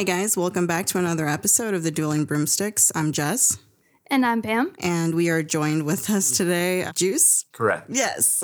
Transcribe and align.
Hey 0.00 0.04
guys, 0.06 0.34
welcome 0.34 0.66
back 0.66 0.86
to 0.86 0.98
another 0.98 1.28
episode 1.28 1.74
of 1.74 1.82
the 1.82 1.90
Dueling 1.90 2.24
Broomsticks. 2.24 2.90
I'm 2.94 3.12
Jess, 3.12 3.58
And 4.06 4.24
I'm 4.24 4.40
Pam. 4.40 4.72
and 4.78 5.14
we 5.14 5.28
are 5.28 5.42
joined 5.42 5.84
with 5.84 6.08
us 6.08 6.30
today, 6.30 6.90
Juice. 6.94 7.44
Correct. 7.52 7.90
Yes. 7.90 8.42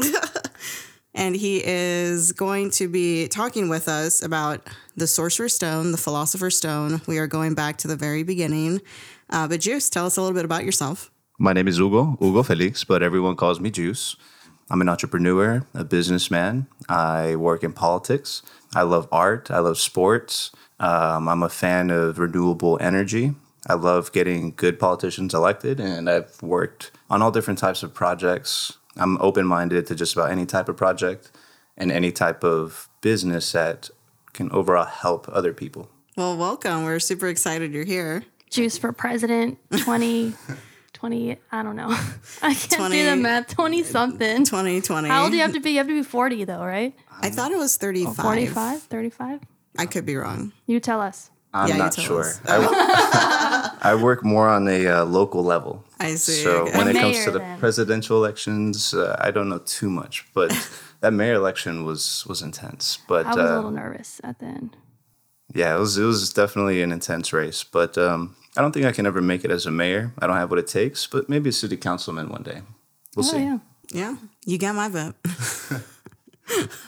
and 1.15 1.35
he 1.35 1.63
is 1.65 2.33
going 2.33 2.73
to 2.73 2.89
be 2.89 3.29
talking 3.29 3.71
with 3.71 3.89
us 3.89 4.23
about 4.23 4.69
the 4.97 5.07
Sorcerer's 5.07 5.55
Stone, 5.55 5.93
the 5.93 5.97
Philosopher's 5.97 6.59
Stone. 6.59 7.01
We 7.07 7.17
are 7.17 7.27
going 7.27 7.55
back 7.55 7.79
to 7.79 7.89
the 7.89 7.97
very 7.97 8.23
beginning. 8.23 8.83
Uh, 9.31 9.49
but 9.49 9.61
Juice, 9.61 9.89
tell 9.89 10.05
us 10.05 10.19
a 10.19 10.21
little 10.21 10.35
bit 10.35 10.45
about 10.45 10.63
yourself. 10.63 11.11
My 11.39 11.55
name 11.55 11.69
is 11.69 11.79
Hugo, 11.79 12.19
Hugo 12.21 12.43
Felix, 12.43 12.85
but 12.85 13.03
everyone 13.03 13.35
calls 13.35 13.61
me 13.61 13.71
Juice. 13.71 14.15
I'm 14.69 14.83
an 14.83 14.91
entrepreneur, 14.91 15.65
a 15.73 15.85
businessman. 15.85 16.67
I 16.87 17.37
work 17.37 17.65
in 17.65 17.73
politics. 17.73 18.43
I 18.75 18.83
love 18.83 19.09
art. 19.11 19.51
I 19.51 19.61
love 19.61 19.79
sports. 19.79 20.51
Um, 20.79 21.29
I'm 21.29 21.43
a 21.43 21.49
fan 21.49 21.91
of 21.91 22.19
renewable 22.19 22.79
energy. 22.81 23.35
I 23.67 23.75
love 23.75 24.13
getting 24.13 24.53
good 24.55 24.79
politicians 24.79 25.35
elected, 25.35 25.81
and 25.81 26.09
I've 26.09 26.41
worked 26.43 26.93
on 27.11 27.23
all 27.23 27.31
different 27.31 27.59
types 27.59 27.83
of 27.83 27.93
projects. 27.95 28.77
I'm 28.97 29.21
open 29.21 29.47
minded 29.47 29.87
to 29.87 29.95
just 29.95 30.15
about 30.15 30.31
any 30.31 30.47
type 30.47 30.69
of 30.69 30.77
project 30.77 31.31
and 31.77 31.91
any 31.91 32.13
type 32.13 32.45
of 32.45 32.89
business 33.01 33.53
that 33.53 33.91
can 34.33 34.51
overall 34.53 34.85
help 34.85 35.29
other 35.33 35.53
people. 35.53 35.89
Well, 36.17 36.37
welcome. 36.37 36.85
We're 36.85 37.01
super 37.01 37.27
excited 37.29 37.73
you're 37.73 37.85
here. 37.85 38.25
Juice 38.51 38.79
for 38.79 38.93
president 38.93 39.59
20, 39.77 40.35
20 40.93 41.37
I 41.53 41.63
don't 41.63 41.77
know. 41.77 41.89
I 42.43 42.55
can't 42.55 42.73
20 42.73 42.97
do 42.97 43.11
the 43.11 43.17
math. 43.17 43.49
20 43.49 43.83
something. 43.83 44.45
2020. 44.45 45.09
How 45.09 45.25
old 45.25 45.33
do 45.33 45.37
you 45.37 45.43
have 45.43 45.53
to 45.53 45.61
be? 45.61 45.73
You 45.73 45.79
have 45.79 45.89
to 45.89 45.95
be 45.95 46.03
40 46.03 46.45
though, 46.45 46.65
right? 46.65 46.95
I 47.21 47.31
thought 47.31 47.51
it 47.51 47.59
was 47.59 47.77
35. 47.77 48.17
45, 48.17 48.83
35? 48.83 49.41
I 49.79 49.87
could 49.87 50.07
be 50.07 50.17
wrong. 50.17 50.53
You 50.67 50.81
tell 50.81 51.01
us. 51.01 51.31
I'm 51.55 51.69
Yeah, 51.71 51.77
not 51.77 51.95
sure. 51.95 52.33
I, 52.47 53.71
I 53.93 53.95
work 53.95 54.23
more 54.25 54.49
on 54.49 54.69
a 54.69 54.87
uh, 54.87 55.05
local 55.05 55.43
level. 55.43 55.85
I 55.99 56.15
see. 56.17 56.43
So 56.43 56.63
Okay. 56.67 56.77
when 56.79 56.87
A 56.89 56.91
it 56.91 56.97
comes 57.01 57.25
to 57.25 57.31
the 57.31 57.39
then. 57.39 57.59
presidential 57.59 58.17
elections, 58.19 58.93
uh, 58.95 59.17
I 59.19 59.31
don't 59.31 59.49
know 59.49 59.59
too 59.65 59.89
much, 59.89 60.27
but 60.35 60.51
that 61.01 61.13
mayor 61.13 61.35
election 61.35 61.85
was 61.85 62.25
was 62.29 62.43
intense. 62.43 62.99
But 63.09 63.27
I 63.27 63.29
was 63.31 63.37
a 63.39 63.53
uh, 63.53 63.57
little 63.57 63.71
nervous 63.71 64.21
at 64.25 64.39
the 64.39 64.47
end. 64.47 64.77
yeah, 65.55 65.75
it 65.75 65.79
was 65.79 65.97
it 65.97 66.05
was 66.05 66.33
definitely 66.33 66.83
an 66.83 66.93
intense 66.93 67.33
race. 67.33 67.65
But 67.65 67.97
um, 67.97 68.37
I 68.57 68.61
don't 68.61 68.73
think 68.73 68.85
I 68.87 68.93
can 68.93 69.07
ever 69.07 69.23
make 69.23 69.45
it 69.45 69.51
as 69.51 69.67
a 69.67 69.71
mayor. 69.71 70.13
I 70.19 70.27
don't 70.27 70.37
have 70.37 70.51
what 70.51 70.59
it 70.59 70.67
takes. 70.67 71.07
But 71.07 71.29
maybe 71.29 71.49
a 71.49 71.53
city 71.53 71.77
councilman 71.77 72.29
one 72.29 72.43
day. 72.43 72.63
We'll 73.15 73.25
Oh, 73.27 73.31
see. 73.31 73.39
yeah. 73.45 73.59
Yeah, 73.93 74.17
you 74.45 74.59
got 74.59 74.75
my 74.75 74.89
vote. 74.89 75.15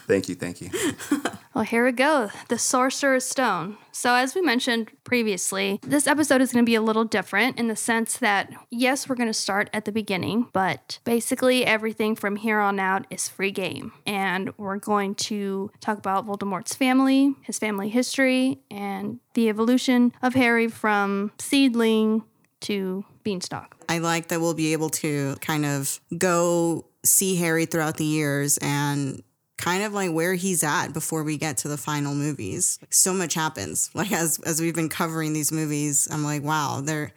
Thank 0.07 0.29
you, 0.29 0.35
thank 0.35 0.61
you. 0.61 0.69
Well, 1.55 1.65
here 1.65 1.83
we 1.83 1.91
go. 1.91 2.29
The 2.47 2.57
Sorcerer's 2.57 3.25
Stone. 3.25 3.77
So, 3.91 4.13
as 4.13 4.33
we 4.33 4.41
mentioned 4.41 4.91
previously, 5.03 5.79
this 5.81 6.07
episode 6.07 6.39
is 6.39 6.53
going 6.53 6.63
to 6.63 6.69
be 6.69 6.75
a 6.75 6.81
little 6.81 7.03
different 7.03 7.59
in 7.59 7.67
the 7.67 7.75
sense 7.75 8.17
that, 8.19 8.49
yes, 8.69 9.09
we're 9.09 9.15
going 9.15 9.27
to 9.27 9.33
start 9.33 9.69
at 9.73 9.83
the 9.83 9.91
beginning, 9.91 10.47
but 10.53 10.99
basically 11.03 11.65
everything 11.65 12.15
from 12.15 12.37
here 12.37 12.59
on 12.59 12.79
out 12.79 13.07
is 13.09 13.27
free 13.27 13.51
game. 13.51 13.91
And 14.05 14.53
we're 14.57 14.77
going 14.77 15.15
to 15.15 15.69
talk 15.81 15.97
about 15.97 16.25
Voldemort's 16.25 16.75
family, 16.75 17.35
his 17.41 17.59
family 17.59 17.89
history, 17.89 18.61
and 18.71 19.19
the 19.33 19.49
evolution 19.49 20.13
of 20.21 20.35
Harry 20.35 20.69
from 20.69 21.33
seedling 21.39 22.23
to 22.61 23.03
beanstalk. 23.23 23.75
I 23.89 23.97
like 23.97 24.29
that 24.29 24.39
we'll 24.39 24.53
be 24.53 24.71
able 24.71 24.91
to 24.91 25.35
kind 25.41 25.65
of 25.65 25.99
go 26.17 26.85
see 27.03 27.35
Harry 27.37 27.65
throughout 27.65 27.97
the 27.97 28.05
years 28.05 28.57
and 28.61 29.23
kind 29.59 29.83
of 29.83 29.93
like 29.93 30.11
where 30.11 30.35
he's 30.35 30.63
at 30.63 30.93
before 30.93 31.23
we 31.23 31.37
get 31.37 31.57
to 31.57 31.67
the 31.67 31.77
final 31.77 32.15
movies. 32.15 32.79
So 32.89 33.13
much 33.13 33.33
happens. 33.33 33.91
Like 33.99 34.13
as 34.13 34.39
as 34.45 34.61
we've 34.61 34.75
been 34.75 34.87
covering 34.87 35.33
these 35.33 35.51
movies, 35.51 36.07
I'm 36.09 36.23
like, 36.23 36.41
wow, 36.41 36.79
they're 36.81 37.11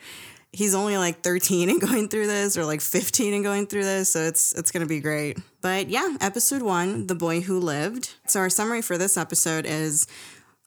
he's 0.53 0.75
only 0.75 0.99
like 0.99 1.23
13 1.23 1.71
and 1.71 1.81
going 1.89 2.09
through 2.09 2.27
this 2.27 2.59
or 2.59 2.65
like 2.65 2.81
15 2.81 3.33
and 3.33 3.45
going 3.45 3.67
through 3.67 3.85
this, 3.85 4.11
so 4.11 4.21
it's 4.21 4.53
it's 4.55 4.73
going 4.73 4.83
to 4.83 4.89
be 4.89 4.99
great. 5.01 5.39
But 5.61 5.89
yeah, 5.89 6.17
episode 6.21 6.63
1, 6.63 7.07
The 7.07 7.15
Boy 7.15 7.41
Who 7.41 7.61
Lived. 7.61 8.15
So 8.27 8.41
our 8.41 8.51
summary 8.51 8.83
for 8.83 8.99
this 8.99 9.17
episode 9.17 9.65
is 9.65 10.09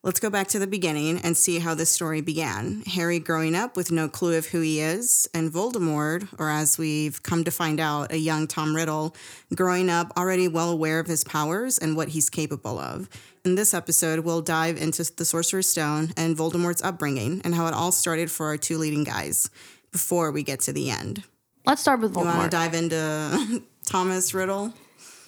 Let's 0.06 0.20
go 0.20 0.30
back 0.30 0.50
to 0.50 0.60
the 0.60 0.68
beginning 0.68 1.18
and 1.22 1.36
see 1.36 1.58
how 1.58 1.74
this 1.74 1.90
story 1.90 2.22
began. 2.22 2.84
Harry 2.86 3.18
growing 3.18 3.56
up 3.56 3.76
with 3.76 3.92
no 3.92 4.08
clue 4.08 4.38
of 4.38 4.46
who 4.46 4.62
he 4.62 4.80
is, 4.80 5.28
and 5.34 5.52
Voldemort, 5.52 6.28
or 6.38 6.48
as 6.48 6.78
we've 6.78 7.24
come 7.24 7.44
to 7.44 7.50
find 7.50 7.80
out, 7.80 8.12
a 8.12 8.18
young 8.20 8.46
Tom 8.46 8.76
Riddle, 8.76 9.16
growing 9.56 9.90
up 9.90 10.14
already 10.16 10.48
well 10.48 10.70
aware 10.70 11.00
of 11.00 11.08
his 11.08 11.24
powers 11.24 11.80
and 11.80 11.96
what 11.98 12.10
he's 12.10 12.30
capable 12.30 12.78
of. 12.78 13.10
In 13.44 13.56
this 13.56 13.74
episode, 13.74 14.20
we'll 14.20 14.44
dive 14.44 14.78
into 14.78 15.12
the 15.12 15.26
Sorcerer's 15.26 15.68
Stone 15.68 16.12
and 16.16 16.38
Voldemort's 16.38 16.84
upbringing 16.84 17.42
and 17.44 17.56
how 17.56 17.66
it 17.66 17.74
all 17.74 17.92
started 17.92 18.30
for 18.30 18.46
our 18.46 18.58
two 18.58 18.78
leading 18.78 19.06
guys 19.06 19.50
before 19.92 20.32
we 20.32 20.44
get 20.44 20.60
to 20.60 20.72
the 20.72 20.92
end. 20.92 21.24
Let's 21.66 21.82
start 21.82 22.00
with 22.00 22.14
Voldemort. 22.14 22.34
You 22.34 22.38
want 22.38 22.52
to 22.52 22.58
dive 22.58 22.74
into 22.76 23.64
Thomas 23.88 24.36
Riddle? 24.36 24.72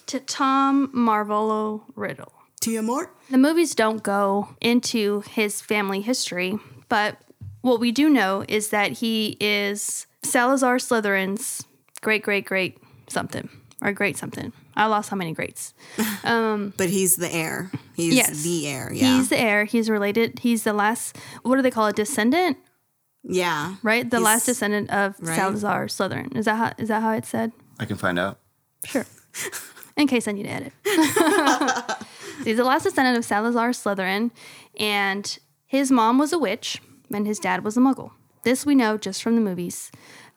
to 0.06 0.20
Tom 0.20 0.92
Marvolo 0.94 1.82
Riddle. 1.96 2.37
Tiamat? 2.60 3.10
The 3.30 3.38
movies 3.38 3.74
don't 3.74 4.02
go 4.02 4.48
into 4.60 5.22
his 5.30 5.60
family 5.60 6.00
history, 6.00 6.58
but 6.88 7.18
what 7.60 7.80
we 7.80 7.92
do 7.92 8.08
know 8.08 8.44
is 8.48 8.70
that 8.70 8.92
he 8.92 9.36
is 9.40 10.06
Salazar 10.22 10.76
Slytherin's 10.76 11.64
great, 12.00 12.22
great, 12.22 12.44
great 12.44 12.78
something, 13.08 13.48
or 13.82 13.92
great 13.92 14.16
something. 14.16 14.52
I 14.76 14.86
lost 14.86 15.10
how 15.10 15.16
many 15.16 15.32
greats. 15.34 15.74
Um, 16.24 16.74
but 16.76 16.90
he's 16.90 17.16
the 17.16 17.32
heir. 17.32 17.70
He's 17.94 18.14
Yes. 18.14 18.42
the 18.42 18.66
heir. 18.68 18.92
Yeah. 18.92 19.16
He's 19.16 19.28
the 19.30 19.38
heir. 19.40 19.64
He's 19.64 19.88
related. 19.88 20.40
He's 20.40 20.64
the 20.64 20.72
last, 20.74 21.16
what 21.42 21.56
do 21.56 21.62
they 21.62 21.70
call 21.70 21.86
it? 21.86 21.96
Descendant, 21.96 22.58
yeah. 23.22 23.76
right? 23.82 24.08
The 24.08 24.18
He's- 24.18 24.24
last 24.24 24.46
descendant 24.46 24.90
of 24.90 25.14
Right. 25.20 25.36
Salazar 25.36 25.86
Slytherin. 25.86 26.36
Is 26.36 26.44
that 26.44 26.56
how, 26.56 26.72
is 26.76 26.88
that 26.88 27.00
how 27.02 27.12
it's 27.12 27.28
said? 27.28 27.52
I 27.80 27.86
can 27.86 27.96
find 27.96 28.18
out. 28.18 28.40
Sure. 28.84 29.06
In 29.96 30.06
case 30.06 30.28
I 30.28 30.32
need 30.32 30.42
to 30.44 30.50
edit. 30.50 30.72
He's 32.44 32.56
the 32.56 32.64
last 32.64 32.84
descendant 32.84 33.18
of 33.18 33.24
Salazar 33.24 33.70
Slytherin, 33.70 34.30
and 34.78 35.38
his 35.66 35.90
mom 35.90 36.18
was 36.18 36.32
a 36.32 36.38
witch, 36.38 36.80
and 37.12 37.26
his 37.26 37.38
dad 37.38 37.64
was 37.64 37.76
a 37.76 37.80
muggle. 37.80 38.12
This 38.42 38.64
we 38.64 38.74
know 38.74 38.96
just 38.96 39.22
from 39.22 39.34
the 39.34 39.40
movies. 39.40 39.90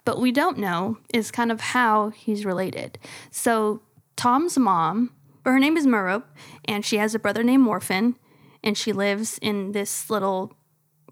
But 0.04 0.20
we 0.20 0.32
don't 0.32 0.58
know 0.58 0.98
is 1.14 1.32
kind 1.32 1.52
of 1.52 1.62
how 1.62 2.10
he's 2.10 2.46
related. 2.46 2.98
So 3.30 3.82
Tom's 4.16 4.58
mom, 4.58 5.12
her 5.46 5.60
name 5.60 5.78
is 5.78 5.86
Merope, 5.86 6.28
and 6.66 6.86
she 6.86 6.98
has 6.98 7.14
a 7.14 7.20
brother 7.20 7.44
named 7.44 7.64
Morphin, 7.64 8.16
and 8.64 8.78
she 8.78 8.94
lives 8.94 9.38
in 9.42 9.72
this 9.72 10.10
little 10.10 10.54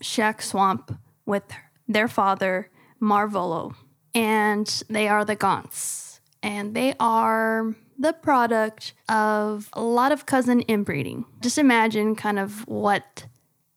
shack 0.02 0.42
swamp 0.42 0.98
with 1.26 1.44
their 1.88 2.08
father, 2.08 2.70
Marvolo. 3.02 3.76
And 4.14 4.68
they 4.90 5.08
are 5.08 5.24
the 5.24 5.36
Gaunts. 5.36 6.20
And 6.42 6.74
they 6.74 6.96
are 7.00 7.76
the 8.00 8.14
product 8.14 8.94
of 9.10 9.70
a 9.74 9.82
lot 9.82 10.12
of 10.12 10.26
cousin 10.26 10.64
inbreeding. 10.68 11.26
Just 11.42 11.58
imagine 11.58 12.16
kind 12.16 12.40
of 12.40 12.68
what 12.68 13.26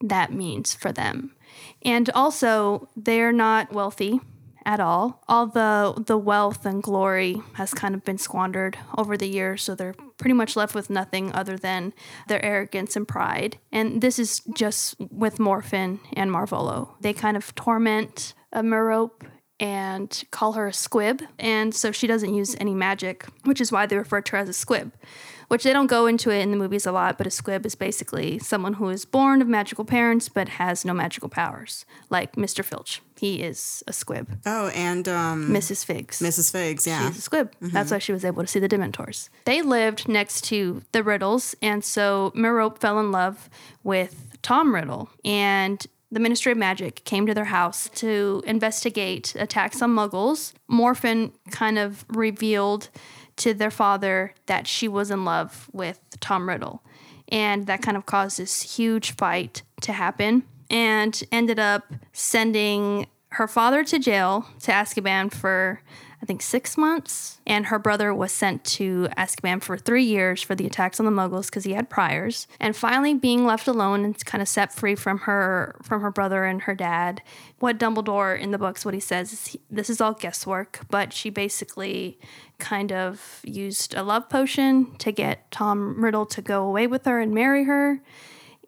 that 0.00 0.32
means 0.32 0.74
for 0.74 0.92
them. 0.92 1.34
And 1.82 2.08
also, 2.10 2.88
they're 2.96 3.32
not 3.32 3.72
wealthy 3.72 4.20
at 4.64 4.80
all. 4.80 5.22
although 5.28 5.92
the 6.06 6.16
wealth 6.16 6.64
and 6.64 6.82
glory 6.82 7.40
has 7.54 7.74
kind 7.74 7.94
of 7.94 8.04
been 8.04 8.18
squandered 8.18 8.78
over 8.96 9.16
the 9.16 9.26
years, 9.26 9.62
so 9.62 9.74
they're 9.74 9.94
pretty 10.18 10.34
much 10.34 10.56
left 10.56 10.74
with 10.74 10.90
nothing 10.90 11.32
other 11.32 11.56
than 11.56 11.92
their 12.28 12.44
arrogance 12.44 12.96
and 12.96 13.08
pride. 13.08 13.58
And 13.72 14.00
this 14.00 14.18
is 14.18 14.40
just 14.54 14.94
with 15.00 15.38
Morphin 15.40 16.00
and 16.12 16.30
Marvolo. 16.30 16.90
They 17.00 17.12
kind 17.12 17.36
of 17.36 17.54
torment 17.54 18.34
a 18.52 18.62
Merope 18.62 19.24
and 19.62 20.24
call 20.32 20.54
her 20.54 20.66
a 20.66 20.72
squib. 20.72 21.22
And 21.38 21.72
so 21.72 21.92
she 21.92 22.08
doesn't 22.08 22.34
use 22.34 22.56
any 22.58 22.74
magic, 22.74 23.24
which 23.44 23.60
is 23.60 23.70
why 23.70 23.86
they 23.86 23.96
refer 23.96 24.20
to 24.20 24.32
her 24.32 24.38
as 24.38 24.48
a 24.48 24.52
squib, 24.52 24.92
which 25.46 25.62
they 25.62 25.72
don't 25.72 25.86
go 25.86 26.06
into 26.08 26.30
it 26.30 26.40
in 26.40 26.50
the 26.50 26.56
movies 26.56 26.84
a 26.84 26.90
lot. 26.90 27.16
But 27.16 27.28
a 27.28 27.30
squib 27.30 27.64
is 27.64 27.76
basically 27.76 28.40
someone 28.40 28.74
who 28.74 28.88
is 28.88 29.04
born 29.04 29.40
of 29.40 29.46
magical 29.46 29.84
parents 29.84 30.28
but 30.28 30.48
has 30.48 30.84
no 30.84 30.92
magical 30.92 31.28
powers, 31.28 31.86
like 32.10 32.34
Mr. 32.34 32.64
Filch. 32.64 33.02
He 33.20 33.40
is 33.40 33.84
a 33.86 33.92
squib. 33.92 34.36
Oh, 34.44 34.66
and 34.74 35.08
um, 35.08 35.48
Mrs. 35.48 35.84
Figs. 35.84 36.18
Mrs. 36.18 36.50
Figs, 36.50 36.84
yeah. 36.84 37.06
She's 37.06 37.18
a 37.18 37.22
squib. 37.22 37.52
That's 37.60 37.92
why 37.92 37.98
she 37.98 38.12
was 38.12 38.24
able 38.24 38.42
to 38.42 38.48
see 38.48 38.58
the 38.58 38.68
Dementors. 38.68 39.28
They 39.44 39.62
lived 39.62 40.08
next 40.08 40.40
to 40.46 40.82
the 40.90 41.04
Riddles, 41.04 41.54
and 41.62 41.84
so 41.84 42.32
Merope 42.34 42.78
fell 42.78 42.98
in 42.98 43.12
love 43.12 43.48
with 43.84 44.38
Tom 44.42 44.74
Riddle. 44.74 45.08
And 45.24 45.86
the 46.12 46.20
Ministry 46.20 46.52
of 46.52 46.58
Magic 46.58 47.02
came 47.04 47.26
to 47.26 47.32
their 47.32 47.46
house 47.46 47.88
to 47.94 48.42
investigate 48.46 49.34
attacks 49.34 49.80
on 49.80 49.96
muggles. 49.96 50.52
Morphin 50.68 51.32
kind 51.50 51.78
of 51.78 52.04
revealed 52.10 52.90
to 53.36 53.54
their 53.54 53.70
father 53.70 54.34
that 54.44 54.66
she 54.66 54.86
was 54.86 55.10
in 55.10 55.24
love 55.24 55.70
with 55.72 55.98
Tom 56.20 56.50
Riddle. 56.50 56.82
And 57.28 57.66
that 57.66 57.80
kind 57.80 57.96
of 57.96 58.04
caused 58.04 58.38
this 58.38 58.76
huge 58.76 59.12
fight 59.12 59.62
to 59.80 59.94
happen 59.94 60.42
and 60.68 61.22
ended 61.32 61.58
up 61.58 61.90
sending 62.12 63.06
her 63.30 63.48
father 63.48 63.82
to 63.82 63.98
jail 63.98 64.46
to 64.60 64.70
Azkaban 64.70 65.32
for 65.32 65.80
I 66.22 66.24
think, 66.24 66.40
six 66.40 66.78
months. 66.78 67.40
And 67.46 67.66
her 67.66 67.78
brother 67.78 68.14
was 68.14 68.30
sent 68.30 68.64
to 68.64 69.08
Azkaban 69.18 69.60
for 69.60 69.76
three 69.76 70.04
years 70.04 70.40
for 70.40 70.54
the 70.54 70.66
attacks 70.66 71.00
on 71.00 71.06
the 71.06 71.12
Muggles 71.12 71.46
because 71.46 71.64
he 71.64 71.72
had 71.72 71.90
priors. 71.90 72.46
And 72.60 72.76
finally, 72.76 73.14
being 73.14 73.44
left 73.44 73.66
alone 73.66 74.04
and 74.04 74.24
kind 74.24 74.40
of 74.40 74.48
set 74.48 74.72
free 74.72 74.94
from 74.94 75.18
her 75.20 75.76
from 75.82 76.00
her 76.00 76.10
brother 76.12 76.44
and 76.44 76.62
her 76.62 76.74
dad. 76.74 77.22
What 77.58 77.78
Dumbledore 77.78 78.38
in 78.38 78.52
the 78.52 78.58
books, 78.58 78.84
what 78.84 78.94
he 78.94 79.00
says 79.00 79.32
is 79.32 79.46
he, 79.48 79.60
this 79.68 79.90
is 79.90 80.00
all 80.00 80.12
guesswork, 80.12 80.80
but 80.90 81.12
she 81.12 81.28
basically 81.28 82.18
kind 82.58 82.92
of 82.92 83.40
used 83.42 83.94
a 83.94 84.04
love 84.04 84.28
potion 84.28 84.94
to 84.98 85.10
get 85.10 85.50
Tom 85.50 86.04
Riddle 86.04 86.26
to 86.26 86.40
go 86.40 86.64
away 86.64 86.86
with 86.86 87.04
her 87.04 87.18
and 87.18 87.34
marry 87.34 87.64
her 87.64 88.00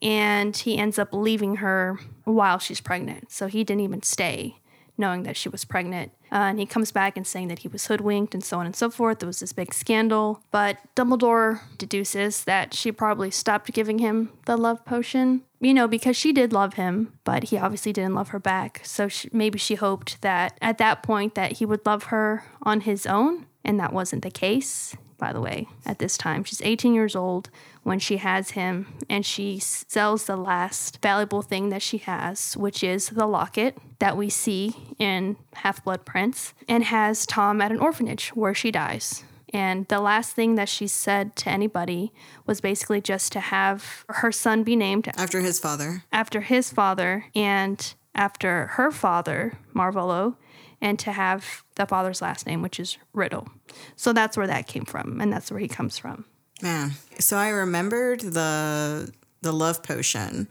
and 0.02 0.56
he 0.56 0.76
ends 0.76 0.98
up 0.98 1.08
leaving 1.12 1.56
her 1.56 1.98
while 2.24 2.58
she's 2.58 2.80
pregnant. 2.80 3.32
So 3.32 3.46
he 3.46 3.64
didn't 3.64 3.80
even 3.80 4.02
stay 4.02 4.56
knowing 4.96 5.24
that 5.24 5.36
she 5.36 5.48
was 5.48 5.64
pregnant. 5.64 6.12
Uh, 6.34 6.48
and 6.48 6.58
he 6.58 6.66
comes 6.66 6.90
back 6.90 7.16
and 7.16 7.24
saying 7.24 7.46
that 7.46 7.60
he 7.60 7.68
was 7.68 7.86
hoodwinked 7.86 8.34
and 8.34 8.42
so 8.42 8.58
on 8.58 8.66
and 8.66 8.74
so 8.74 8.90
forth. 8.90 9.20
There 9.20 9.26
was 9.28 9.38
this 9.38 9.52
big 9.52 9.72
scandal. 9.72 10.42
But 10.50 10.78
Dumbledore 10.96 11.60
deduces 11.78 12.42
that 12.44 12.74
she 12.74 12.90
probably 12.90 13.30
stopped 13.30 13.72
giving 13.72 14.00
him 14.00 14.30
the 14.46 14.56
love 14.56 14.84
potion, 14.84 15.42
you 15.60 15.72
know, 15.72 15.86
because 15.86 16.16
she 16.16 16.32
did 16.32 16.52
love 16.52 16.74
him, 16.74 17.12
but 17.22 17.44
he 17.44 17.56
obviously 17.56 17.92
didn't 17.92 18.16
love 18.16 18.30
her 18.30 18.40
back. 18.40 18.80
So 18.82 19.06
she, 19.06 19.30
maybe 19.32 19.60
she 19.60 19.76
hoped 19.76 20.20
that 20.22 20.58
at 20.60 20.78
that 20.78 21.04
point 21.04 21.36
that 21.36 21.52
he 21.52 21.64
would 21.64 21.86
love 21.86 22.04
her 22.04 22.44
on 22.62 22.80
his 22.80 23.06
own. 23.06 23.46
And 23.64 23.78
that 23.78 23.92
wasn't 23.92 24.22
the 24.22 24.30
case 24.30 24.96
by 25.18 25.32
the 25.32 25.40
way, 25.40 25.68
at 25.86 25.98
this 25.98 26.16
time. 26.16 26.44
She's 26.44 26.62
18 26.62 26.94
years 26.94 27.16
old 27.16 27.50
when 27.82 27.98
she 27.98 28.18
has 28.18 28.52
him, 28.52 28.94
and 29.08 29.24
she 29.24 29.58
sells 29.58 30.24
the 30.24 30.36
last 30.36 31.00
valuable 31.02 31.42
thing 31.42 31.68
that 31.70 31.82
she 31.82 31.98
has, 31.98 32.56
which 32.56 32.82
is 32.82 33.10
the 33.10 33.26
locket 33.26 33.76
that 33.98 34.16
we 34.16 34.28
see 34.28 34.74
in 34.98 35.36
Half 35.54 35.84
Blood 35.84 36.04
Prince, 36.04 36.54
and 36.68 36.84
has 36.84 37.26
Tom 37.26 37.60
at 37.60 37.72
an 37.72 37.78
orphanage 37.78 38.30
where 38.30 38.54
she 38.54 38.70
dies. 38.70 39.24
And 39.54 39.86
the 39.86 40.00
last 40.00 40.32
thing 40.32 40.56
that 40.56 40.68
she 40.68 40.88
said 40.88 41.36
to 41.36 41.48
anybody 41.48 42.12
was 42.44 42.60
basically 42.60 43.00
just 43.00 43.30
to 43.32 43.40
have 43.40 44.04
her 44.08 44.32
son 44.32 44.64
be 44.64 44.74
named 44.74 45.08
after 45.16 45.40
his 45.40 45.60
father. 45.60 46.02
After 46.12 46.40
his 46.40 46.72
father 46.72 47.26
and 47.36 47.94
after 48.16 48.66
her 48.72 48.90
father, 48.90 49.58
Marvolo, 49.72 50.36
and 50.84 50.98
to 50.98 51.12
have 51.12 51.64
the 51.76 51.86
father's 51.86 52.20
last 52.20 52.46
name, 52.46 52.60
which 52.60 52.78
is 52.78 52.98
Riddle. 53.14 53.48
So 53.96 54.12
that's 54.12 54.36
where 54.36 54.46
that 54.46 54.68
came 54.68 54.84
from, 54.84 55.18
and 55.20 55.32
that's 55.32 55.50
where 55.50 55.58
he 55.58 55.66
comes 55.66 55.96
from. 55.96 56.26
Man, 56.62 56.92
so 57.18 57.36
I 57.38 57.48
remembered 57.48 58.20
the 58.20 59.10
the 59.40 59.52
love 59.52 59.82
potion. 59.82 60.46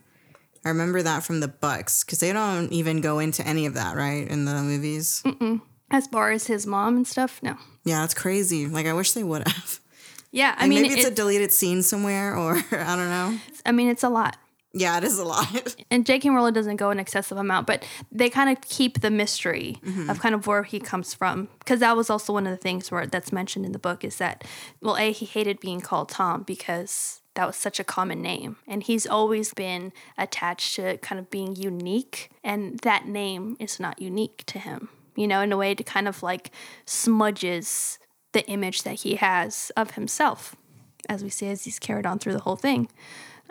I 0.65 0.69
remember 0.69 1.03
that 1.03 1.24
from 1.24 1.39
the 1.39 1.47
Bucks 1.47 2.03
because 2.03 2.19
they 2.19 2.33
don't 2.33 2.71
even 2.71 3.00
go 3.00 3.19
into 3.19 3.45
any 3.47 3.65
of 3.68 3.75
that, 3.75 3.95
right, 3.95 4.27
in 4.27 4.45
the 4.45 4.56
movies. 4.56 5.21
Mm-mm. 5.24 5.62
As 5.91 6.07
far 6.07 6.31
as 6.31 6.47
his 6.47 6.65
mom 6.65 6.95
and 6.95 7.07
stuff, 7.07 7.39
no. 7.44 7.56
Yeah, 7.86 8.01
that's 8.01 8.15
crazy. 8.15 8.65
Like 8.65 8.88
I 8.88 8.94
wish 8.94 9.12
they 9.12 9.24
would 9.24 9.47
have. 9.47 9.79
Yeah, 10.31 10.56
I 10.57 10.63
and 10.63 10.69
mean, 10.71 10.81
maybe 10.81 10.95
it's 10.95 11.06
it, 11.06 11.13
a 11.13 11.15
deleted 11.15 11.51
scene 11.51 11.83
somewhere, 11.83 12.36
or 12.36 12.56
I 12.71 12.95
don't 12.95 13.09
know. 13.09 13.38
I 13.68 13.71
mean, 13.71 13.89
it's 13.89 14.03
a 14.03 14.09
lot. 14.09 14.36
Yeah, 14.73 14.97
it 14.97 15.03
is 15.03 15.19
a 15.19 15.23
lot. 15.23 15.75
And 15.91 16.07
J.K. 16.07 16.31
Rowling 16.31 16.55
doesn't 16.55 16.77
go 16.77 16.89
an 16.89 16.99
excessive 16.99 17.37
amount, 17.37 17.67
but 17.67 17.85
they 18.11 18.27
kind 18.27 18.49
of 18.49 18.59
keep 18.61 19.01
the 19.01 19.11
mystery 19.11 19.77
mm-hmm. 19.85 20.09
of 20.09 20.19
kind 20.19 20.33
of 20.33 20.47
where 20.47 20.63
he 20.63 20.79
comes 20.79 21.13
from. 21.13 21.49
Because 21.59 21.81
that 21.81 21.95
was 21.95 22.09
also 22.09 22.33
one 22.33 22.47
of 22.47 22.51
the 22.51 22.57
things 22.57 22.89
where 22.89 23.05
that's 23.05 23.31
mentioned 23.31 23.63
in 23.63 23.73
the 23.73 23.79
book 23.79 24.03
is 24.03 24.17
that, 24.17 24.43
well, 24.81 24.97
A, 24.97 25.11
he 25.11 25.27
hated 25.27 25.59
being 25.59 25.81
called 25.81 26.09
Tom 26.09 26.41
because 26.41 27.21
that 27.35 27.45
was 27.45 27.55
such 27.55 27.79
a 27.79 27.83
common 27.83 28.23
name. 28.23 28.55
And 28.67 28.81
he's 28.81 29.05
always 29.05 29.53
been 29.53 29.93
attached 30.17 30.75
to 30.75 30.97
kind 30.97 31.19
of 31.19 31.29
being 31.29 31.55
unique. 31.55 32.31
And 32.43 32.79
that 32.79 33.07
name 33.07 33.55
is 33.59 33.79
not 33.79 34.01
unique 34.01 34.43
to 34.47 34.57
him, 34.57 34.89
you 35.15 35.27
know, 35.27 35.41
in 35.41 35.51
a 35.51 35.57
way 35.57 35.75
to 35.75 35.83
kind 35.83 36.07
of 36.07 36.23
like 36.23 36.49
smudges 36.85 37.99
the 38.31 38.43
image 38.47 38.81
that 38.81 39.01
he 39.01 39.15
has 39.15 39.71
of 39.77 39.91
himself, 39.91 40.55
as 41.07 41.23
we 41.23 41.29
see 41.29 41.49
as 41.49 41.65
he's 41.65 41.77
carried 41.77 42.07
on 42.07 42.17
through 42.17 42.33
the 42.33 42.39
whole 42.39 42.55
thing. 42.55 42.89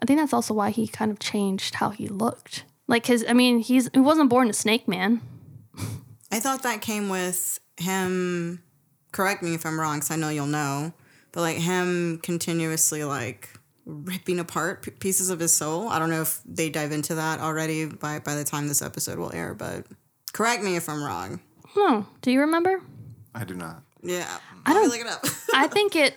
I 0.03 0.05
think 0.05 0.19
that's 0.19 0.33
also 0.33 0.53
why 0.53 0.71
he 0.71 0.89
kind 0.89 1.13
of 1.13 1.21
changed 1.21 1.77
how 1.77 1.91
he 1.91 2.09
looked. 2.09 2.65
Like 2.89 3.07
his, 3.07 3.25
I 3.29 3.35
mean, 3.35 3.61
he's 3.61 3.89
he 3.95 4.01
wasn't 4.01 4.31
born 4.31 4.51
a 4.51 4.53
snake 4.53 4.89
man. 4.89 5.21
I 6.33 6.41
thought 6.41 6.65
that 6.65 6.81
came 6.81 7.09
with 7.09 7.61
him. 7.77 8.63
Correct 9.13 9.43
me 9.43 9.55
if 9.55 9.65
I'm 9.65 9.79
wrong, 9.79 9.99
because 9.99 10.11
I 10.11 10.17
know 10.17 10.29
you'll 10.29 10.47
know. 10.47 10.93
But 11.31 11.43
like 11.43 11.59
him 11.59 12.19
continuously 12.23 13.05
like 13.05 13.49
ripping 13.87 14.41
apart 14.41 14.83
p- 14.83 14.91
pieces 14.91 15.31
of 15.31 15.39
his 15.39 15.53
soul. 15.53 15.89
I 15.89 15.99
don't 16.01 16.11
know 16.11 16.23
if 16.23 16.41
they 16.45 16.69
dive 16.69 16.91
into 16.91 17.15
that 17.15 17.39
already 17.39 17.87
by 17.87 18.19
by 18.19 18.35
the 18.35 18.45
time 18.45 18.67
this 18.67 18.83
episode 18.83 19.19
will 19.19 19.33
air, 19.33 19.55
but 19.55 19.87
correct 20.33 20.65
me 20.65 20.75
if 20.75 20.89
I'm 20.89 21.03
wrong. 21.03 21.41
No, 21.77 22.07
do 22.23 22.33
you 22.33 22.41
remember? 22.41 22.83
I 23.35 23.45
do 23.45 23.55
not. 23.55 23.83
Yeah, 24.03 24.29
I 24.67 24.75
don't 24.75 24.89
look 24.89 25.01
it 25.01 25.07
up. 25.07 25.25
I 25.55 25.69
think 25.69 25.95
it 25.95 26.17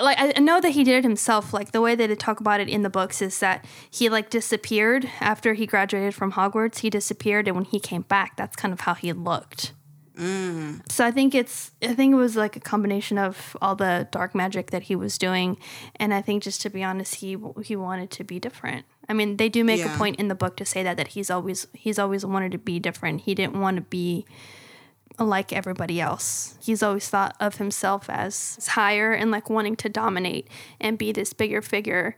like 0.00 0.18
I 0.18 0.40
know 0.40 0.60
that 0.60 0.70
he 0.70 0.84
did 0.84 0.96
it 0.96 1.04
himself. 1.04 1.52
Like 1.52 1.72
the 1.72 1.80
way 1.80 1.94
that 1.94 2.08
they 2.08 2.14
talk 2.14 2.40
about 2.40 2.60
it 2.60 2.68
in 2.68 2.82
the 2.82 2.90
books 2.90 3.22
is 3.22 3.38
that 3.40 3.64
he 3.90 4.08
like 4.08 4.30
disappeared 4.30 5.08
after 5.20 5.54
he 5.54 5.66
graduated 5.66 6.14
from 6.14 6.32
Hogwarts. 6.32 6.78
He 6.78 6.90
disappeared, 6.90 7.48
and 7.48 7.56
when 7.56 7.64
he 7.64 7.80
came 7.80 8.02
back, 8.02 8.36
that's 8.36 8.56
kind 8.56 8.72
of 8.72 8.80
how 8.80 8.94
he 8.94 9.12
looked. 9.12 9.72
Mm. 10.18 10.80
So 10.90 11.06
I 11.06 11.12
think 11.12 11.34
it's 11.34 11.70
I 11.80 11.94
think 11.94 12.12
it 12.12 12.16
was 12.16 12.36
like 12.36 12.56
a 12.56 12.60
combination 12.60 13.18
of 13.18 13.56
all 13.62 13.76
the 13.76 14.08
dark 14.10 14.34
magic 14.34 14.72
that 14.72 14.84
he 14.84 14.96
was 14.96 15.16
doing, 15.16 15.58
and 15.96 16.12
I 16.12 16.22
think 16.22 16.42
just 16.42 16.60
to 16.62 16.70
be 16.70 16.82
honest, 16.82 17.16
he 17.16 17.36
he 17.64 17.76
wanted 17.76 18.10
to 18.12 18.24
be 18.24 18.40
different. 18.40 18.84
I 19.08 19.12
mean, 19.12 19.36
they 19.36 19.48
do 19.48 19.62
make 19.64 19.80
yeah. 19.80 19.94
a 19.94 19.96
point 19.96 20.16
in 20.16 20.28
the 20.28 20.34
book 20.34 20.56
to 20.56 20.64
say 20.64 20.82
that 20.82 20.96
that 20.96 21.08
he's 21.08 21.30
always 21.30 21.68
he's 21.72 21.98
always 21.98 22.26
wanted 22.26 22.52
to 22.52 22.58
be 22.58 22.80
different. 22.80 23.22
He 23.22 23.34
didn't 23.34 23.60
want 23.60 23.76
to 23.76 23.82
be 23.82 24.26
like 25.18 25.52
everybody 25.52 26.00
else. 26.00 26.56
He's 26.60 26.82
always 26.82 27.08
thought 27.08 27.36
of 27.40 27.56
himself 27.56 28.08
as 28.08 28.66
higher 28.68 29.12
and 29.12 29.30
like 29.30 29.50
wanting 29.50 29.76
to 29.76 29.88
dominate 29.88 30.48
and 30.80 30.98
be 30.98 31.12
this 31.12 31.32
bigger 31.32 31.62
figure 31.62 32.16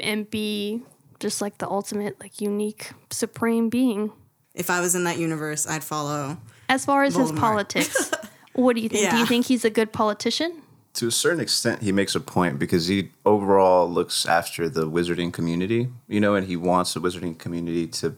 and 0.00 0.28
be 0.28 0.82
just 1.20 1.40
like 1.40 1.58
the 1.58 1.68
ultimate, 1.68 2.18
like 2.20 2.40
unique, 2.40 2.92
supreme 3.10 3.68
being. 3.68 4.12
If 4.54 4.70
I 4.70 4.80
was 4.80 4.94
in 4.94 5.04
that 5.04 5.18
universe, 5.18 5.66
I'd 5.66 5.84
follow. 5.84 6.38
As 6.68 6.84
far 6.84 7.04
as 7.04 7.16
Voldemort. 7.16 7.30
his 7.30 7.40
politics, 7.40 8.10
what 8.54 8.76
do 8.76 8.82
you 8.82 8.88
think? 8.88 9.04
Yeah. 9.04 9.12
Do 9.12 9.18
you 9.18 9.26
think 9.26 9.46
he's 9.46 9.64
a 9.64 9.70
good 9.70 9.92
politician? 9.92 10.62
To 10.94 11.06
a 11.06 11.12
certain 11.12 11.40
extent, 11.40 11.82
he 11.82 11.92
makes 11.92 12.16
a 12.16 12.20
point 12.20 12.58
because 12.58 12.88
he 12.88 13.10
overall 13.24 13.88
looks 13.88 14.26
after 14.26 14.68
the 14.68 14.90
wizarding 14.90 15.32
community, 15.32 15.88
you 16.08 16.20
know, 16.20 16.34
and 16.34 16.48
he 16.48 16.56
wants 16.56 16.94
the 16.94 17.00
wizarding 17.00 17.38
community 17.38 17.86
to 17.86 18.16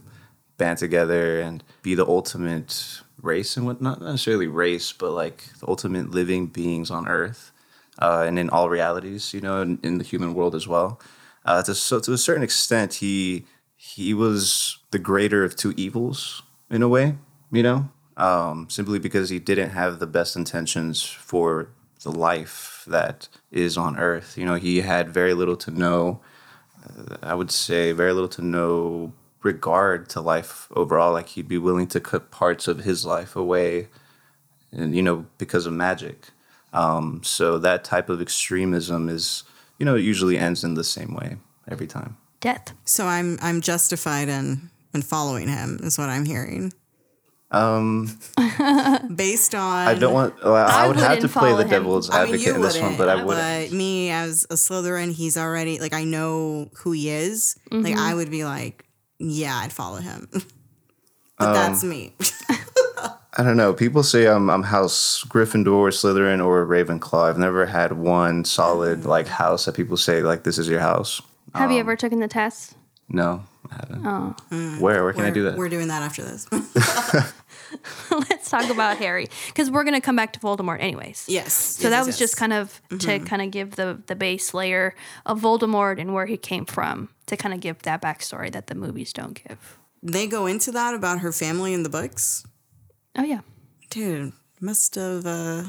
band 0.56 0.78
together 0.78 1.40
and 1.40 1.62
be 1.82 1.94
the 1.94 2.06
ultimate 2.06 3.02
race 3.22 3.56
and 3.56 3.64
what 3.64 3.80
not 3.80 4.02
necessarily 4.02 4.48
race, 4.48 4.92
but 4.92 5.12
like 5.12 5.44
the 5.60 5.68
ultimate 5.68 6.10
living 6.10 6.46
beings 6.46 6.90
on 6.90 7.08
Earth, 7.08 7.52
uh, 7.98 8.24
and 8.26 8.38
in 8.38 8.50
all 8.50 8.68
realities, 8.68 9.32
you 9.32 9.40
know, 9.40 9.62
in, 9.62 9.78
in 9.82 9.98
the 9.98 10.04
human 10.04 10.34
world 10.34 10.54
as 10.54 10.68
well. 10.68 11.00
Uh, 11.44 11.62
to, 11.62 11.74
so 11.74 12.00
to 12.00 12.12
a 12.12 12.18
certain 12.18 12.42
extent, 12.42 12.94
he 12.94 13.44
he 13.76 14.14
was 14.14 14.78
the 14.90 14.98
greater 14.98 15.42
of 15.44 15.56
two 15.56 15.72
evils 15.76 16.42
in 16.70 16.82
a 16.82 16.88
way, 16.88 17.16
you 17.50 17.62
know, 17.62 17.90
um, 18.16 18.68
simply 18.70 18.98
because 18.98 19.30
he 19.30 19.38
didn't 19.38 19.70
have 19.70 19.98
the 19.98 20.06
best 20.06 20.36
intentions 20.36 21.02
for 21.02 21.68
the 22.02 22.12
life 22.12 22.84
that 22.86 23.28
is 23.50 23.76
on 23.76 23.98
Earth. 23.98 24.36
You 24.38 24.44
know, 24.44 24.54
he 24.54 24.82
had 24.82 25.10
very 25.10 25.34
little 25.34 25.56
to 25.56 25.70
know. 25.70 26.20
Uh, 26.84 27.16
I 27.22 27.34
would 27.34 27.50
say 27.50 27.92
very 27.92 28.12
little 28.12 28.28
to 28.30 28.42
no 28.42 29.12
regard 29.42 30.08
to 30.10 30.20
life 30.20 30.68
overall. 30.72 31.12
Like 31.12 31.28
he'd 31.28 31.48
be 31.48 31.58
willing 31.58 31.86
to 31.88 32.00
cut 32.00 32.30
parts 32.30 32.68
of 32.68 32.80
his 32.80 33.04
life 33.04 33.36
away, 33.36 33.88
and 34.70 34.94
you 34.94 35.02
know, 35.02 35.26
because 35.38 35.66
of 35.66 35.72
magic. 35.72 36.28
Um, 36.72 37.20
so 37.22 37.58
that 37.58 37.84
type 37.84 38.08
of 38.08 38.22
extremism 38.22 39.08
is, 39.08 39.44
you 39.78 39.84
know, 39.84 39.94
it 39.94 40.00
usually 40.00 40.38
ends 40.38 40.64
in 40.64 40.74
the 40.74 40.84
same 40.84 41.14
way 41.14 41.36
every 41.70 41.86
time. 41.86 42.16
Death. 42.40 42.72
So 42.84 43.06
I'm 43.06 43.38
I'm 43.42 43.60
justified 43.60 44.28
in 44.28 44.70
in 44.94 45.02
following 45.02 45.48
him. 45.48 45.80
Is 45.82 45.98
what 45.98 46.08
I'm 46.08 46.24
hearing. 46.24 46.72
Um, 47.52 48.18
based 49.14 49.54
on 49.54 49.86
I 49.86 49.94
don't 49.94 50.14
want. 50.14 50.42
Well, 50.42 50.54
I, 50.54 50.84
I 50.84 50.88
would 50.88 50.96
have 50.96 51.18
to 51.18 51.28
play 51.28 51.52
the 51.52 51.64
him. 51.64 51.68
devil's 51.68 52.08
advocate 52.08 52.40
I 52.40 52.46
mean, 52.46 52.56
in 52.56 52.62
this 52.62 52.80
one, 52.80 52.96
but 52.96 53.10
I 53.10 53.22
wouldn't. 53.22 53.70
But 53.70 53.76
me 53.76 54.10
as 54.10 54.44
a 54.44 54.54
Slytherin, 54.54 55.12
he's 55.12 55.36
already 55.36 55.78
like 55.78 55.92
I 55.92 56.04
know 56.04 56.70
who 56.78 56.92
he 56.92 57.10
is. 57.10 57.58
Mm-hmm. 57.70 57.84
Like 57.84 57.96
I 57.96 58.14
would 58.14 58.30
be 58.30 58.44
like, 58.44 58.86
yeah, 59.22 59.58
I'd 59.58 59.72
follow 59.72 59.98
him. 59.98 60.28
but 61.38 61.48
um, 61.48 61.54
that's 61.54 61.84
me. 61.84 62.14
I 63.34 63.42
don't 63.42 63.56
know. 63.56 63.72
People 63.72 64.02
say 64.02 64.26
I'm 64.26 64.50
I'm 64.50 64.64
House 64.64 65.24
Gryffindor, 65.24 65.88
Slytherin, 65.88 66.44
or 66.44 66.66
Ravenclaw. 66.66 67.30
I've 67.30 67.38
never 67.38 67.64
had 67.66 67.92
one 67.92 68.44
solid 68.44 69.00
mm. 69.00 69.06
like 69.06 69.26
house 69.26 69.64
that 69.64 69.74
people 69.74 69.96
say 69.96 70.22
like 70.22 70.42
this 70.42 70.58
is 70.58 70.68
your 70.68 70.80
house. 70.80 71.22
Have 71.54 71.70
um, 71.70 71.72
you 71.72 71.80
ever 71.80 71.96
taken 71.96 72.20
the 72.20 72.28
test? 72.28 72.74
No, 73.08 73.44
I 73.70 73.74
haven't. 73.74 74.06
Oh. 74.06 74.36
Mm. 74.50 74.80
Where? 74.80 75.02
Where 75.02 75.12
can 75.12 75.22
we're, 75.22 75.28
I 75.28 75.30
do 75.30 75.42
that? 75.44 75.56
We're 75.56 75.68
doing 75.68 75.88
that 75.88 76.02
after 76.02 76.22
this. 76.22 76.46
Let's 78.10 78.50
talk 78.50 78.68
about 78.70 78.98
Harry 78.98 79.28
because 79.46 79.70
we're 79.70 79.84
going 79.84 79.94
to 79.94 80.00
come 80.00 80.16
back 80.16 80.32
to 80.34 80.40
Voldemort 80.40 80.80
anyways. 80.80 81.26
Yes. 81.28 81.52
So 81.52 81.82
yes, 81.84 81.90
that 81.90 81.98
yes, 81.98 82.06
was 82.06 82.14
yes. 82.14 82.18
just 82.18 82.36
kind 82.36 82.52
of 82.52 82.80
to 82.90 82.96
mm-hmm. 82.96 83.24
kind 83.24 83.42
of 83.42 83.50
give 83.50 83.76
the 83.76 84.00
the 84.06 84.16
base 84.16 84.54
layer 84.54 84.94
of 85.26 85.40
Voldemort 85.40 86.00
and 86.00 86.14
where 86.14 86.26
he 86.26 86.36
came 86.36 86.64
from 86.64 87.08
to 87.26 87.36
kind 87.36 87.54
of 87.54 87.60
give 87.60 87.82
that 87.82 88.02
backstory 88.02 88.50
that 88.52 88.66
the 88.66 88.74
movies 88.74 89.12
don't 89.12 89.42
give. 89.46 89.78
They 90.02 90.26
go 90.26 90.46
into 90.46 90.72
that 90.72 90.94
about 90.94 91.20
her 91.20 91.32
family 91.32 91.72
in 91.72 91.82
the 91.82 91.88
books. 91.88 92.44
Oh 93.16 93.22
yeah, 93.22 93.40
dude. 93.90 94.32
must 94.60 94.94
have. 94.96 95.26
uh 95.26 95.64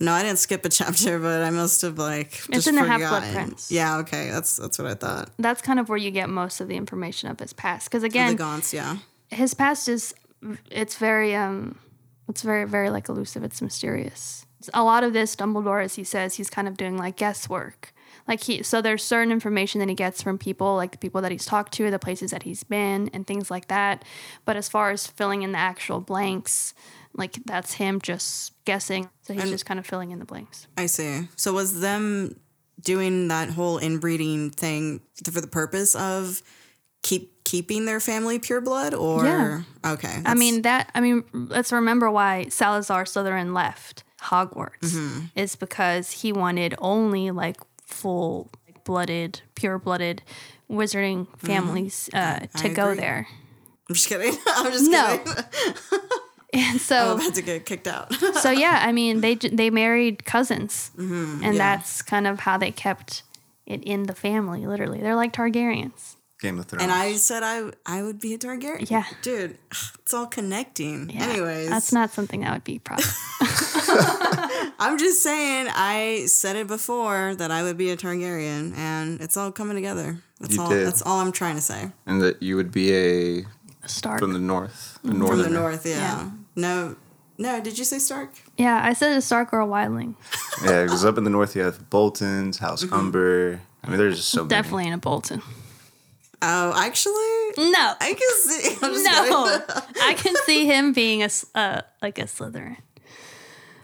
No, 0.00 0.12
I 0.12 0.22
didn't 0.22 0.38
skip 0.38 0.64
a 0.64 0.68
chapter, 0.68 1.18
but 1.18 1.42
I 1.42 1.50
must 1.50 1.82
have 1.82 1.98
like. 1.98 2.32
It's 2.48 2.48
just 2.48 2.68
in 2.68 2.76
the 2.76 2.84
Half-Blood 2.84 3.22
forgotten. 3.22 3.34
Prince. 3.34 3.70
Yeah. 3.70 3.98
Okay. 3.98 4.30
That's 4.30 4.56
that's 4.56 4.78
what 4.78 4.86
I 4.86 4.94
thought. 4.94 5.30
That's 5.38 5.60
kind 5.60 5.78
of 5.78 5.88
where 5.88 5.98
you 5.98 6.10
get 6.10 6.30
most 6.30 6.60
of 6.60 6.68
the 6.68 6.76
information 6.76 7.28
of 7.28 7.38
his 7.38 7.52
past. 7.52 7.90
Because 7.90 8.02
the 8.02 8.06
again, 8.06 8.36
Gaunts. 8.36 8.72
Yeah. 8.72 8.96
his 9.28 9.52
past 9.52 9.88
is 9.88 10.14
it's 10.70 10.96
very 10.96 11.34
um 11.34 11.78
it's 12.28 12.42
very 12.42 12.64
very 12.64 12.90
like 12.90 13.08
elusive. 13.08 13.42
It's 13.42 13.60
mysterious. 13.60 14.46
A 14.74 14.84
lot 14.84 15.04
of 15.04 15.12
this 15.12 15.34
dumbledore 15.36 15.82
as 15.82 15.94
he 15.94 16.04
says 16.04 16.34
he's 16.34 16.50
kind 16.50 16.68
of 16.68 16.76
doing 16.76 16.96
like 16.96 17.16
guesswork. 17.16 17.92
Like 18.28 18.42
he 18.42 18.62
so 18.62 18.82
there's 18.82 19.02
certain 19.02 19.32
information 19.32 19.80
that 19.80 19.88
he 19.88 19.94
gets 19.94 20.22
from 20.22 20.38
people 20.38 20.76
like 20.76 20.92
the 20.92 20.98
people 20.98 21.22
that 21.22 21.32
he's 21.32 21.46
talked 21.46 21.72
to 21.74 21.90
the 21.90 21.98
places 21.98 22.30
that 22.30 22.42
he's 22.42 22.62
been 22.62 23.10
and 23.12 23.26
things 23.26 23.50
like 23.50 23.68
that. 23.68 24.04
But 24.44 24.56
as 24.56 24.68
far 24.68 24.90
as 24.90 25.06
filling 25.06 25.42
in 25.42 25.52
the 25.52 25.58
actual 25.58 26.00
blanks 26.00 26.74
like 27.14 27.38
that's 27.44 27.74
him 27.74 28.00
just 28.00 28.52
guessing. 28.64 29.08
So 29.22 29.34
he's 29.34 29.50
just 29.50 29.66
kind 29.66 29.80
of 29.80 29.86
filling 29.86 30.10
in 30.10 30.18
the 30.18 30.24
blanks. 30.24 30.66
I 30.76 30.86
see. 30.86 31.28
So 31.36 31.52
was 31.52 31.80
them 31.80 32.38
doing 32.80 33.28
that 33.28 33.50
whole 33.50 33.78
inbreeding 33.78 34.50
thing 34.50 35.00
for 35.24 35.40
the 35.40 35.46
purpose 35.46 35.94
of 35.94 36.42
keep 37.02 37.39
keeping 37.50 37.84
their 37.86 38.00
family 38.00 38.38
pure 38.38 38.60
blood, 38.60 38.94
or 38.94 39.24
Yeah. 39.24 39.62
okay? 39.84 40.22
I 40.24 40.34
mean 40.34 40.62
that. 40.62 40.90
I 40.94 41.00
mean, 41.00 41.24
let's 41.32 41.72
remember 41.72 42.10
why 42.10 42.46
Salazar 42.48 43.04
Slytherin 43.04 43.52
left 43.54 44.04
Hogwarts 44.30 44.80
Mm-hmm. 44.94 45.20
is 45.34 45.56
because 45.56 46.10
he 46.22 46.32
wanted 46.32 46.74
only 46.78 47.30
like 47.30 47.56
full 47.84 48.50
blooded, 48.84 49.40
pure 49.54 49.78
blooded 49.78 50.22
wizarding 50.70 51.26
families 51.38 52.08
uh, 52.14 52.40
to 52.58 52.68
go 52.68 52.86
Mm-hmm. 52.88 53.00
there. 53.00 53.26
I'm 53.88 53.94
just 53.96 54.08
kidding. 54.08 54.34
I'm 54.46 54.70
just 54.72 54.90
No. 54.90 55.18
kidding. 55.18 55.44
And 56.52 56.80
so 56.80 56.96
I'm 57.12 57.20
about 57.20 57.34
to 57.36 57.42
get 57.42 57.64
kicked 57.64 57.86
out. 57.86 58.12
so 58.42 58.50
yeah, 58.64 58.82
I 58.84 58.90
mean, 58.92 59.20
they 59.20 59.36
they 59.36 59.70
married 59.70 60.24
cousins, 60.24 60.90
and 60.98 61.08
Mm-hmm. 61.10 61.42
yeah. 61.44 61.52
that's 61.58 62.02
kind 62.02 62.26
of 62.26 62.40
how 62.40 62.58
they 62.58 62.72
kept 62.72 63.22
it 63.66 63.82
in 63.84 64.04
the 64.10 64.14
family. 64.14 64.66
Literally, 64.66 64.98
they're 65.00 65.14
like 65.14 65.32
Targaryens. 65.32 66.16
Game 66.40 66.58
of 66.58 66.66
Thrones. 66.66 66.82
and 66.82 66.90
I 66.92 67.14
said 67.16 67.42
I 67.42 67.70
I 67.86 68.02
would 68.02 68.20
be 68.20 68.34
a 68.34 68.38
Targaryen. 68.38 68.90
Yeah. 68.90 69.04
dude, 69.22 69.58
it's 69.70 70.14
all 70.14 70.26
connecting. 70.26 71.10
Yeah, 71.10 71.24
Anyways, 71.26 71.68
that's 71.68 71.92
not 71.92 72.10
something 72.10 72.44
I 72.44 72.52
would 72.52 72.64
be 72.64 72.78
proud. 72.78 73.02
I'm 74.78 74.98
just 74.98 75.22
saying. 75.22 75.68
I 75.70 76.24
said 76.26 76.56
it 76.56 76.66
before 76.66 77.34
that 77.36 77.50
I 77.50 77.62
would 77.62 77.76
be 77.76 77.90
a 77.90 77.96
Targaryen, 77.96 78.74
and 78.76 79.20
it's 79.20 79.36
all 79.36 79.52
coming 79.52 79.76
together. 79.76 80.18
That's 80.40 80.54
You 80.56 80.62
all. 80.62 80.68
did. 80.70 80.86
That's 80.86 81.02
all 81.02 81.20
I'm 81.20 81.32
trying 81.32 81.56
to 81.56 81.60
say. 81.60 81.90
and 82.06 82.22
that 82.22 82.42
you 82.42 82.56
would 82.56 82.72
be 82.72 82.92
a 82.94 83.44
Stark. 83.86 84.18
from 84.20 84.32
the 84.32 84.38
north, 84.38 84.98
the 85.02 85.08
From 85.10 85.18
northern 85.18 85.52
the 85.52 85.58
north, 85.60 85.86
yeah. 85.86 85.96
Yeah. 85.98 86.30
No, 86.56 86.96
no. 87.38 87.60
Did 87.60 87.78
you 87.78 87.84
say 87.84 87.98
Stark? 87.98 88.30
yeah, 88.56 88.80
I 88.82 88.92
said 88.94 89.16
a 89.16 89.20
Stark 89.20 89.52
or 89.52 89.60
a 89.60 89.66
Wildling. 89.66 90.14
Yeah, 90.64 90.84
because 90.84 91.04
up 91.04 91.18
in 91.18 91.24
the 91.24 91.30
north 91.30 91.54
you 91.56 91.62
have 91.62 91.88
Boltons, 91.90 92.58
House 92.58 92.84
Mm-hmm. 92.84 92.94
Umber. 92.94 93.60
I 93.82 93.88
mean, 93.88 93.98
there's 93.98 94.16
just 94.16 94.28
so 94.30 94.40
many. 94.40 94.48
Definitely 94.48 94.86
in 94.88 94.92
a 94.92 94.98
Bolton. 94.98 95.40
Oh, 96.42 96.72
actually, 96.74 97.12
No, 97.70 97.92
I 98.00 98.14
can 98.14 98.36
see. 98.38 98.76
I'm 98.82 98.92
just 98.94 99.04
no, 99.04 99.82
I 100.02 100.14
can 100.14 100.34
see 100.46 100.64
him 100.66 100.92
being 100.92 101.20
a 101.22 101.26
s- 101.26 101.44
uh, 101.54 101.82
like 102.00 102.18
a 102.18 102.22
Slytherin. 102.22 102.76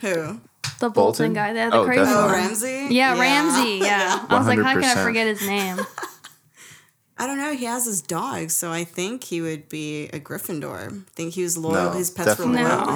kidding. 0.01 0.25
Who? 0.25 0.41
The 0.81 0.91
Bolton, 0.91 0.93
Bolton? 0.93 1.33
guy, 1.35 1.53
the, 1.53 1.71
the 1.71 1.77
Oh, 1.77 1.85
crazy 1.85 2.01
definitely. 2.01 2.23
Oh, 2.23 2.27
one. 2.27 2.35
Ramsay. 2.35 2.87
Yeah, 2.91 3.19
Ramsay. 3.19 3.79
Yeah, 3.85 4.27
I 4.29 4.39
was 4.39 4.47
like, 4.47 4.59
how 4.59 4.73
can 4.75 4.85
I 4.85 5.03
forget 5.05 5.27
his 5.27 5.47
name? 5.47 5.79
I 7.19 7.27
don't 7.27 7.39
know. 7.39 7.55
He 7.55 7.65
has 7.65 7.87
his 7.87 8.03
dog, 8.03 8.51
so 8.51 8.71
I 8.71 8.85
think 8.85 9.25
he 9.25 9.41
would 9.41 9.71
be 9.71 10.05
a 10.09 10.21
Gryffindor. 10.21 10.93
I 10.93 11.05
think 11.15 11.33
he 11.33 11.43
was 11.43 11.57
loyal. 11.57 11.85
No, 11.85 11.91
his 11.93 12.11
pets 12.11 12.39
were 12.39 12.45
loyal 12.45 12.63
not. 12.63 12.87
to 12.87 12.93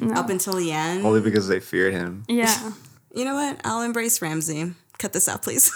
him 0.00 0.08
Nope. 0.08 0.16
up 0.16 0.28
until 0.28 0.54
the 0.54 0.72
end. 0.72 1.06
Only 1.06 1.20
because 1.20 1.46
they 1.46 1.60
feared 1.60 1.92
him. 1.92 2.24
Yeah, 2.28 2.72
You 3.14 3.24
know 3.24 3.34
what? 3.34 3.60
I'll 3.64 3.82
embrace 3.82 4.20
Ramsay. 4.20 4.72
Cut 4.98 5.12
this 5.12 5.28
out, 5.28 5.42
please. 5.42 5.70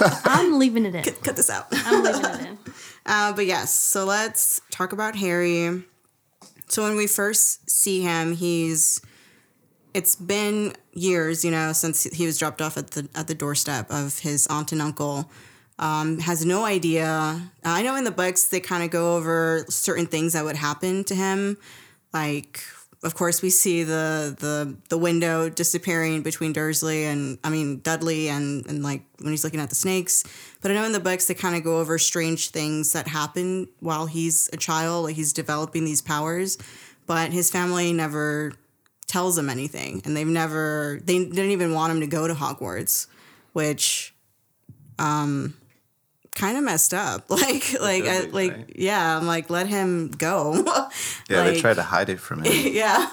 I'm 0.24 0.58
leaving 0.58 0.86
it 0.86 0.94
in. 0.94 1.02
Cut 1.02 1.36
this 1.36 1.50
out. 1.50 1.66
I'm 1.72 2.02
leaving 2.02 2.24
it 2.24 2.40
in. 2.40 2.58
Uh, 3.08 3.32
but 3.32 3.46
yes, 3.46 3.72
so 3.72 4.04
let's 4.04 4.60
talk 4.72 4.92
about 4.92 5.14
Harry. 5.14 5.84
So 6.66 6.82
when 6.82 6.96
we 6.96 7.06
first 7.06 7.70
see 7.70 8.00
him, 8.00 8.34
he's 8.34 9.00
it's 9.94 10.16
been 10.16 10.74
years, 10.92 11.44
you 11.44 11.52
know, 11.52 11.72
since 11.72 12.02
he 12.02 12.26
was 12.26 12.36
dropped 12.36 12.60
off 12.60 12.76
at 12.76 12.90
the 12.90 13.08
at 13.14 13.28
the 13.28 13.34
doorstep 13.34 13.86
of 13.90 14.18
his 14.18 14.48
aunt 14.48 14.72
and 14.72 14.82
uncle. 14.82 15.30
Um, 15.78 16.18
has 16.18 16.44
no 16.44 16.64
idea. 16.64 17.40
I 17.64 17.82
know 17.82 17.94
in 17.94 18.02
the 18.04 18.10
books 18.10 18.44
they 18.44 18.60
kind 18.60 18.82
of 18.82 18.90
go 18.90 19.16
over 19.16 19.64
certain 19.68 20.06
things 20.06 20.32
that 20.32 20.44
would 20.44 20.56
happen 20.56 21.04
to 21.04 21.14
him, 21.14 21.58
like 22.12 22.64
of 23.06 23.14
course 23.14 23.40
we 23.40 23.50
see 23.50 23.84
the 23.84 24.34
the 24.38 24.76
the 24.88 24.98
window 24.98 25.48
disappearing 25.48 26.22
between 26.22 26.52
Dursley 26.52 27.04
and 27.04 27.38
I 27.44 27.50
mean 27.50 27.78
Dudley 27.78 28.28
and 28.28 28.66
and 28.66 28.82
like 28.82 29.02
when 29.20 29.32
he's 29.32 29.44
looking 29.44 29.60
at 29.60 29.68
the 29.68 29.76
snakes. 29.76 30.24
But 30.60 30.72
I 30.72 30.74
know 30.74 30.84
in 30.84 30.90
the 30.92 31.00
books 31.00 31.26
they 31.26 31.34
kind 31.34 31.54
of 31.54 31.62
go 31.62 31.78
over 31.78 31.98
strange 31.98 32.50
things 32.50 32.92
that 32.94 33.06
happen 33.06 33.68
while 33.78 34.06
he's 34.06 34.50
a 34.52 34.56
child, 34.56 35.04
like 35.04 35.14
he's 35.14 35.32
developing 35.32 35.84
these 35.84 36.02
powers. 36.02 36.58
But 37.06 37.32
his 37.32 37.48
family 37.48 37.92
never 37.92 38.52
tells 39.06 39.38
him 39.38 39.48
anything, 39.48 40.02
and 40.04 40.16
they've 40.16 40.26
never 40.26 41.00
they 41.04 41.24
didn't 41.24 41.52
even 41.52 41.72
want 41.72 41.92
him 41.92 42.00
to 42.00 42.08
go 42.08 42.26
to 42.26 42.34
Hogwarts, 42.34 43.06
which 43.52 44.16
um 44.98 45.54
kind 46.36 46.56
of 46.56 46.62
messed 46.62 46.94
up. 46.94 47.24
Like 47.30 47.74
like 47.80 48.04
I, 48.04 48.20
like 48.30 48.52
right? 48.52 48.72
yeah, 48.76 49.16
I'm 49.18 49.26
like 49.26 49.50
let 49.50 49.66
him 49.66 50.10
go. 50.12 50.54
Yeah, 51.28 51.42
they 51.42 51.52
Like- 51.54 51.60
tried 51.60 51.74
to 51.74 51.82
hide 51.82 52.08
it 52.08 52.20
from 52.20 52.44
him. 52.44 52.52
yeah. 52.72 53.10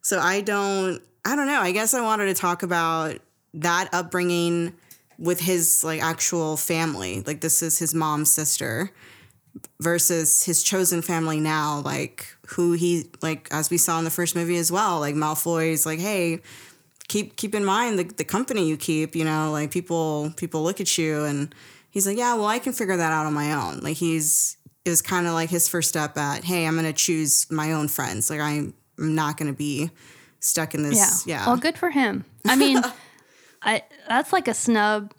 So 0.00 0.18
I 0.18 0.40
don't 0.40 1.02
I 1.24 1.36
don't 1.36 1.46
know. 1.48 1.60
I 1.60 1.72
guess 1.72 1.92
I 1.92 2.00
wanted 2.00 2.26
to 2.26 2.34
talk 2.34 2.62
about 2.62 3.18
that 3.54 3.88
upbringing 3.92 4.72
with 5.18 5.40
his 5.40 5.82
like 5.84 6.02
actual 6.02 6.56
family. 6.56 7.22
Like 7.26 7.40
this 7.40 7.62
is 7.62 7.78
his 7.78 7.92
mom's 7.94 8.32
sister 8.32 8.90
versus 9.80 10.44
his 10.44 10.62
chosen 10.62 11.02
family 11.02 11.40
now, 11.40 11.80
like 11.80 12.26
who 12.48 12.72
he 12.72 13.10
like 13.22 13.48
as 13.50 13.70
we 13.70 13.78
saw 13.78 13.98
in 13.98 14.04
the 14.04 14.10
first 14.10 14.34
movie 14.36 14.56
as 14.56 14.70
well. 14.70 15.00
Like 15.00 15.14
Malfoy's 15.14 15.86
like, 15.86 15.98
hey, 15.98 16.40
keep 17.08 17.36
keep 17.36 17.54
in 17.54 17.64
mind 17.64 17.98
the, 17.98 18.04
the 18.04 18.24
company 18.24 18.68
you 18.68 18.76
keep, 18.76 19.16
you 19.16 19.24
know, 19.24 19.50
like 19.52 19.70
people 19.70 20.32
people 20.36 20.62
look 20.62 20.80
at 20.80 20.96
you 20.98 21.24
and 21.24 21.54
he's 21.96 22.06
like, 22.06 22.18
Yeah, 22.18 22.34
well 22.34 22.44
I 22.46 22.58
can 22.58 22.74
figure 22.74 22.96
that 22.98 23.10
out 23.12 23.24
on 23.24 23.32
my 23.32 23.52
own. 23.54 23.80
Like 23.80 23.96
he's 23.96 24.58
it 24.84 24.90
was 24.90 25.00
kind 25.02 25.26
of 25.26 25.32
like 25.32 25.48
his 25.50 25.66
first 25.68 25.88
step 25.88 26.16
at, 26.18 26.44
hey, 26.44 26.66
I'm 26.66 26.76
gonna 26.76 26.92
choose 26.92 27.50
my 27.50 27.72
own 27.72 27.88
friends. 27.88 28.28
Like 28.30 28.40
I'm 28.40 28.74
I'm 28.98 29.14
not 29.14 29.36
gonna 29.38 29.52
be 29.54 29.90
stuck 30.40 30.74
in 30.74 30.82
this 30.82 31.26
yeah. 31.26 31.46
Well, 31.46 31.56
good 31.56 31.78
for 31.78 31.90
him. 31.90 32.24
I 32.44 32.54
mean, 32.56 32.82
I 33.62 33.82
that's 34.08 34.32
like 34.32 34.46
a 34.46 34.54
snub 34.54 35.12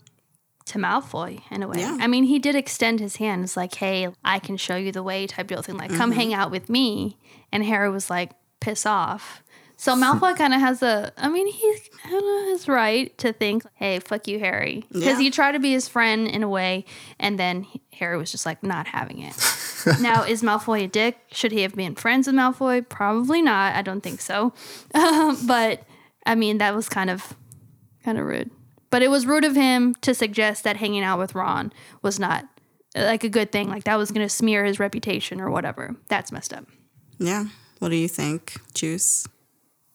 to 0.67 0.77
Malfoy 0.77 1.41
in 1.49 1.63
a 1.63 1.67
way. 1.67 1.79
Yeah. 1.79 1.97
I 1.99 2.07
mean, 2.07 2.25
he 2.25 2.39
did 2.39 2.55
extend 2.55 2.99
his 2.99 3.15
hand. 3.15 3.43
It's 3.43 3.57
like, 3.57 3.73
hey, 3.75 4.09
I 4.23 4.39
can 4.39 4.57
show 4.57 4.75
you 4.75 4.91
the 4.91 5.01
way 5.03 5.25
type 5.25 5.47
deal 5.47 5.61
thing. 5.61 5.77
Like, 5.77 5.89
come 5.93 6.11
Mm-hmm. 6.11 6.19
hang 6.19 6.33
out 6.33 6.51
with 6.51 6.69
me. 6.69 7.17
And 7.53 7.63
Harry 7.63 7.89
was 7.89 8.09
like, 8.09 8.31
piss 8.59 8.85
off. 8.85 9.41
So 9.79 9.93
Malfoy 9.95 10.35
kind 10.35 10.55
of 10.55 10.59
has 10.59 10.81
a, 10.81 11.11
I 11.17 11.29
mean, 11.29 11.45
he 11.47 11.77
kind 12.03 12.15
of 12.15 12.47
has 12.49 12.67
right 12.67 13.15
to 13.19 13.31
think, 13.31 13.63
hey, 13.75 13.99
fuck 13.99 14.27
you, 14.27 14.39
Harry. 14.39 14.83
Because 14.91 15.03
Yeah. 15.05 15.19
he 15.19 15.29
tried 15.29 15.51
to 15.51 15.59
be 15.59 15.71
his 15.71 15.87
friend 15.87 16.27
in 16.27 16.41
a 16.41 16.49
way, 16.49 16.83
and 17.19 17.37
then 17.39 17.61
he- 17.61 17.81
Harry 17.93 18.17
was 18.17 18.31
just 18.31 18.43
like 18.45 18.63
not 18.63 18.87
having 18.87 19.19
it. 19.19 19.35
now, 20.01 20.23
is 20.23 20.41
Malfoy 20.41 20.85
a 20.85 20.87
dick? 20.87 21.17
Should 21.31 21.51
he 21.51 21.61
have 21.61 21.75
been 21.75 21.93
friends 21.95 22.25
with 22.25 22.35
Malfoy? 22.35 22.89
Probably 22.89 23.41
not. 23.43 23.75
I 23.75 23.83
don't 23.83 24.01
think 24.01 24.19
so. 24.19 24.51
Um, 24.95 25.37
but 25.47 25.83
I 26.25 26.33
mean, 26.33 26.57
that 26.57 26.75
was 26.75 26.89
kind 26.89 27.09
of 27.11 27.35
kind 28.03 28.17
of 28.17 28.25
rude. 28.25 28.49
But 28.89 29.03
it 29.03 29.09
was 29.09 29.25
rude 29.27 29.43
of 29.45 29.55
him 29.55 29.93
to 30.01 30.15
suggest 30.15 30.63
that 30.63 30.77
hanging 30.77 31.03
out 31.03 31.19
with 31.19 31.35
Ron 31.35 31.71
was 32.01 32.19
not 32.19 32.47
like 32.95 33.23
a 33.23 33.29
good 33.29 33.51
thing. 33.51 33.69
Like 33.69 33.83
that 33.83 33.97
was 33.97 34.09
going 34.11 34.25
to 34.25 34.29
smear 34.33 34.65
his 34.65 34.79
reputation 34.79 35.39
or 35.39 35.51
whatever. 35.51 35.95
That's 36.07 36.31
messed 36.31 36.51
up. 36.53 36.65
yeah. 37.19 37.45
What 37.79 37.89
do 37.89 37.95
you 37.95 38.07
think, 38.07 38.57
Juice? 38.73 39.27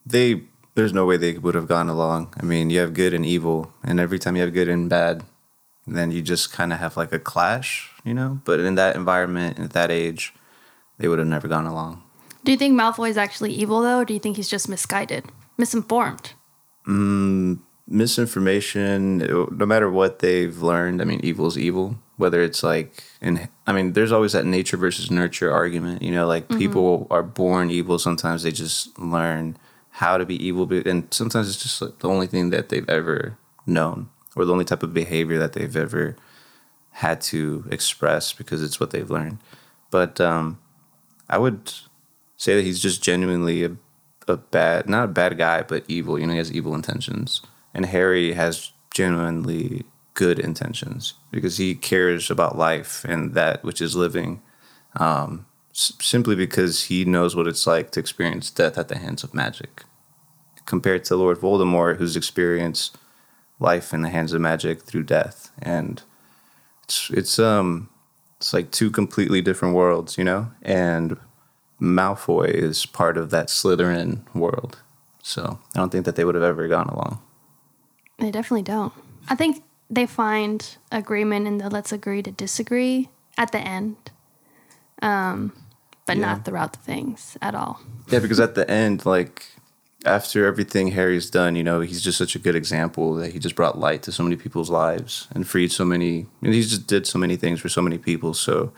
They 0.05 0.43
there's 0.75 0.93
no 0.93 1.05
way 1.05 1.17
they 1.17 1.39
would 1.39 1.55
have 1.55 1.69
gone 1.69 1.89
along. 1.89 2.35
I 2.41 2.45
mean, 2.45 2.71
you 2.71 2.81
have 2.81 2.95
good 2.95 3.13
and 3.15 3.27
evil, 3.27 3.73
and 3.83 4.01
every 4.01 4.19
time 4.19 4.37
you 4.37 4.43
have 4.43 4.55
good 4.55 4.69
and 4.69 4.89
bad, 4.89 5.23
then 5.87 6.11
you 6.11 6.23
just 6.23 6.53
kind 6.53 6.73
of 6.73 6.79
have 6.79 6.97
like 6.97 7.13
a 7.13 7.19
clash, 7.19 7.91
you 8.05 8.15
know. 8.15 8.41
But 8.45 8.61
in 8.61 8.75
that 8.77 8.97
environment, 8.97 9.59
at 9.59 9.73
that 9.73 9.91
age, 9.91 10.35
they 10.99 11.09
would 11.09 11.19
have 11.19 11.29
never 11.29 11.49
gone 11.49 11.67
along. 11.67 12.03
Do 12.45 12.53
you 12.53 12.59
think 12.59 12.79
Malfoy 12.79 13.11
is 13.11 13.17
actually 13.17 13.53
evil 13.53 13.83
though, 13.83 14.01
or 14.01 14.05
do 14.05 14.15
you 14.15 14.21
think 14.21 14.37
he's 14.37 14.49
just 14.49 14.69
misguided, 14.69 15.27
misinformed? 15.59 16.33
Mm, 16.89 17.61
misinformation 17.87 19.19
no 19.19 19.67
matter 19.67 19.91
what 19.91 20.21
they've 20.21 20.63
learned 20.63 21.03
i 21.03 21.05
mean 21.05 21.21
evil 21.23 21.47
is 21.47 21.59
evil 21.59 21.97
whether 22.17 22.41
it's 22.41 22.63
like 22.63 23.03
and 23.21 23.49
i 23.67 23.73
mean 23.73 23.93
there's 23.93 24.13
always 24.13 24.33
that 24.33 24.47
nature 24.47 24.77
versus 24.77 25.11
nurture 25.11 25.53
argument 25.53 26.01
you 26.01 26.11
know 26.11 26.27
like 26.27 26.45
mm-hmm. 26.49 26.59
people 26.59 27.07
are 27.11 27.23
born 27.23 27.71
evil 27.71 27.99
sometimes 27.99 28.45
they 28.45 28.53
just 28.53 28.97
learn 28.99 29.57
how 30.03 30.15
to 30.19 30.27
be 30.33 30.39
evil 30.49 30.65
but- 30.67 30.87
and 30.87 31.01
sometimes 31.21 31.47
it's 31.49 31.63
just 31.67 31.81
like 31.83 31.97
the 32.01 32.09
only 32.15 32.27
thing 32.33 32.51
that 32.51 32.69
they've 32.69 32.89
ever 32.99 33.37
known 33.67 33.99
or 34.37 34.45
the 34.45 34.53
only 34.53 34.65
type 34.71 34.83
of 34.83 34.93
behavior 35.03 35.39
that 35.39 35.53
they've 35.55 35.77
ever 35.87 36.17
had 37.05 37.21
to 37.33 37.65
express 37.77 38.33
because 38.41 38.61
it's 38.67 38.79
what 38.81 38.91
they've 38.91 39.11
learned 39.17 39.39
but 39.91 40.21
um 40.21 40.59
i 41.29 41.39
would 41.39 41.73
say 42.37 42.55
that 42.57 42.65
he's 42.69 42.81
just 42.89 43.03
genuinely 43.11 43.65
a 43.65 43.73
a 44.29 44.37
bad, 44.37 44.89
not 44.89 45.05
a 45.07 45.09
bad 45.21 45.37
guy, 45.37 45.63
but 45.63 45.83
evil. 45.89 46.17
You 46.17 46.27
know, 46.27 46.33
he 46.33 46.39
has 46.39 46.53
evil 46.53 46.77
intentions. 46.77 47.43
And 47.75 47.87
Harry 47.87 48.35
has 48.35 48.71
genuinely 48.95 49.83
good 50.15 50.39
intentions 50.39 51.15
because 51.33 51.57
he 51.57 51.75
cares 51.75 52.31
about 52.31 52.57
life 52.57 53.05
and 53.13 53.35
that 53.35 53.65
which 53.65 53.81
is 53.81 53.97
living. 53.97 54.41
Um, 54.95 55.45
s- 55.75 55.93
simply 56.01 56.37
because 56.37 56.85
he 56.85 57.05
knows 57.05 57.35
what 57.35 57.49
it's 57.49 57.67
like 57.67 57.91
to 57.93 58.01
experience 58.01 58.49
death 58.49 58.79
at 58.79 58.87
the 58.89 58.99
hands 58.99 59.25
of 59.25 59.35
magic, 59.35 59.83
compared 60.67 61.05
to 61.05 61.17
Lord 61.17 61.39
Voldemort, 61.39 61.97
who's 61.97 62.17
experienced 62.17 62.97
life 63.61 63.93
in 63.95 64.03
the 64.03 64.09
hands 64.09 64.33
of 64.33 64.41
magic 64.41 64.83
through 64.83 65.05
death, 65.05 65.51
and 65.61 66.03
it's 66.85 67.11
it's 67.11 67.39
um 67.39 67.89
it's 68.39 68.53
like 68.53 68.71
two 68.71 68.91
completely 68.91 69.41
different 69.41 69.75
worlds, 69.75 70.19
you 70.19 70.25
know. 70.25 70.51
And 70.63 71.17
Malfoy 71.81 72.49
is 72.51 72.87
part 72.87 73.17
of 73.17 73.31
that 73.31 73.49
Slytherin 73.49 74.23
world, 74.35 74.79
so 75.23 75.59
I 75.75 75.79
don't 75.79 75.91
think 75.91 76.05
that 76.05 76.17
they 76.17 76.25
would 76.25 76.35
have 76.35 76.45
ever 76.45 76.67
gone 76.69 76.89
along. 76.89 77.21
They 78.19 78.31
definitely 78.31 78.63
don't. 78.63 78.93
I 79.29 79.35
think 79.35 79.63
they 79.91 80.07
find 80.07 80.77
agreement 80.91 81.47
in 81.47 81.59
the 81.59 81.69
let's 81.71 81.93
agree 81.93 82.23
to 82.23 82.31
disagree 82.31 83.09
at 83.39 83.53
the 83.53 83.59
end, 83.59 83.97
um, 85.03 85.53
but 86.07 86.17
Yeah. 86.17 86.23
not 86.27 86.45
throughout 86.45 86.73
the 86.73 86.79
things 86.81 87.37
at 87.43 87.55
all. 87.55 87.81
Yeah, 88.09 88.19
because 88.21 88.41
at 88.41 88.55
the 88.55 88.69
end, 88.71 89.05
like 89.07 89.52
after 90.05 90.47
everything 90.47 90.89
Harry's 90.89 91.31
done, 91.31 91.57
you 91.57 91.63
know, 91.63 91.81
he's 91.81 92.03
just 92.03 92.19
such 92.19 92.35
a 92.35 92.39
good 92.39 92.57
example 92.57 93.15
that 93.15 93.33
he 93.33 93.39
just 93.39 93.55
brought 93.55 93.79
light 93.79 94.03
to 94.05 94.13
so 94.13 94.23
many 94.23 94.37
people's 94.37 94.71
lives 94.71 95.29
and 95.35 95.47
freed 95.47 95.73
so 95.73 95.85
many. 95.85 96.27
And 96.43 96.55
he 96.55 96.63
just 96.63 96.87
did 96.87 97.07
so 97.07 97.19
many 97.19 97.37
things 97.37 97.61
for 97.61 97.69
so 97.69 97.83
many 97.83 97.99
people. 97.99 98.35
So 98.35 98.73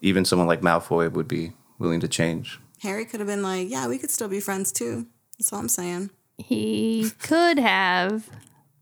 even 0.00 0.24
someone 0.24 0.48
like 0.48 0.62
Malfoy 0.62 1.12
would 1.12 1.28
be 1.28 1.52
willing 1.78 2.00
to 2.00 2.08
change. 2.08 2.58
Harry 2.82 3.04
could 3.04 3.20
have 3.20 3.26
been 3.26 3.42
like, 3.42 3.68
yeah, 3.68 3.86
we 3.88 3.98
could 3.98 4.10
still 4.10 4.28
be 4.28 4.40
friends 4.40 4.72
too. 4.72 5.06
That's 5.38 5.52
all 5.52 5.60
I'm 5.60 5.68
saying. 5.68 6.10
He 6.38 7.10
could 7.22 7.58
have, 7.58 8.28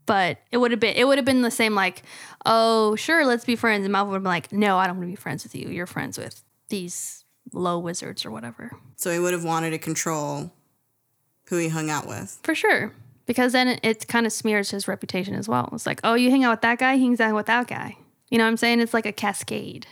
but 0.05 0.37
it 0.51 0.57
would 0.57 0.71
have 0.71 0.79
been 0.79 0.95
it 0.95 1.05
would 1.05 1.17
have 1.17 1.25
been 1.25 1.41
the 1.41 1.51
same 1.51 1.75
like, 1.75 2.03
oh 2.45 2.95
sure, 2.95 3.25
let's 3.25 3.45
be 3.45 3.57
friends. 3.57 3.85
And 3.85 3.93
Malfoy 3.93 4.07
would 4.07 4.13
have 4.15 4.23
been 4.23 4.31
like, 4.31 4.51
no, 4.53 4.77
I 4.77 4.87
don't 4.87 4.97
want 4.97 5.07
to 5.07 5.11
be 5.11 5.15
friends 5.15 5.43
with 5.43 5.55
you. 5.55 5.69
You're 5.69 5.85
friends 5.85 6.17
with 6.17 6.41
these 6.69 7.25
low 7.51 7.79
wizards 7.79 8.25
or 8.25 8.31
whatever. 8.31 8.71
So 8.95 9.11
he 9.11 9.19
would 9.19 9.33
have 9.33 9.43
wanted 9.43 9.71
to 9.71 9.77
control 9.79 10.53
who 11.49 11.57
he 11.57 11.67
hung 11.69 11.89
out 11.89 12.07
with. 12.07 12.39
For 12.43 12.55
sure. 12.55 12.93
Because 13.25 13.51
then 13.53 13.67
it, 13.67 13.79
it 13.83 14.07
kind 14.07 14.25
of 14.25 14.31
smears 14.33 14.71
his 14.71 14.87
reputation 14.87 15.35
as 15.35 15.47
well. 15.47 15.69
It's 15.73 15.85
like, 15.85 15.99
oh, 16.03 16.15
you 16.15 16.31
hang 16.31 16.43
out 16.43 16.51
with 16.51 16.61
that 16.61 16.79
guy, 16.79 16.95
he 16.95 17.03
hangs 17.03 17.19
out 17.19 17.35
with 17.35 17.45
that 17.47 17.67
guy. 17.67 17.97
You 18.29 18.37
know 18.37 18.43
what 18.43 18.49
I'm 18.49 18.57
saying? 18.57 18.79
It's 18.79 18.93
like 18.93 19.05
a 19.05 19.11
cascade. 19.11 19.85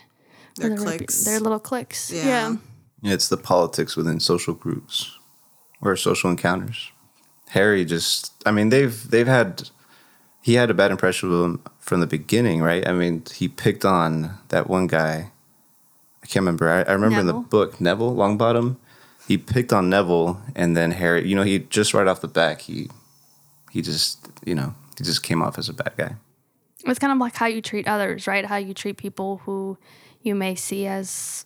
Their 0.58 0.70
Their 0.70 0.78
repu- 0.80 0.84
cliques. 0.98 1.24
Their 1.24 1.40
little 1.40 1.60
clicks. 1.60 2.12
Yeah. 2.12 2.26
Yeah. 2.26 2.56
Yeah, 3.02 3.14
It's 3.14 3.30
the 3.30 3.38
politics 3.38 3.96
within 3.96 4.20
social 4.20 4.56
groups 4.56 5.18
or 5.82 5.96
social 5.96 6.32
encounters. 6.32 6.92
Harry 7.50 7.86
just, 7.86 8.34
I 8.46 8.52
mean, 8.52 8.70
they've 8.70 9.10
they've 9.10 9.28
had 9.28 9.70
he 10.42 10.56
had 10.56 10.70
a 10.70 10.74
bad 10.74 10.92
impression 10.92 11.32
of 11.32 11.46
him 11.46 11.62
from 11.80 12.00
the 12.00 12.08
beginning, 12.08 12.62
right? 12.62 12.88
I 12.88 12.94
mean, 12.94 13.24
he 13.34 13.48
picked 13.48 13.86
on 13.86 14.38
that 14.50 14.68
one 14.70 14.88
guy. 14.88 15.32
I 16.24 16.26
can't 16.26 16.42
remember. 16.42 16.70
I, 16.70 16.82
I 16.82 16.94
remember 16.94 17.20
in 17.20 17.28
the 17.28 17.34
book 17.34 17.80
Neville 17.80 18.16
Longbottom. 18.16 18.78
He 19.28 19.38
picked 19.38 19.74
on 19.74 19.90
Neville, 19.90 20.42
and 20.56 20.76
then 20.76 20.92
Harry. 20.92 21.28
You 21.28 21.36
know, 21.36 21.44
he 21.44 21.60
just 21.60 21.94
right 21.94 22.08
off 22.08 22.22
the 22.22 22.28
back, 22.28 22.62
he 22.62 22.90
he 23.72 23.82
just 23.82 24.30
you 24.46 24.56
know 24.56 24.74
he 24.98 25.04
just 25.04 25.24
came 25.24 25.42
off 25.42 25.58
as 25.58 25.70
a 25.70 25.74
bad 25.74 25.94
guy. 25.98 26.16
It's 26.86 27.00
kind 27.00 27.12
of 27.12 27.20
like 27.20 27.36
how 27.36 27.48
you 27.48 27.62
treat 27.62 27.88
others, 27.88 28.28
right? 28.28 28.46
How 28.46 28.56
you 28.56 28.74
treat 28.74 28.98
people 28.98 29.42
who 29.44 29.78
you 30.22 30.36
may 30.36 30.56
see 30.56 30.88
as 30.88 31.46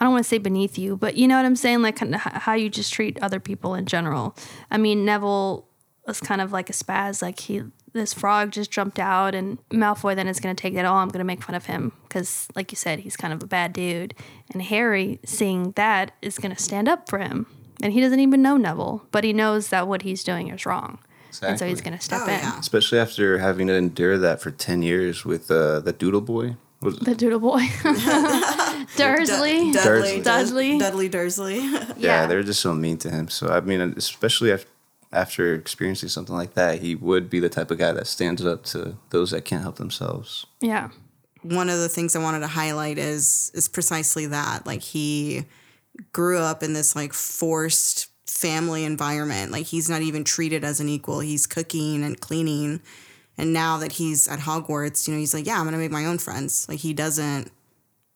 I 0.00 0.04
don't 0.04 0.12
want 0.12 0.24
to 0.24 0.28
say 0.28 0.38
beneath 0.38 0.78
you, 0.78 0.96
but 0.96 1.16
you 1.16 1.28
know 1.28 1.36
what 1.36 1.44
I'm 1.44 1.56
saying? 1.56 1.82
Like 1.82 1.98
how 2.14 2.54
you 2.54 2.68
just 2.68 2.92
treat 2.92 3.22
other 3.22 3.40
people 3.40 3.74
in 3.74 3.86
general. 3.86 4.36
I 4.70 4.78
mean, 4.78 5.04
Neville 5.04 5.66
was 6.06 6.20
kind 6.20 6.40
of 6.40 6.52
like 6.52 6.68
a 6.68 6.72
spaz. 6.72 7.22
Like 7.22 7.40
he, 7.40 7.62
this 7.94 8.12
frog 8.12 8.50
just 8.50 8.70
jumped 8.70 8.98
out, 8.98 9.34
and 9.34 9.58
Malfoy 9.70 10.14
then 10.14 10.28
is 10.28 10.40
going 10.40 10.54
to 10.54 10.60
take 10.60 10.74
that. 10.74 10.84
Oh, 10.84 10.92
I'm 10.94 11.08
going 11.08 11.20
to 11.20 11.24
make 11.24 11.42
fun 11.42 11.54
of 11.54 11.66
him 11.66 11.92
because, 12.02 12.48
like 12.54 12.70
you 12.70 12.76
said, 12.76 12.98
he's 12.98 13.16
kind 13.16 13.32
of 13.32 13.42
a 13.42 13.46
bad 13.46 13.72
dude. 13.72 14.14
And 14.52 14.62
Harry, 14.62 15.20
seeing 15.24 15.72
that, 15.72 16.12
is 16.20 16.38
going 16.38 16.54
to 16.54 16.62
stand 16.62 16.88
up 16.88 17.08
for 17.08 17.18
him. 17.18 17.46
And 17.82 17.92
he 17.92 18.00
doesn't 18.00 18.20
even 18.20 18.42
know 18.42 18.56
Neville, 18.56 19.06
but 19.10 19.24
he 19.24 19.32
knows 19.32 19.68
that 19.68 19.88
what 19.88 20.02
he's 20.02 20.22
doing 20.22 20.48
is 20.48 20.66
wrong. 20.66 20.98
And 21.42 21.58
so 21.58 21.66
he's 21.66 21.80
going 21.80 21.96
to 21.96 22.02
step 22.04 22.20
Oh, 22.22 22.26
in. 22.26 22.38
yeah. 22.38 22.58
Especially 22.60 22.98
after 22.98 23.38
having 23.38 23.66
to 23.66 23.74
endure 23.74 24.18
that 24.18 24.40
for 24.40 24.50
ten 24.52 24.82
years 24.82 25.24
with 25.24 25.50
uh, 25.50 25.80
the 25.80 25.92
Doodle 25.92 26.20
Boy. 26.20 26.56
The 26.80 27.14
Doodle 27.14 27.40
Boy. 27.40 27.62
Dursley. 28.96 29.72
Du- 29.72 29.78
Dudley. 29.82 30.20
Dudley. 30.20 30.78
Dudley 30.78 31.08
Dursley. 31.08 31.58
yeah, 31.96 32.26
they're 32.26 32.42
just 32.42 32.60
so 32.60 32.74
mean 32.74 32.98
to 32.98 33.10
him. 33.10 33.28
So 33.28 33.48
I 33.48 33.60
mean, 33.60 33.80
especially 33.96 34.52
after, 34.52 34.68
after 35.14 35.54
experiencing 35.54 36.08
something 36.08 36.34
like 36.34 36.54
that, 36.54 36.82
he 36.82 36.94
would 36.94 37.30
be 37.30 37.40
the 37.40 37.48
type 37.48 37.70
of 37.70 37.78
guy 37.78 37.92
that 37.92 38.06
stands 38.06 38.44
up 38.44 38.64
to 38.64 38.96
those 39.10 39.30
that 39.30 39.44
can't 39.44 39.62
help 39.62 39.76
themselves. 39.76 40.46
yeah. 40.60 40.90
One 41.42 41.68
of 41.68 41.78
the 41.78 41.90
things 41.90 42.16
I 42.16 42.22
wanted 42.22 42.40
to 42.40 42.46
highlight 42.46 42.96
is 42.96 43.52
is 43.54 43.68
precisely 43.68 44.24
that. 44.26 44.66
Like 44.66 44.80
he 44.80 45.44
grew 46.10 46.38
up 46.38 46.62
in 46.62 46.72
this 46.72 46.96
like 46.96 47.12
forced 47.12 48.08
family 48.26 48.82
environment. 48.84 49.52
Like 49.52 49.66
he's 49.66 49.90
not 49.90 50.00
even 50.00 50.24
treated 50.24 50.64
as 50.64 50.80
an 50.80 50.88
equal. 50.88 51.20
He's 51.20 51.46
cooking 51.46 52.02
and 52.02 52.18
cleaning. 52.18 52.80
And 53.36 53.52
now 53.52 53.76
that 53.76 53.92
he's 53.92 54.26
at 54.26 54.38
Hogwarts, 54.38 55.06
you 55.06 55.12
know, 55.12 55.20
he's 55.20 55.34
like, 55.34 55.46
yeah, 55.46 55.58
I'm 55.58 55.66
gonna 55.66 55.76
make 55.76 55.90
my 55.90 56.06
own 56.06 56.16
friends. 56.16 56.66
Like 56.66 56.78
he 56.78 56.94
doesn't 56.94 57.52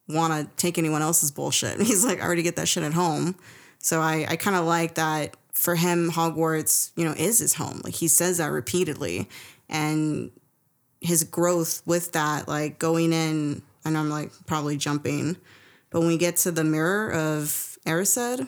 want 0.09 0.33
to 0.33 0.57
take 0.57 0.79
anyone 0.79 1.03
else's 1.03 1.31
bullshit. 1.31 1.81
He's 1.83 2.05
like, 2.05 2.21
I 2.21 2.25
already 2.25 2.43
get 2.43 2.57
that 2.57 2.69
shit 2.69 2.83
at 2.83 2.95
home. 2.95 3.37
So 3.79 4.01
I, 4.01 4.27
I 4.29 4.37
kind 4.37 4.57
of 4.57 4.65
like 4.65 4.95
that 4.95 5.37
for 5.59 5.75
him, 5.75 6.11
Hogwarts, 6.11 6.93
you 6.97 7.05
know, 7.05 7.15
is 7.17 7.41
his 7.41 7.55
home. 7.55 7.81
Like 7.85 7.95
he 7.95 8.09
says 8.09 8.39
that 8.39 8.53
repeatedly. 8.53 9.29
And 9.69 10.31
his 11.01 11.25
growth 11.25 11.83
with 11.85 12.13
that, 12.13 12.49
like 12.49 12.79
going 12.79 13.13
in, 13.13 13.63
and 13.85 13.99
I'm 13.99 14.09
like 14.11 14.31
probably 14.47 14.77
jumping, 14.77 15.37
but 15.91 16.01
when 16.01 16.09
we 16.09 16.19
get 16.19 16.37
to 16.39 16.51
the 16.51 16.65
mirror 16.65 17.13
of 17.13 17.79
Erised, 17.87 18.47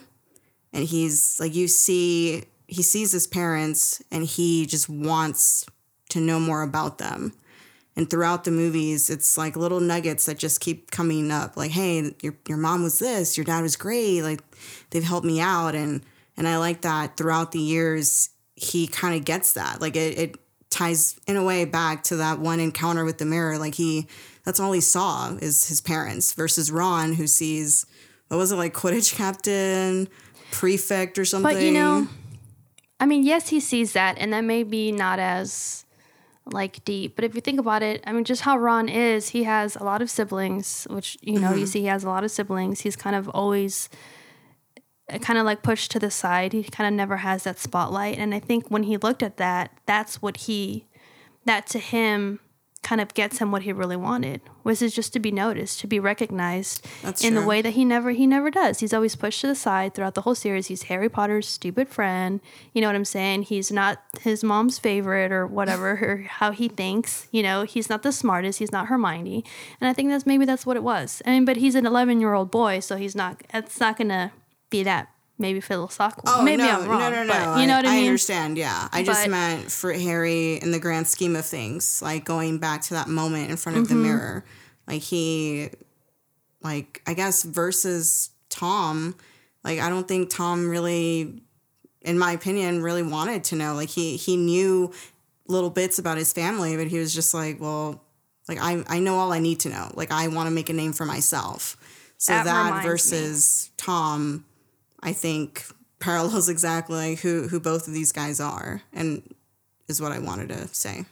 and 0.73 0.83
he's 0.83 1.39
like, 1.39 1.55
you 1.55 1.67
see, 1.67 2.43
he 2.67 2.81
sees 2.81 3.11
his 3.11 3.27
parents 3.27 4.01
and 4.11 4.23
he 4.25 4.65
just 4.65 4.87
wants 4.87 5.65
to 6.09 6.19
know 6.19 6.39
more 6.39 6.61
about 6.61 6.97
them. 6.97 7.33
And 7.95 8.09
throughout 8.09 8.45
the 8.45 8.51
movies, 8.51 9.09
it's 9.09 9.37
like 9.37 9.57
little 9.57 9.81
nuggets 9.81 10.25
that 10.25 10.37
just 10.37 10.61
keep 10.61 10.91
coming 10.91 11.29
up. 11.29 11.57
Like, 11.57 11.71
hey, 11.71 12.13
your 12.21 12.35
your 12.47 12.57
mom 12.57 12.83
was 12.83 12.99
this, 12.99 13.37
your 13.37 13.43
dad 13.43 13.61
was 13.61 13.75
great. 13.75 14.21
Like, 14.21 14.41
they've 14.89 15.03
helped 15.03 15.25
me 15.25 15.41
out, 15.41 15.75
and 15.75 16.01
and 16.37 16.47
I 16.47 16.57
like 16.57 16.81
that 16.81 17.17
throughout 17.17 17.51
the 17.51 17.59
years 17.59 18.29
he 18.55 18.87
kind 18.87 19.15
of 19.15 19.25
gets 19.25 19.53
that. 19.53 19.81
Like, 19.81 19.95
it, 19.95 20.17
it 20.17 20.35
ties 20.71 21.19
in 21.27 21.35
a 21.35 21.43
way 21.43 21.65
back 21.65 22.03
to 22.03 22.15
that 22.15 22.39
one 22.39 22.59
encounter 22.59 23.05
with 23.05 23.19
the 23.19 23.25
mirror. 23.25 23.59
Like 23.59 23.75
he, 23.75 24.07
that's 24.43 24.59
all 24.59 24.71
he 24.71 24.81
saw 24.81 25.35
is 25.35 25.67
his 25.67 25.81
parents 25.81 26.33
versus 26.33 26.71
Ron, 26.71 27.13
who 27.13 27.27
sees 27.27 27.85
what 28.29 28.37
was 28.37 28.51
it 28.51 28.55
like 28.55 28.73
Quidditch 28.73 29.13
captain, 29.13 30.07
prefect 30.51 31.19
or 31.19 31.25
something. 31.25 31.53
But 31.53 31.61
you 31.61 31.71
know, 31.71 32.07
I 32.99 33.05
mean, 33.05 33.23
yes, 33.23 33.49
he 33.49 33.59
sees 33.59 33.93
that, 33.93 34.17
and 34.17 34.33
that 34.33 34.41
may 34.41 34.63
be 34.63 34.91
not 34.91 35.19
as 35.19 35.85
like 36.45 36.83
deep. 36.85 37.15
But 37.15 37.25
if 37.25 37.35
you 37.35 37.41
think 37.41 37.59
about 37.59 37.83
it, 37.83 38.01
I 38.07 38.13
mean, 38.13 38.23
just 38.23 38.41
how 38.41 38.57
Ron 38.57 38.89
is, 38.89 39.29
he 39.29 39.43
has 39.43 39.75
a 39.75 39.83
lot 39.83 40.01
of 40.01 40.09
siblings, 40.09 40.87
which 40.89 41.17
you 41.21 41.39
know, 41.39 41.49
you 41.49 41.57
mm-hmm. 41.57 41.65
see, 41.65 41.81
he 41.81 41.87
has 41.87 42.03
a 42.03 42.09
lot 42.09 42.23
of 42.23 42.31
siblings. 42.31 42.81
He's 42.81 42.95
kind 42.95 43.15
of 43.15 43.27
always 43.29 43.89
kind 45.19 45.39
of 45.39 45.45
like 45.45 45.63
pushed 45.63 45.91
to 45.91 45.99
the 45.99 46.11
side. 46.11 46.53
He 46.53 46.63
kind 46.63 46.87
of 46.87 46.93
never 46.93 47.17
has 47.17 47.43
that 47.43 47.59
spotlight. 47.59 48.17
And 48.17 48.33
I 48.33 48.39
think 48.39 48.69
when 48.69 48.83
he 48.83 48.97
looked 48.97 49.23
at 49.23 49.37
that, 49.37 49.71
that's 49.85 50.21
what 50.21 50.37
he, 50.37 50.85
that 51.45 51.67
to 51.67 51.79
him 51.79 52.39
kind 52.83 52.99
of 52.99 53.13
gets 53.13 53.37
him 53.37 53.51
what 53.51 53.61
he 53.61 53.71
really 53.71 53.95
wanted 53.95 54.41
was 54.63 54.81
is 54.81 54.93
just 54.93 55.13
to 55.13 55.19
be 55.19 55.31
noticed 55.31 55.79
to 55.79 55.87
be 55.87 55.99
recognized 55.99 56.85
That's 57.03 57.23
in 57.23 57.35
the 57.35 57.45
way 57.45 57.61
that 57.61 57.71
he 57.71 57.85
never 57.85 58.11
he 58.11 58.25
never 58.25 58.49
does. 58.49 58.79
He's 58.79 58.93
always 58.93 59.15
pushed 59.15 59.41
to 59.41 59.47
the 59.47 59.55
side 59.55 59.93
throughout 59.93 60.15
the 60.15 60.21
whole 60.21 60.33
series. 60.33 60.67
He's 60.67 60.83
harry 60.83 61.09
potter's 61.09 61.47
stupid 61.47 61.89
friend. 61.89 62.41
You 62.73 62.81
know 62.81 62.87
what 62.87 62.95
i'm 62.95 63.05
saying? 63.05 63.43
He's 63.43 63.71
not 63.71 64.01
his 64.21 64.43
mom's 64.43 64.79
favorite 64.79 65.31
or 65.31 65.45
whatever 65.45 65.91
or 66.01 66.25
how 66.27 66.51
he 66.51 66.69
thinks 66.69 67.27
you 67.31 67.43
know? 67.43 67.63
He's 67.63 67.89
not 67.89 68.01
the 68.03 68.11
smartest. 68.11 68.59
He's 68.59 68.71
not 68.71 68.87
hermione. 68.87 69.43
And 69.79 69.87
i 69.87 69.93
think 69.93 70.09
that's 70.09 70.25
maybe 70.25 70.45
that's 70.45 70.65
what 70.65 70.77
it 70.77 70.83
was. 70.83 71.21
I 71.25 71.31
mean 71.31 71.45
but 71.45 71.57
he's 71.57 71.75
an 71.75 71.85
11 71.85 72.19
year 72.19 72.33
old 72.33 72.49
boy 72.49 72.79
so 72.79 72.95
he's 72.95 73.15
not 73.15 73.43
it's 73.53 73.79
not 73.79 73.97
gonna 73.97 74.31
be 74.71 74.81
that 74.83 75.09
maybe 75.37 75.59
philosophical 75.61 76.23
Oh 76.27 76.41
maybe 76.43 76.63
no, 76.63 76.81
i'm 76.81 76.87
wrong 76.89 76.99
no, 76.99 77.09
no, 77.09 77.23
no! 77.23 77.33
but 77.33 77.59
you 77.61 77.67
know 77.67 77.75
what 77.77 77.85
i, 77.85 77.89
I 77.89 77.95
mean 77.95 78.03
I 78.03 78.07
understand. 78.07 78.57
Yeah, 78.57 78.87
I 78.91 79.03
just 79.03 79.23
But- 79.23 79.31
meant 79.31 79.71
for 79.71 79.91
Harry 79.93 80.55
in 80.55 80.71
the 80.71 80.79
grand 80.79 81.07
scheme 81.07 81.35
of 81.35 81.45
things, 81.45 82.01
like 82.01 82.25
going 82.25 82.57
back 82.57 82.81
to 82.83 82.93
that 82.95 83.07
moment 83.07 83.49
in 83.51 83.57
front 83.57 83.77
of 83.77 83.87
the 83.87 83.93
Mm-hmm. 83.95 84.03
mirror, 84.03 84.45
like 84.87 85.01
he, 85.01 85.69
like 86.63 87.01
I 87.07 87.13
guess 87.13 87.43
versus 87.43 88.29
Tom, 88.49 89.15
like 89.63 89.79
I 89.79 89.89
don't 89.89 90.07
think 90.07 90.29
Tom 90.29 90.69
really, 90.69 91.41
in 92.01 92.17
my 92.19 92.31
opinion, 92.33 92.81
really 92.83 93.03
wanted 93.03 93.43
to 93.45 93.55
know. 93.55 93.73
Like 93.73 93.89
he 93.89 94.17
he 94.17 94.37
knew 94.37 94.91
little 95.47 95.69
bits 95.69 95.97
about 95.99 96.17
his 96.17 96.33
family, 96.33 96.77
but 96.77 96.87
he 96.87 96.99
was 96.99 97.13
just 97.13 97.33
like, 97.33 97.59
well, 97.59 98.03
like 98.47 98.59
I 98.61 98.83
I 98.87 98.99
know 98.99 99.17
all 99.17 99.31
I 99.33 99.39
need 99.39 99.59
to 99.61 99.69
know. 99.69 99.91
Like 99.95 100.11
I 100.11 100.27
want 100.27 100.47
to 100.47 100.51
make 100.53 100.69
a 100.69 100.73
name 100.73 100.93
for 100.93 101.05
myself. 101.05 101.77
So 102.17 102.33
That 102.33 102.45
that 102.45 102.65
reminds 102.65 102.85
me. 102.85 102.91
versus 102.91 103.71
Tom, 103.77 104.45
I 105.03 105.13
think 105.13 105.65
parallels 105.99 106.49
exactly 106.55 107.15
who 107.15 107.47
who 107.47 107.59
both 107.59 107.87
of 107.87 107.93
these 107.93 108.11
guys 108.11 108.39
are, 108.39 108.81
and 108.93 109.23
is 109.87 110.01
what 110.01 110.11
I 110.11 110.19
wanted 110.19 110.49
to 110.49 110.67
say. 110.69 111.05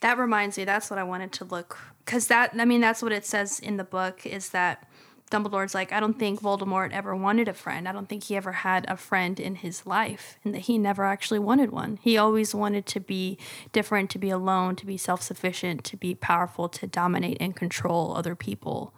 That 0.00 0.18
reminds 0.18 0.58
me. 0.58 0.64
That's 0.64 0.90
what 0.90 0.98
I 0.98 1.04
wanted 1.04 1.32
to 1.32 1.44
look 1.44 1.78
because 2.04 2.26
that. 2.28 2.52
I 2.58 2.64
mean, 2.64 2.80
that's 2.80 3.02
what 3.02 3.12
it 3.12 3.24
says 3.24 3.60
in 3.60 3.76
the 3.76 3.84
book 3.84 4.26
is 4.26 4.50
that 4.50 4.88
Dumbledore's 5.30 5.74
like, 5.74 5.92
I 5.92 5.98
don't 5.98 6.18
think 6.18 6.40
Voldemort 6.40 6.92
ever 6.92 7.16
wanted 7.16 7.48
a 7.48 7.54
friend. 7.54 7.88
I 7.88 7.92
don't 7.92 8.08
think 8.08 8.24
he 8.24 8.36
ever 8.36 8.52
had 8.52 8.84
a 8.88 8.96
friend 8.96 9.40
in 9.40 9.56
his 9.56 9.84
life, 9.84 10.38
and 10.44 10.54
that 10.54 10.60
he 10.60 10.78
never 10.78 11.04
actually 11.04 11.40
wanted 11.40 11.72
one. 11.72 11.98
He 12.00 12.16
always 12.16 12.54
wanted 12.54 12.86
to 12.86 13.00
be 13.00 13.36
different, 13.72 14.08
to 14.10 14.18
be 14.18 14.30
alone, 14.30 14.76
to 14.76 14.86
be 14.86 14.96
self 14.96 15.22
sufficient, 15.22 15.82
to 15.84 15.96
be 15.96 16.14
powerful, 16.14 16.68
to 16.68 16.86
dominate 16.86 17.38
and 17.40 17.56
control 17.56 18.14
other 18.16 18.36
people. 18.36 18.94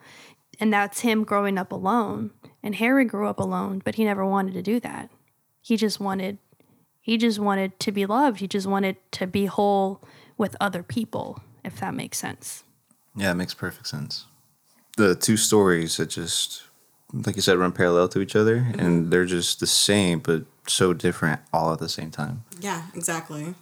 And 0.60 0.72
that's 0.72 1.00
him 1.00 1.24
growing 1.24 1.58
up 1.58 1.72
alone. 1.72 2.32
And 2.62 2.74
Harry 2.76 3.04
grew 3.04 3.28
up 3.28 3.38
alone, 3.38 3.80
but 3.84 3.94
he 3.94 4.04
never 4.04 4.26
wanted 4.26 4.54
to 4.54 4.62
do 4.62 4.80
that. 4.80 5.10
He 5.60 5.76
just 5.76 6.00
wanted 6.00 6.38
he 7.08 7.16
just 7.16 7.38
wanted 7.38 7.80
to 7.80 7.90
be 7.90 8.04
loved. 8.04 8.40
He 8.40 8.46
just 8.46 8.66
wanted 8.66 8.96
to 9.12 9.26
be 9.26 9.46
whole 9.46 10.02
with 10.36 10.54
other 10.60 10.82
people, 10.82 11.40
if 11.64 11.80
that 11.80 11.94
makes 11.94 12.18
sense. 12.18 12.64
Yeah, 13.16 13.30
it 13.30 13.36
makes 13.36 13.54
perfect 13.54 13.86
sense. 13.86 14.26
The 14.98 15.14
two 15.14 15.38
stories 15.38 15.96
that 15.96 16.10
just, 16.10 16.64
like 17.12 17.34
you 17.36 17.40
said, 17.40 17.56
run 17.56 17.72
parallel 17.72 18.08
to 18.10 18.20
each 18.20 18.36
other, 18.36 18.58
mm-hmm. 18.58 18.78
and 18.78 19.10
they're 19.10 19.24
just 19.24 19.58
the 19.58 19.66
same 19.66 20.18
but 20.18 20.44
so 20.66 20.92
different 20.92 21.40
all 21.50 21.72
at 21.72 21.78
the 21.78 21.88
same 21.88 22.10
time. 22.10 22.44
Yeah, 22.60 22.82
exactly. 22.94 23.54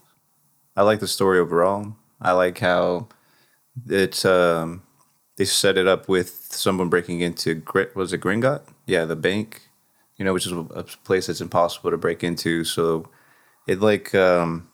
I 0.76 0.82
like 0.82 0.98
the 0.98 1.06
story 1.06 1.38
overall. 1.38 1.94
I 2.20 2.32
like 2.32 2.58
how 2.58 3.06
it's 3.88 4.24
um, 4.24 4.82
they 5.36 5.44
set 5.44 5.76
it 5.76 5.86
up 5.86 6.08
with 6.08 6.48
someone 6.50 6.88
breaking 6.88 7.20
into 7.20 7.54
Grit 7.54 7.94
was 7.94 8.12
it 8.12 8.20
Gringotts? 8.20 8.68
Yeah, 8.86 9.04
the 9.04 9.16
bank. 9.16 9.62
You 10.16 10.24
know, 10.24 10.32
which 10.32 10.46
is 10.46 10.52
a 10.52 10.84
place 11.04 11.26
that's 11.26 11.42
impossible 11.42 11.90
to 11.90 11.98
break 11.98 12.24
into. 12.24 12.64
So 12.64 13.10
it 13.66 13.80
like 13.80 14.14
um, 14.14 14.68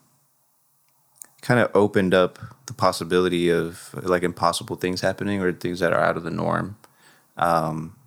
kind 1.41 1.59
of 1.59 1.69
opened 1.75 2.13
up 2.13 2.39
the 2.67 2.73
possibility 2.73 3.49
of 3.49 3.93
like 3.93 4.23
impossible 4.23 4.77
things 4.77 5.01
happening 5.01 5.41
or 5.41 5.51
things 5.51 5.81
that 5.81 5.91
are 5.91 5.99
out 5.99 6.15
of 6.15 6.23
the 6.23 6.31
norm. 6.31 6.77
Um, 7.35 7.97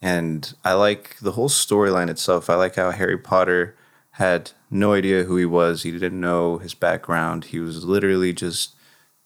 and 0.00 0.54
I 0.64 0.74
like 0.74 1.16
the 1.20 1.32
whole 1.32 1.48
storyline 1.48 2.08
itself. 2.08 2.48
I 2.48 2.54
like 2.54 2.76
how 2.76 2.92
Harry 2.92 3.18
Potter 3.18 3.74
had 4.12 4.52
no 4.70 4.92
idea 4.92 5.24
who 5.24 5.36
he 5.36 5.46
was. 5.46 5.82
He 5.82 5.90
didn't 5.90 6.20
know 6.20 6.58
his 6.58 6.74
background. 6.74 7.46
He 7.46 7.58
was 7.58 7.84
literally 7.84 8.32
just 8.32 8.74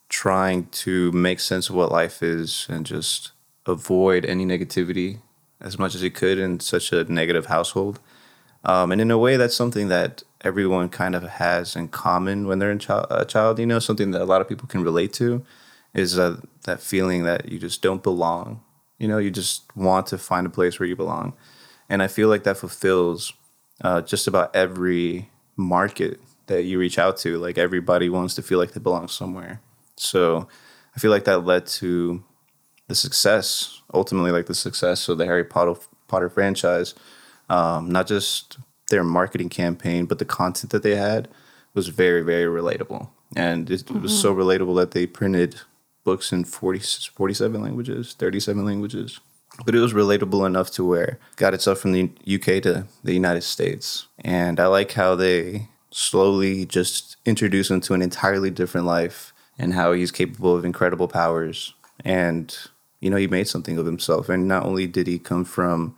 trying 0.08 0.66
to 0.66 1.12
make 1.12 1.40
sense 1.40 1.68
of 1.68 1.74
what 1.74 1.92
life 1.92 2.22
is 2.22 2.66
and 2.68 2.86
just 2.86 3.32
avoid 3.66 4.24
any 4.24 4.44
negativity 4.44 5.20
as 5.60 5.78
much 5.78 5.94
as 5.94 6.00
he 6.00 6.10
could 6.10 6.38
in 6.38 6.60
such 6.60 6.92
a 6.92 7.04
negative 7.04 7.46
household. 7.46 8.00
Um, 8.64 8.92
and 8.92 9.00
in 9.00 9.10
a 9.10 9.18
way, 9.18 9.36
that's 9.36 9.56
something 9.56 9.88
that 9.88 10.22
everyone 10.42 10.88
kind 10.88 11.14
of 11.14 11.22
has 11.24 11.76
in 11.76 11.88
common 11.88 12.46
when 12.46 12.58
they're 12.58 12.76
chi- 12.78 13.06
a 13.10 13.24
child. 13.24 13.58
You 13.58 13.66
know, 13.66 13.78
something 13.78 14.10
that 14.12 14.22
a 14.22 14.24
lot 14.24 14.40
of 14.40 14.48
people 14.48 14.68
can 14.68 14.82
relate 14.82 15.12
to 15.14 15.44
is 15.94 16.18
uh, 16.18 16.40
that 16.64 16.80
feeling 16.80 17.24
that 17.24 17.50
you 17.50 17.58
just 17.58 17.82
don't 17.82 18.02
belong. 18.02 18.62
You 18.98 19.08
know, 19.08 19.18
you 19.18 19.30
just 19.30 19.64
want 19.76 20.06
to 20.08 20.18
find 20.18 20.46
a 20.46 20.50
place 20.50 20.78
where 20.78 20.88
you 20.88 20.96
belong. 20.96 21.34
And 21.88 22.02
I 22.02 22.08
feel 22.08 22.28
like 22.28 22.44
that 22.44 22.56
fulfills 22.56 23.32
uh, 23.82 24.02
just 24.02 24.26
about 24.26 24.54
every 24.54 25.30
market 25.56 26.20
that 26.46 26.64
you 26.64 26.78
reach 26.78 26.98
out 26.98 27.16
to. 27.18 27.38
Like 27.38 27.58
everybody 27.58 28.08
wants 28.08 28.34
to 28.34 28.42
feel 28.42 28.58
like 28.58 28.72
they 28.72 28.80
belong 28.80 29.08
somewhere. 29.08 29.60
So 30.00 30.48
I 30.96 31.00
feel 31.00 31.10
like 31.10 31.24
that 31.24 31.44
led 31.44 31.66
to 31.66 32.22
the 32.88 32.94
success, 32.94 33.82
ultimately, 33.92 34.32
like 34.32 34.46
the 34.46 34.54
success 34.54 35.08
of 35.08 35.18
the 35.18 35.26
Harry 35.26 35.44
Potter, 35.44 35.74
Potter 36.08 36.28
franchise. 36.28 36.94
Um, 37.50 37.90
not 37.90 38.06
just 38.06 38.58
their 38.90 39.04
marketing 39.04 39.48
campaign, 39.48 40.06
but 40.06 40.18
the 40.18 40.24
content 40.24 40.72
that 40.72 40.82
they 40.82 40.96
had 40.96 41.28
was 41.74 41.88
very, 41.88 42.22
very 42.22 42.44
relatable. 42.44 43.08
And 43.36 43.70
it, 43.70 43.86
mm-hmm. 43.86 44.02
was 44.02 44.18
so 44.18 44.32
mm-hmm. 44.32 44.40
relatable 44.40 44.76
that 44.76 44.92
they 44.92 45.06
printed 45.06 45.60
books 46.04 46.32
in 46.32 46.44
40, 46.44 46.80
47 47.14 47.62
languages, 47.62 48.14
37 48.18 48.64
languages. 48.64 49.20
But 49.64 49.74
it 49.74 49.80
was 49.80 49.92
relatable 49.92 50.46
enough 50.46 50.70
to 50.72 50.84
where 50.84 51.18
got 51.36 51.54
itself 51.54 51.80
from 51.80 51.92
the 51.92 52.10
UK 52.26 52.62
to 52.62 52.86
the 53.02 53.12
United 53.12 53.42
States. 53.42 54.06
And 54.20 54.60
I 54.60 54.66
like 54.66 54.92
how 54.92 55.14
they 55.14 55.68
slowly 55.90 56.64
just 56.64 57.16
introduce 57.24 57.70
him 57.70 57.80
to 57.82 57.94
an 57.94 58.02
entirely 58.02 58.50
different 58.50 58.86
life 58.86 59.32
and 59.58 59.74
how 59.74 59.92
he's 59.92 60.10
capable 60.10 60.54
of 60.54 60.64
incredible 60.64 61.08
powers. 61.08 61.74
And, 62.04 62.56
you 63.00 63.10
know, 63.10 63.16
he 63.16 63.26
made 63.26 63.48
something 63.48 63.78
of 63.78 63.86
himself. 63.86 64.28
And 64.28 64.46
not 64.46 64.64
only 64.64 64.86
did 64.86 65.06
he 65.06 65.18
come 65.18 65.44
from 65.44 65.96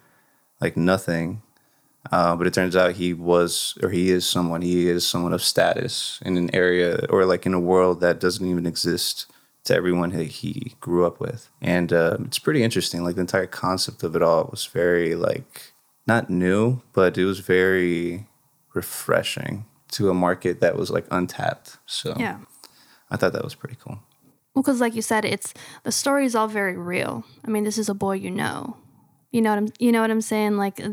like 0.60 0.76
nothing, 0.76 1.42
uh, 2.10 2.34
but 2.36 2.46
it 2.46 2.54
turns 2.54 2.74
out 2.74 2.92
he 2.92 3.12
was, 3.12 3.76
or 3.82 3.90
he 3.90 4.10
is 4.10 4.26
someone, 4.26 4.62
he 4.62 4.88
is 4.88 5.06
someone 5.06 5.34
of 5.34 5.42
status 5.42 6.18
in 6.24 6.36
an 6.36 6.54
area 6.54 7.04
or 7.10 7.26
like 7.26 7.44
in 7.44 7.54
a 7.54 7.60
world 7.60 8.00
that 8.00 8.20
doesn't 8.20 8.46
even 8.46 8.66
exist 8.66 9.26
to 9.64 9.74
everyone 9.74 10.10
that 10.10 10.24
he 10.24 10.74
grew 10.80 11.04
up 11.04 11.20
with. 11.20 11.50
And 11.60 11.92
uh, 11.92 12.16
it's 12.24 12.38
pretty 12.38 12.62
interesting. 12.62 13.04
Like 13.04 13.16
the 13.16 13.20
entire 13.20 13.46
concept 13.46 14.02
of 14.02 14.16
it 14.16 14.22
all 14.22 14.48
was 14.50 14.64
very, 14.64 15.14
like, 15.14 15.72
not 16.06 16.30
new, 16.30 16.80
but 16.94 17.18
it 17.18 17.26
was 17.26 17.40
very 17.40 18.26
refreshing 18.72 19.66
to 19.92 20.08
a 20.08 20.14
market 20.14 20.60
that 20.60 20.76
was 20.76 20.90
like 20.90 21.06
untapped. 21.10 21.76
So 21.84 22.14
yeah, 22.18 22.38
I 23.10 23.16
thought 23.16 23.32
that 23.32 23.44
was 23.44 23.54
pretty 23.54 23.76
cool. 23.82 23.98
Well, 24.54 24.62
because 24.62 24.80
like 24.80 24.94
you 24.94 25.02
said, 25.02 25.24
it's 25.24 25.54
the 25.84 25.92
story 25.92 26.26
is 26.26 26.34
all 26.34 26.48
very 26.48 26.76
real. 26.76 27.24
I 27.44 27.50
mean, 27.50 27.64
this 27.64 27.78
is 27.78 27.88
a 27.88 27.94
boy 27.94 28.14
you 28.14 28.30
know. 28.30 28.76
You 29.30 29.42
know 29.42 29.50
what 29.50 29.58
I'm. 29.58 29.68
You 29.78 29.92
know 29.92 30.00
what 30.00 30.10
I'm 30.10 30.20
saying? 30.20 30.56
Like 30.56 30.80
uh, 30.80 30.90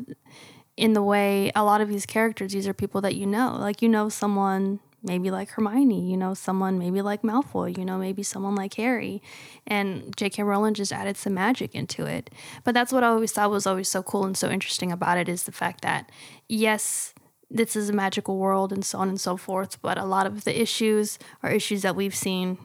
in 0.76 0.94
the 0.94 1.02
way 1.02 1.52
a 1.56 1.64
lot 1.64 1.82
of 1.82 1.90
these 1.90 2.06
characters, 2.06 2.54
these 2.54 2.68
are 2.68 2.74
people 2.74 3.02
that 3.02 3.16
you 3.16 3.26
know. 3.26 3.58
Like 3.60 3.82
you 3.82 3.90
know 3.90 4.10
someone 4.10 4.80
maybe 5.04 5.32
like 5.32 5.50
Hermione, 5.50 6.10
you 6.10 6.18
know, 6.18 6.34
someone 6.34 6.78
maybe 6.78 7.02
like 7.02 7.22
Malfoy, 7.22 7.78
you 7.78 7.86
know, 7.86 7.98
maybe 7.98 8.24
someone 8.24 8.56
like 8.56 8.74
Harry. 8.76 9.22
And 9.66 10.16
J.K. 10.16 10.44
Rowling 10.44 10.74
just 10.74 10.92
added 10.92 11.18
some 11.18 11.34
magic 11.34 11.76
into 11.76 12.06
it. 12.06 12.30
But 12.64 12.74
that's 12.74 12.92
what 12.92 13.04
I 13.04 13.08
always 13.08 13.32
thought 13.32 13.50
was 13.50 13.68
always 13.68 13.88
so 13.88 14.04
cool 14.04 14.26
and 14.26 14.38
so 14.38 14.50
interesting 14.50 14.92
about 14.92 15.18
it 15.18 15.30
is 15.30 15.44
the 15.44 15.52
fact 15.52 15.82
that, 15.82 16.12
yes, 16.48 17.14
this 17.50 17.76
is 17.76 17.90
a 17.90 17.94
magical 17.94 18.38
world 18.38 18.74
and 18.74 18.86
so 18.86 19.00
on 19.00 19.10
and 19.10 19.20
so 19.20 19.38
forth, 19.38 19.82
but 19.82 19.98
a 19.98 20.06
lot 20.06 20.26
of 20.26 20.44
the 20.44 20.62
issues 20.62 21.18
are 21.44 21.52
issues 21.52 21.82
that 21.82 21.96
we've 21.96 22.16
seen 22.16 22.58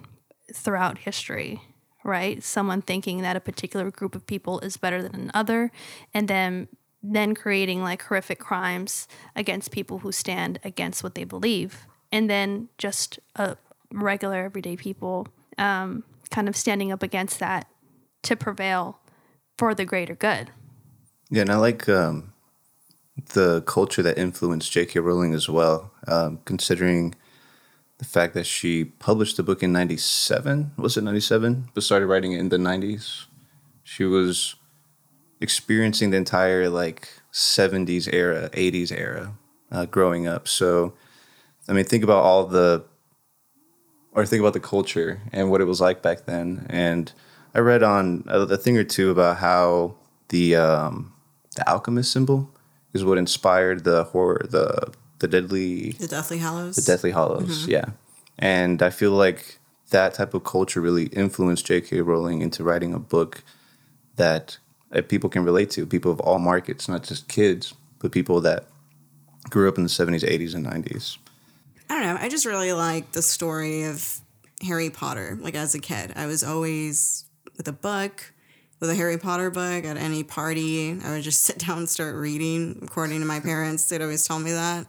throughout 0.53 0.99
history. 0.99 1.63
Right? 2.05 2.43
Someone 2.43 2.83
thinking 2.83 3.23
that 3.23 3.37
a 3.37 3.41
particular 3.41 3.93
group 3.93 4.17
of 4.17 4.27
people 4.27 4.59
is 4.59 4.77
better 4.77 5.01
than 5.01 5.15
another, 5.15 5.71
and 6.13 6.27
then 6.27 6.69
then 7.01 7.35
creating 7.35 7.83
like 7.83 8.03
horrific 8.03 8.41
crimes 8.41 9.07
against 9.37 9.71
people 9.71 9.99
who 9.99 10.11
stand 10.11 10.59
against 10.65 11.05
what 11.05 11.15
they 11.15 11.23
believe, 11.25 11.87
and 12.11 12.29
then 12.29 12.69
just 12.77 13.21
a 13.37 13.57
regular 13.93 14.45
everyday 14.45 14.77
people 14.77 15.29
um, 15.59 16.03
kind 16.31 16.49
of 16.49 16.57
standing 16.57 16.91
up 16.91 17.03
against 17.05 17.39
that 17.39 17.69
to 18.23 18.35
prevail 18.35 18.99
for 19.57 19.75
the 19.75 19.85
greater 19.85 20.15
good. 20.15 20.51
Yeah, 21.31 21.43
and 21.43 21.51
I 21.51 21.57
like 21.57 21.89
um, 21.89 22.32
the 23.35 23.63
culture 23.63 24.03
that 24.03 24.19
influenced 24.19 24.73
J.K. 24.73 25.01
Rowling 25.01 25.35
as 25.35 25.49
well, 25.49 25.93
um, 26.07 26.41
considering 26.45 27.15
the 27.99 28.05
fact 28.05 28.35
that 28.35 28.47
she 28.47 28.85
published 28.85 29.37
the 29.37 29.43
book 29.43 29.63
in 29.63 29.73
97 29.73 30.73
was 30.77 30.97
it 30.97 31.05
97 31.05 31.69
but 31.73 31.85
started 31.85 32.07
writing 32.07 32.33
it 32.33 32.41
in 32.41 32.49
the 32.49 32.57
90s 32.57 33.27
she 33.85 34.05
was 34.05 34.57
experiencing 35.41 36.11
the 36.11 36.17
entire 36.17 36.69
like 36.69 37.09
70s 37.33 38.13
era, 38.13 38.49
80s 38.51 38.93
era 38.93 39.35
uh, 39.71 39.87
growing 39.87 40.27
up. 40.27 40.47
So, 40.47 40.95
I 41.69 41.73
mean, 41.73 41.85
think 41.85 42.05
about 42.05 42.23
all 42.23 42.47
the, 42.47 42.85
or 44.13 44.25
think 44.25 44.41
about 44.41 44.53
the 44.53 44.61
culture 44.61 45.21
and 45.33 45.51
what 45.51 45.61
it 45.61 45.65
was 45.65 45.81
like 45.81 46.03
back 46.03 46.27
then. 46.27 46.67
And 46.69 47.13
I 47.55 47.59
read 47.59 47.83
on 47.83 48.25
a, 48.29 48.41
a 48.41 48.57
thing 48.57 48.77
or 48.77 48.85
two 48.85 49.11
about 49.11 49.39
how 49.39 49.97
the 50.29 50.57
um, 50.57 51.13
the 51.57 51.69
alchemist 51.69 52.13
symbol 52.13 52.51
is 52.93 53.05
what 53.05 53.19
inspired 53.19 53.85
the 53.85 54.05
horror, 54.05 54.47
the 54.49 54.93
the 55.19 55.29
deadly, 55.29 55.93
the 55.93 56.09
Deathly 56.09 56.39
Hallows, 56.39 56.77
the 56.77 56.83
Deathly 56.83 57.13
Hallows, 57.13 57.63
mm-hmm. 57.63 57.71
yeah. 57.71 57.85
And 58.39 58.83
I 58.83 58.91
feel 58.91 59.13
like 59.13 59.59
that 59.91 60.15
type 60.15 60.35
of 60.35 60.45
culture 60.45 60.81
really 60.81 61.07
influenced 61.07 61.65
J.K. 61.67 62.01
Rowling 62.01 62.43
into 62.43 62.65
writing 62.65 62.93
a 62.93 62.99
book 62.99 63.43
that 64.17 64.59
that 64.91 65.09
people 65.09 65.31
can 65.31 65.45
relate 65.45 65.71
to, 65.71 65.87
people 65.87 66.13
of 66.13 66.21
all 66.21 66.39
markets, 66.39 66.89
not 66.89 67.03
just 67.03 67.29
kids, 67.29 67.73
but 67.99 68.13
people 68.13 68.41
that 68.43 68.67
grew 69.49 69.69
up 69.69 69.79
in 69.79 69.85
the 69.85 69.89
70s, 69.89 70.23
80s, 70.23 70.55
and 70.55 70.67
90s. 70.67 71.17
I 71.89 71.95
don't 71.95 72.03
know. 72.03 72.19
I 72.21 72.29
just 72.29 72.45
really 72.45 72.73
like 72.73 73.13
the 73.13 73.23
story 73.23 73.85
of 73.85 74.21
Harry 74.63 74.91
Potter. 74.91 75.39
Like 75.41 75.55
as 75.55 75.75
a 75.75 75.79
kid, 75.79 76.13
I 76.15 76.27
was 76.27 76.45
always 76.45 77.25
with 77.57 77.69
a 77.69 77.73
book, 77.73 78.33
with 78.83 78.91
a 78.91 78.97
Harry 78.97 79.17
Potter 79.17 79.49
book 79.49 79.85
at 79.85 79.97
any 79.97 80.25
party. 80.25 80.99
I 81.05 81.13
would 81.13 81.23
just 81.23 81.43
sit 81.45 81.59
down 81.59 81.79
and 81.79 81.89
start 81.89 82.17
reading. 82.17 82.81
According 82.83 83.21
to 83.21 83.27
my 83.27 83.39
parents, 83.39 83.89
they'd 83.89 84.03
always 84.03 84.27
tell 84.27 84.41
me 84.41 84.51
that. 84.51 84.87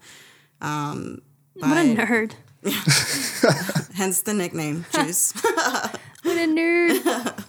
Um, 0.60 1.22
but, 1.56 1.70
what 1.70 1.78
a 1.78 1.96
nerd. 1.96 2.34
hence 3.94 4.24
the 4.24 4.34
nickname, 4.34 4.86
Juice. 4.92 5.34
what 5.44 6.38
a 6.38 6.48
nerd. 6.48 7.46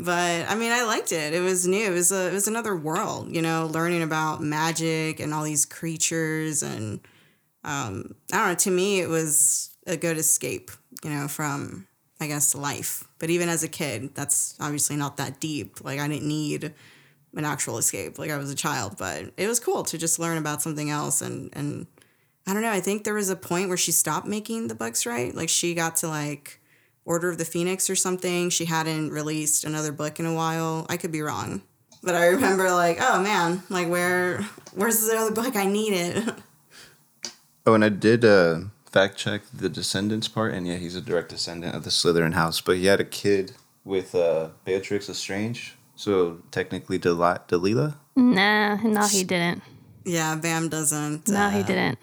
but 0.00 0.50
I 0.50 0.56
mean, 0.56 0.72
I 0.72 0.82
liked 0.82 1.12
it. 1.12 1.32
It 1.32 1.40
was 1.40 1.64
new. 1.64 1.86
It 1.86 1.92
was 1.92 2.10
a, 2.10 2.26
it 2.26 2.32
was 2.32 2.48
another 2.48 2.74
world, 2.74 3.32
you 3.32 3.40
know, 3.40 3.66
learning 3.66 4.02
about 4.02 4.42
magic 4.42 5.20
and 5.20 5.32
all 5.32 5.44
these 5.44 5.64
creatures 5.64 6.64
and 6.64 6.98
um, 7.62 8.16
I 8.32 8.38
don't 8.38 8.48
know. 8.48 8.54
To 8.54 8.70
me, 8.72 9.00
it 9.00 9.08
was 9.08 9.70
a 9.86 9.96
good 9.96 10.18
escape, 10.18 10.72
you 11.04 11.10
know, 11.10 11.28
from 11.28 11.86
I 12.20 12.26
guess 12.26 12.54
life. 12.54 13.04
But 13.18 13.30
even 13.30 13.48
as 13.48 13.62
a 13.62 13.68
kid, 13.68 14.14
that's 14.14 14.54
obviously 14.60 14.96
not 14.96 15.16
that 15.18 15.40
deep. 15.40 15.84
Like 15.84 16.00
I 16.00 16.08
didn't 16.08 16.26
need 16.26 16.72
an 17.34 17.44
actual 17.44 17.78
escape. 17.78 18.18
Like 18.18 18.30
I 18.30 18.36
was 18.36 18.50
a 18.50 18.56
child, 18.56 18.96
but 18.98 19.32
it 19.36 19.46
was 19.46 19.60
cool 19.60 19.84
to 19.84 19.98
just 19.98 20.18
learn 20.18 20.38
about 20.38 20.62
something 20.62 20.90
else 20.90 21.20
and 21.22 21.50
and 21.52 21.86
I 22.46 22.54
don't 22.54 22.62
know. 22.62 22.72
I 22.72 22.80
think 22.80 23.04
there 23.04 23.14
was 23.14 23.28
a 23.28 23.36
point 23.36 23.68
where 23.68 23.76
she 23.76 23.92
stopped 23.92 24.26
making 24.26 24.68
the 24.68 24.74
books, 24.74 25.04
right? 25.04 25.34
Like 25.34 25.50
she 25.50 25.74
got 25.74 25.96
to 25.96 26.08
like 26.08 26.60
Order 27.04 27.28
of 27.28 27.38
the 27.38 27.44
Phoenix 27.44 27.88
or 27.90 27.96
something. 27.96 28.50
She 28.50 28.64
hadn't 28.64 29.10
released 29.10 29.64
another 29.64 29.92
book 29.92 30.18
in 30.18 30.26
a 30.26 30.34
while. 30.34 30.86
I 30.88 30.96
could 30.96 31.12
be 31.12 31.20
wrong. 31.20 31.62
But 32.02 32.14
I 32.14 32.26
remember 32.28 32.70
like, 32.70 32.98
oh 33.00 33.22
man, 33.22 33.62
like 33.68 33.88
where 33.88 34.42
where's 34.74 35.06
the 35.06 35.16
other 35.16 35.32
book? 35.32 35.56
I 35.56 35.66
need 35.66 35.92
it. 35.92 36.34
Oh, 37.66 37.74
and 37.74 37.84
I 37.84 37.90
did 37.90 38.24
uh, 38.24 38.60
fact 38.90 39.16
check 39.16 39.42
the 39.52 39.68
descendants 39.68 40.28
part, 40.28 40.54
and 40.54 40.66
yeah, 40.66 40.76
he's 40.76 40.96
a 40.96 41.00
direct 41.00 41.28
descendant 41.30 41.74
of 41.74 41.84
the 41.84 41.90
Slytherin 41.90 42.34
house. 42.34 42.60
But 42.60 42.76
he 42.78 42.86
had 42.86 43.00
a 43.00 43.04
kid 43.04 43.52
with 43.84 44.14
uh, 44.14 44.48
Bellatrix 44.64 45.08
Lestrange, 45.08 45.76
so 45.96 46.38
technically 46.50 46.98
Del- 46.98 47.42
Delilah. 47.48 47.96
Nah, 48.16 48.76
no, 48.76 49.06
he 49.06 49.24
didn't. 49.24 49.62
Yeah, 50.04 50.36
Pam 50.40 50.68
doesn't. 50.68 51.28
No, 51.28 51.50
he 51.50 51.60
uh, 51.60 51.66
didn't. 51.66 51.98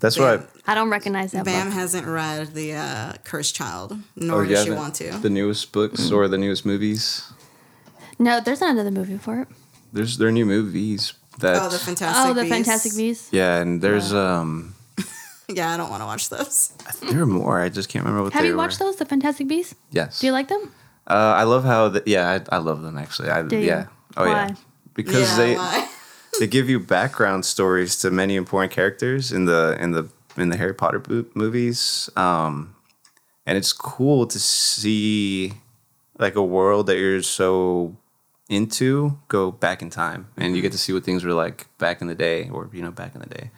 That's 0.00 0.16
Yeah. 0.16 0.36
why. 0.36 0.44
I 0.66 0.74
don't 0.74 0.90
recognize 0.90 1.32
that 1.32 1.44
Pam 1.46 1.68
book. 1.68 1.74
hasn't 1.74 2.06
read 2.06 2.52
the 2.54 2.74
uh, 2.74 3.12
Cursed 3.24 3.54
Child, 3.54 3.92
Oh, 3.94 4.02
nor 4.16 4.44
you 4.44 4.50
does 4.50 4.64
she 4.64 4.68
haven't- 4.70 4.82
want 4.82 4.94
to. 4.96 5.10
The 5.18 5.30
newest 5.30 5.72
books 5.72 6.10
or 6.10 6.28
the 6.28 6.38
newest 6.38 6.66
movies. 6.66 7.22
No, 8.18 8.40
there's 8.40 8.60
not 8.60 8.70
another 8.70 8.90
movie 8.90 9.18
for 9.18 9.40
it. 9.42 9.48
There's 9.92 10.18
there 10.18 10.28
are 10.28 10.32
new 10.32 10.46
movies 10.46 11.14
that. 11.38 11.56
oh, 11.62 11.68
the 11.70 11.78
Fantastic 11.78 12.30
Oh, 12.30 12.34
the 12.34 12.42
Beasts. 12.42 12.54
Fantastic 12.56 12.96
Beasts. 12.96 13.28
yeah, 13.32 13.56
and 13.60 13.80
there's 13.82 14.12
um. 14.12 14.74
Yeah, 15.48 15.72
I 15.72 15.76
don't 15.76 15.90
want 15.90 16.02
to 16.02 16.06
watch 16.06 16.28
those. 16.28 16.72
There 17.10 17.22
are 17.22 17.26
more. 17.26 17.60
I 17.60 17.68
just 17.68 17.88
can't 17.88 18.04
remember 18.04 18.24
what 18.24 18.32
they 18.32 18.38
are. 18.38 18.42
Have 18.42 18.44
they 18.44 18.48
you 18.48 18.54
were. 18.54 18.58
watched 18.58 18.78
those, 18.78 18.96
the 18.96 19.04
Fantastic 19.04 19.46
Beasts? 19.48 19.74
Yes. 19.90 20.20
Do 20.20 20.26
you 20.26 20.32
like 20.32 20.48
them? 20.48 20.72
Uh, 21.06 21.34
I 21.36 21.44
love 21.44 21.64
how. 21.64 21.88
The, 21.88 22.02
yeah, 22.06 22.40
I, 22.50 22.56
I 22.56 22.58
love 22.58 22.82
them 22.82 22.98
actually. 22.98 23.30
I, 23.30 23.42
Do 23.42 23.56
you? 23.56 23.66
yeah. 23.66 23.86
Oh 24.16 24.24
yeah. 24.24 24.48
Why? 24.48 24.56
Because 24.94 25.30
yeah, 25.30 25.36
they 25.36 25.54
why? 25.54 25.88
they 26.40 26.46
give 26.48 26.68
you 26.68 26.80
background 26.80 27.44
stories 27.44 27.96
to 28.00 28.10
many 28.10 28.34
important 28.34 28.72
characters 28.72 29.30
in 29.30 29.44
the 29.44 29.76
in 29.80 29.92
the 29.92 30.08
in 30.36 30.48
the 30.48 30.56
Harry 30.56 30.74
Potter 30.74 30.98
bo- 30.98 31.26
movies, 31.34 32.10
um, 32.16 32.74
and 33.46 33.56
it's 33.56 33.72
cool 33.72 34.26
to 34.26 34.38
see 34.40 35.52
like 36.18 36.34
a 36.34 36.42
world 36.42 36.86
that 36.88 36.98
you're 36.98 37.22
so 37.22 37.94
into 38.48 39.18
go 39.28 39.50
back 39.52 39.82
in 39.82 39.90
time, 39.90 40.28
and 40.36 40.56
you 40.56 40.62
get 40.62 40.72
to 40.72 40.78
see 40.78 40.92
what 40.92 41.04
things 41.04 41.24
were 41.24 41.34
like 41.34 41.66
back 41.78 42.00
in 42.00 42.06
the 42.08 42.14
day, 42.14 42.48
or 42.50 42.68
you 42.72 42.82
know 42.82 42.90
back 42.90 43.14
in 43.14 43.20
the 43.20 43.28
day, 43.28 43.50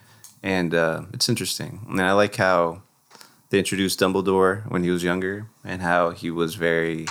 and 0.43 0.75
uh, 0.75 1.03
it's 1.13 1.29
interesting. 1.29 1.87
And 1.89 2.01
I 2.01 2.13
like 2.13 2.37
how 2.37 2.83
they 3.51 3.59
introduced 3.59 4.01
Dumbledore 4.01 4.71
when 4.71 4.83
he 4.85 4.91
was 4.91 5.03
younger, 5.03 5.47
and 5.65 5.83
how 5.83 6.11
he 6.11 6.31
was 6.31 6.55
very, 6.55 7.07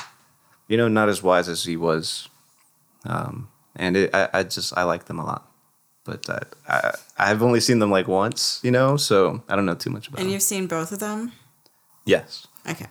you 0.67 0.77
know, 0.77 0.87
not 0.87 1.09
as 1.09 1.21
wise 1.23 1.49
as 1.49 1.63
he 1.63 1.77
was 1.77 2.29
um, 3.05 3.47
and 3.75 3.95
it, 3.95 4.13
I, 4.13 4.29
I 4.33 4.43
just 4.43 4.77
I 4.77 4.83
like 4.83 5.05
them 5.05 5.19
a 5.19 5.25
lot. 5.25 5.49
But 6.03 6.29
uh, 6.29 6.39
I 6.67 6.91
I've 7.17 7.41
only 7.43 7.59
seen 7.59 7.79
them 7.79 7.91
like 7.91 8.07
once, 8.07 8.59
you 8.63 8.71
know, 8.71 8.97
so 8.97 9.43
I 9.49 9.55
don't 9.55 9.65
know 9.65 9.75
too 9.75 9.89
much 9.89 10.07
about 10.07 10.17
them. 10.17 10.21
And 10.21 10.27
them. 10.29 10.33
you've 10.33 10.41
seen 10.43 10.67
both 10.67 10.91
of 10.91 10.99
them? 10.99 11.31
Yes, 12.05 12.47
Okay. 12.69 12.85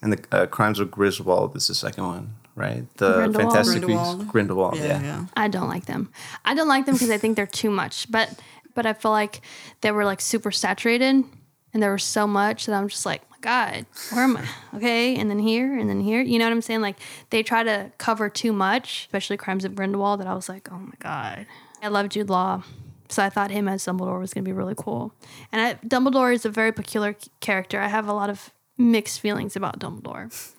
and 0.00 0.12
the 0.12 0.24
uh, 0.30 0.46
Crimes 0.46 0.78
of 0.78 0.90
Griswold 0.90 1.56
is 1.56 1.66
the 1.66 1.74
second 1.74 2.06
one, 2.06 2.34
right? 2.54 2.84
The 2.98 3.14
Grindelwald? 3.14 3.52
Fantastic 3.52 3.82
Grindelwald. 3.82 4.18
Beasts, 4.18 4.30
Grindelwald. 4.32 4.76
Yeah, 4.76 4.84
Yeah, 4.84 5.02
yeah. 5.02 5.26
I 5.36 5.48
don't 5.48 5.68
like 5.68 5.86
them. 5.86 6.12
I 6.44 6.54
don't 6.54 6.68
like 6.68 6.86
them 6.86 6.94
because 6.94 7.10
I 7.10 7.18
think 7.18 7.34
they're 7.34 7.46
too 7.46 7.70
much. 7.70 8.08
But 8.12 8.30
but 8.74 8.86
I 8.86 8.92
feel 8.92 9.10
like 9.10 9.40
they 9.80 9.90
were 9.90 10.04
like 10.04 10.20
super 10.20 10.50
saturated, 10.50 11.24
and 11.72 11.82
there 11.82 11.92
was 11.92 12.04
so 12.04 12.26
much 12.26 12.66
that 12.66 12.74
I'm 12.74 12.88
just 12.88 13.06
like, 13.06 13.28
my 13.30 13.36
God, 13.40 13.86
where 14.12 14.24
am 14.24 14.36
I? 14.36 14.48
Okay, 14.76 15.16
and 15.16 15.30
then 15.30 15.38
here, 15.38 15.78
and 15.78 15.88
then 15.88 16.00
here. 16.00 16.20
You 16.20 16.38
know 16.38 16.46
what 16.46 16.52
I'm 16.52 16.62
saying? 16.62 16.80
Like 16.80 16.96
they 17.30 17.42
try 17.42 17.62
to 17.62 17.92
cover 17.98 18.28
too 18.28 18.52
much, 18.52 19.06
especially 19.06 19.36
Crimes 19.36 19.64
of 19.64 19.74
Grindelwald. 19.74 20.20
That 20.20 20.26
I 20.26 20.34
was 20.34 20.48
like, 20.48 20.70
oh 20.70 20.78
my 20.78 20.94
God. 20.98 21.46
I 21.82 21.88
love 21.88 22.08
Jude 22.08 22.30
Law. 22.30 22.62
So 23.08 23.22
I 23.22 23.30
thought 23.30 23.50
him 23.50 23.68
as 23.68 23.84
Dumbledore 23.84 24.18
was 24.18 24.32
going 24.32 24.44
to 24.44 24.48
be 24.48 24.52
really 24.52 24.74
cool. 24.76 25.12
And 25.52 25.60
I, 25.60 25.74
Dumbledore 25.86 26.32
is 26.34 26.44
a 26.44 26.50
very 26.50 26.72
peculiar 26.72 27.14
character. 27.40 27.78
I 27.78 27.88
have 27.88 28.08
a 28.08 28.12
lot 28.12 28.30
of 28.30 28.50
mixed 28.78 29.20
feelings 29.20 29.54
about 29.54 29.78
Dumbledore, 29.78 30.52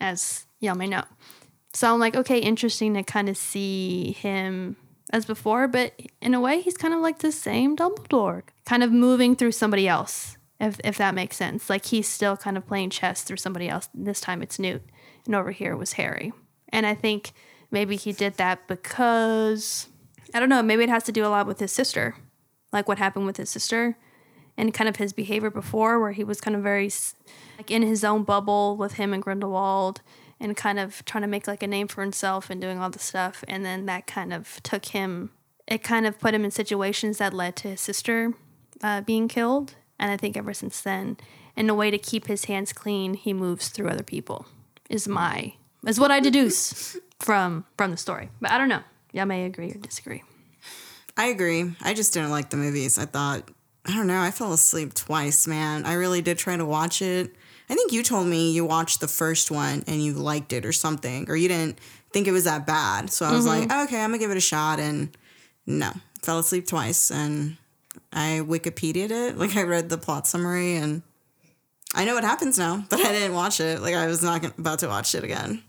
as 0.00 0.46
y'all 0.60 0.74
may 0.74 0.88
know. 0.88 1.04
So 1.72 1.92
I'm 1.92 2.00
like, 2.00 2.16
okay, 2.16 2.38
interesting 2.38 2.94
to 2.94 3.02
kind 3.02 3.28
of 3.28 3.36
see 3.36 4.12
him 4.12 4.76
as 5.12 5.24
before, 5.24 5.68
but 5.68 5.92
in 6.20 6.34
a 6.34 6.40
way, 6.40 6.60
he's 6.60 6.76
kind 6.76 6.94
of 6.94 7.00
like 7.00 7.18
the 7.18 7.32
same 7.32 7.76
Dumbledore, 7.76 8.42
kind 8.64 8.82
of 8.82 8.90
moving 8.90 9.36
through 9.36 9.52
somebody 9.52 9.86
else, 9.86 10.36
if, 10.60 10.80
if 10.82 10.96
that 10.98 11.14
makes 11.14 11.36
sense. 11.36 11.68
Like 11.68 11.86
he's 11.86 12.08
still 12.08 12.36
kind 12.36 12.56
of 12.56 12.66
playing 12.66 12.90
chess 12.90 13.22
through 13.22 13.36
somebody 13.36 13.68
else. 13.68 13.88
This 13.94 14.20
time 14.20 14.42
it's 14.42 14.58
Newt, 14.58 14.82
and 15.26 15.34
over 15.34 15.50
here 15.50 15.72
it 15.72 15.78
was 15.78 15.94
Harry. 15.94 16.32
And 16.70 16.86
I 16.86 16.94
think 16.94 17.32
maybe 17.70 17.96
he 17.96 18.12
did 18.12 18.34
that 18.34 18.66
because, 18.66 19.88
I 20.32 20.40
don't 20.40 20.48
know, 20.48 20.62
maybe 20.62 20.84
it 20.84 20.88
has 20.88 21.04
to 21.04 21.12
do 21.12 21.26
a 21.26 21.28
lot 21.28 21.46
with 21.46 21.60
his 21.60 21.72
sister, 21.72 22.16
like 22.72 22.88
what 22.88 22.98
happened 22.98 23.26
with 23.26 23.36
his 23.36 23.50
sister 23.50 23.96
and 24.56 24.72
kind 24.72 24.88
of 24.88 24.96
his 24.96 25.12
behavior 25.12 25.50
before, 25.50 26.00
where 26.00 26.12
he 26.12 26.24
was 26.24 26.40
kind 26.40 26.56
of 26.56 26.62
very 26.62 26.90
like 27.58 27.70
in 27.70 27.82
his 27.82 28.04
own 28.04 28.22
bubble 28.22 28.76
with 28.76 28.94
him 28.94 29.12
and 29.12 29.22
Grindelwald, 29.22 30.00
and 30.44 30.56
kind 30.56 30.78
of 30.78 31.04
trying 31.06 31.22
to 31.22 31.28
make 31.28 31.46
like 31.46 31.62
a 31.62 31.66
name 31.66 31.88
for 31.88 32.02
himself 32.02 32.50
and 32.50 32.60
doing 32.60 32.78
all 32.78 32.90
the 32.90 32.98
stuff, 32.98 33.42
and 33.48 33.64
then 33.64 33.86
that 33.86 34.06
kind 34.06 34.32
of 34.32 34.62
took 34.62 34.86
him. 34.86 35.30
It 35.66 35.82
kind 35.82 36.06
of 36.06 36.20
put 36.20 36.34
him 36.34 36.44
in 36.44 36.50
situations 36.50 37.18
that 37.18 37.32
led 37.32 37.56
to 37.56 37.68
his 37.68 37.80
sister 37.80 38.34
uh, 38.82 39.00
being 39.00 39.26
killed, 39.26 39.74
and 39.98 40.12
I 40.12 40.18
think 40.18 40.36
ever 40.36 40.52
since 40.52 40.82
then, 40.82 41.16
in 41.56 41.70
a 41.70 41.74
way 41.74 41.90
to 41.90 41.98
keep 41.98 42.26
his 42.26 42.44
hands 42.44 42.72
clean, 42.72 43.14
he 43.14 43.32
moves 43.32 43.68
through 43.68 43.88
other 43.88 44.02
people. 44.02 44.46
Is 44.90 45.08
my 45.08 45.54
is 45.86 45.98
what 45.98 46.10
I 46.10 46.20
deduce 46.20 46.96
from 47.18 47.64
from 47.78 47.90
the 47.90 47.96
story, 47.96 48.28
but 48.40 48.50
I 48.50 48.58
don't 48.58 48.68
know. 48.68 48.82
Y'all 49.12 49.26
may 49.26 49.46
agree 49.46 49.70
or 49.70 49.78
disagree. 49.78 50.22
I 51.16 51.26
agree. 51.26 51.72
I 51.80 51.94
just 51.94 52.12
didn't 52.12 52.30
like 52.30 52.50
the 52.50 52.56
movies. 52.56 52.98
I 52.98 53.06
thought, 53.06 53.48
I 53.86 53.94
don't 53.94 54.08
know, 54.08 54.20
I 54.20 54.32
fell 54.32 54.52
asleep 54.52 54.92
twice, 54.92 55.46
man. 55.46 55.86
I 55.86 55.94
really 55.94 56.20
did 56.20 56.36
try 56.36 56.56
to 56.56 56.66
watch 56.66 57.00
it. 57.00 57.34
I 57.74 57.76
think 57.76 57.90
you 57.90 58.04
told 58.04 58.28
me 58.28 58.52
you 58.52 58.64
watched 58.64 59.00
the 59.00 59.08
first 59.08 59.50
one 59.50 59.82
and 59.88 60.00
you 60.00 60.12
liked 60.12 60.52
it 60.52 60.64
or 60.64 60.70
something, 60.70 61.28
or 61.28 61.34
you 61.34 61.48
didn't 61.48 61.80
think 62.12 62.28
it 62.28 62.30
was 62.30 62.44
that 62.44 62.68
bad. 62.68 63.10
So 63.10 63.26
I 63.26 63.32
was 63.32 63.46
like, 63.46 63.64
okay, 63.64 64.00
I'm 64.00 64.10
gonna 64.10 64.18
give 64.18 64.30
it 64.30 64.36
a 64.36 64.40
shot. 64.40 64.78
And 64.78 65.08
no, 65.66 65.90
fell 66.22 66.38
asleep 66.38 66.68
twice. 66.68 67.10
And 67.10 67.56
I 68.12 68.42
Wikipedia'd 68.44 69.10
it. 69.10 69.36
Like 69.42 69.56
I 69.56 69.64
read 69.64 69.88
the 69.88 69.98
plot 69.98 70.28
summary 70.28 70.76
and 70.76 71.02
I 71.96 72.04
know 72.04 72.14
what 72.14 72.22
happens 72.22 72.60
now, 72.60 72.84
but 72.88 73.00
I 73.00 73.10
didn't 73.10 73.34
watch 73.34 73.58
it. 73.58 73.80
Like 73.80 73.96
I 73.96 74.06
was 74.06 74.22
not 74.22 74.40
gonna- 74.40 74.54
about 74.56 74.78
to 74.78 74.86
watch 74.86 75.12
it 75.16 75.24
again. 75.24 75.64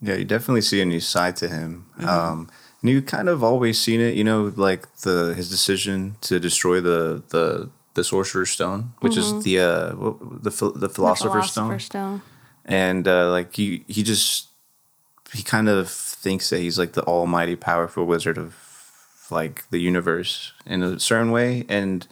Yeah, 0.00 0.14
you 0.14 0.24
definitely 0.24 0.60
see 0.60 0.80
a 0.80 0.84
new 0.84 1.00
side 1.00 1.34
to 1.38 1.48
him. 1.48 1.86
Um, 1.98 2.48
and 2.80 2.90
you 2.90 3.02
kind 3.02 3.28
of 3.28 3.42
always 3.42 3.80
seen 3.80 4.00
it, 4.00 4.14
you 4.14 4.22
know, 4.22 4.52
like 4.54 4.98
the 4.98 5.34
his 5.34 5.50
decision 5.50 6.14
to 6.20 6.38
destroy 6.38 6.80
the 6.80 7.24
the 7.30 7.70
the 7.94 8.04
sorcerer's 8.04 8.50
stone, 8.50 8.92
which 9.00 9.16
is 9.16 9.42
the 9.44 9.58
uh 9.60 9.92
what- 9.94 10.42
the 10.42 10.50
phil- 10.50 10.72
the 10.72 10.88
philosopher's, 10.88 11.50
stone. 11.50 11.78
Stone. 11.80 12.22
and 12.64 13.06
uh, 13.08 13.30
like 13.30 13.54
he 13.54 13.84
he 13.88 14.02
just 14.02 14.48
he 15.32 15.42
kind 15.42 15.68
of 15.68 15.88
thinks 15.90 16.50
that 16.50 16.58
he's 16.60 16.78
like 16.78 16.92
the 16.92 17.02
almighty 17.04 17.56
powerful 17.56 18.04
wizard 18.04 18.38
of 18.38 18.54
like 19.30 19.64
the 19.70 19.78
universe 19.78 20.52
in 20.66 20.82
a 20.82 20.98
certain 21.00 21.30
way. 21.32 21.64
And 21.68 22.06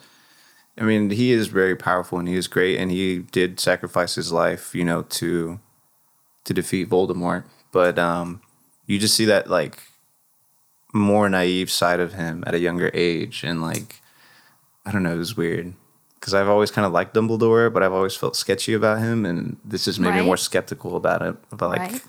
i 0.78 0.82
mean 0.84 1.10
he 1.10 1.32
is 1.32 1.48
very 1.48 1.76
powerful 1.76 2.18
and 2.18 2.26
he 2.28 2.34
is 2.36 2.48
great. 2.48 2.78
And 2.78 2.90
he 2.90 3.18
did 3.18 3.60
sacrifice 3.60 4.14
his 4.14 4.32
life 4.32 4.74
you 4.74 4.84
know 4.84 5.02
to 5.20 5.60
to 6.44 6.54
defeat 6.54 6.88
voldemort. 6.90 7.44
But 7.72 7.98
um 7.98 8.40
you 8.86 8.98
just 8.98 9.14
see 9.14 9.26
that 9.26 9.48
like 9.50 9.82
more 10.94 11.28
naive 11.28 11.70
side 11.70 12.00
of 12.00 12.12
him 12.14 12.42
at 12.46 12.54
a 12.54 12.58
younger 12.58 12.90
age. 12.94 13.44
And 13.44 13.62
like 13.62 14.01
i 14.86 14.90
don't 14.92 15.02
know 15.02 15.14
it 15.14 15.18
was 15.18 15.36
weird 15.36 15.74
because 16.14 16.34
I've 16.34 16.48
always 16.48 16.70
kind 16.70 16.86
of 16.86 16.92
liked 16.92 17.14
Dumbledore, 17.16 17.72
but 17.72 17.82
I've 17.82 17.92
always 17.92 18.14
felt 18.14 18.36
sketchy 18.36 18.74
about 18.74 19.00
him, 19.00 19.26
and 19.26 19.56
this 19.64 19.88
is 19.88 19.98
maybe 19.98 20.18
Right. 20.18 20.24
more 20.24 20.36
skeptical 20.36 20.94
about 20.94 21.20
it, 21.20 21.34
about 21.50 21.70
like 21.70 21.80
Right. 21.80 22.02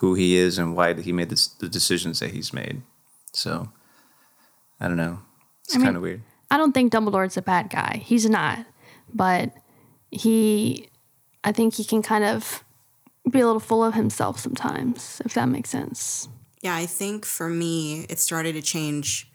who 0.00 0.14
he 0.14 0.36
is 0.36 0.56
and 0.56 0.74
why 0.74 0.94
he 0.94 1.12
made 1.12 1.28
this, 1.28 1.46
the 1.46 1.68
decisions 1.68 2.20
that 2.20 2.30
he's 2.30 2.54
made. 2.54 2.80
So 3.34 3.68
I 4.80 4.88
don't 4.88 4.96
know. 4.96 5.18
It's 5.64 5.76
kind 5.76 5.94
of 5.94 6.00
weird. 6.00 6.22
I 6.50 6.56
don't 6.56 6.72
think 6.72 6.90
Dumbledore's 6.90 7.36
a 7.36 7.42
bad 7.42 7.68
guy. 7.68 8.00
He's 8.02 8.26
not. 8.30 8.64
But 9.12 9.52
he, 10.10 10.88
I 11.44 11.52
think 11.52 11.74
he 11.74 11.84
can 11.84 12.00
kind 12.00 12.24
of 12.24 12.64
be 13.30 13.40
a 13.40 13.46
little 13.46 13.60
full 13.60 13.84
of 13.84 13.92
himself 13.92 14.40
sometimes, 14.40 15.20
if 15.26 15.34
that 15.34 15.50
makes 15.50 15.68
sense. 15.68 16.30
Yeah, 16.62 16.74
I 16.76 16.86
think 16.86 17.26
for 17.26 17.50
me, 17.50 18.06
it 18.08 18.18
started 18.18 18.54
to 18.54 18.62
change 18.62 19.29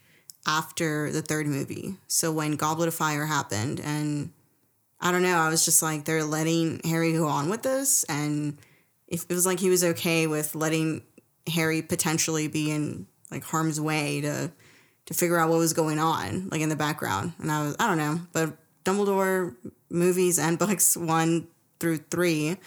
after 0.45 1.11
the 1.11 1.21
third 1.21 1.47
movie. 1.47 1.95
So 2.07 2.31
when 2.31 2.55
Goblet 2.55 2.87
of 2.87 2.93
Fire 2.93 3.25
happened, 3.25 3.79
and 3.79 4.31
I 4.99 5.11
don't 5.11 5.23
know, 5.23 5.37
I 5.37 5.49
was 5.49 5.65
just 5.65 5.81
like, 5.81 6.05
they're 6.05 6.23
letting 6.23 6.81
Harry 6.83 7.13
go 7.13 7.27
on 7.27 7.49
with 7.49 7.63
this. 7.63 8.03
And 8.05 8.57
it 9.07 9.27
was 9.29 9.45
like 9.45 9.59
he 9.59 9.69
was 9.69 9.83
okay 9.83 10.27
with 10.27 10.55
letting 10.55 11.03
Harry 11.47 11.81
potentially 11.81 12.47
be 12.47 12.71
in 12.71 13.07
like 13.31 13.43
harm's 13.43 13.79
way 13.79 14.21
to 14.21 14.51
to 15.05 15.13
figure 15.13 15.37
out 15.37 15.49
what 15.49 15.59
was 15.59 15.73
going 15.73 15.99
on, 15.99 16.49
like 16.49 16.61
in 16.61 16.69
the 16.69 16.75
background. 16.75 17.33
And 17.39 17.51
I 17.51 17.63
was 17.63 17.75
I 17.79 17.87
don't 17.87 17.97
know, 17.97 18.21
but 18.33 18.57
Dumbledore 18.83 19.55
movies 19.89 20.39
and 20.39 20.57
books 20.59 20.97
one 20.97 21.47
through 21.79 21.97
three 21.97 22.57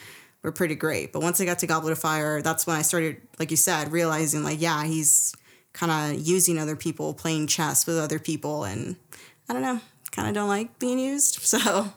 were 0.42 0.52
pretty 0.52 0.74
great. 0.74 1.12
But 1.12 1.22
once 1.22 1.40
I 1.40 1.44
got 1.44 1.58
to 1.60 1.66
Goblet 1.66 1.92
of 1.92 1.98
Fire, 1.98 2.42
that's 2.42 2.66
when 2.66 2.76
I 2.76 2.82
started, 2.82 3.20
like 3.38 3.50
you 3.50 3.56
said, 3.56 3.90
realizing 3.90 4.44
like, 4.44 4.60
yeah, 4.60 4.84
he's 4.84 5.34
kind 5.78 5.92
of 6.16 6.26
using 6.26 6.58
other 6.58 6.76
people, 6.76 7.14
playing 7.14 7.46
chess 7.46 7.86
with 7.86 7.98
other 7.98 8.18
people, 8.18 8.64
and 8.64 8.96
I 9.48 9.52
don't 9.52 9.62
know, 9.62 9.80
kind 10.10 10.28
of 10.28 10.34
don't 10.34 10.48
like 10.48 10.78
being 10.78 10.98
used. 10.98 11.38
So 11.44 11.92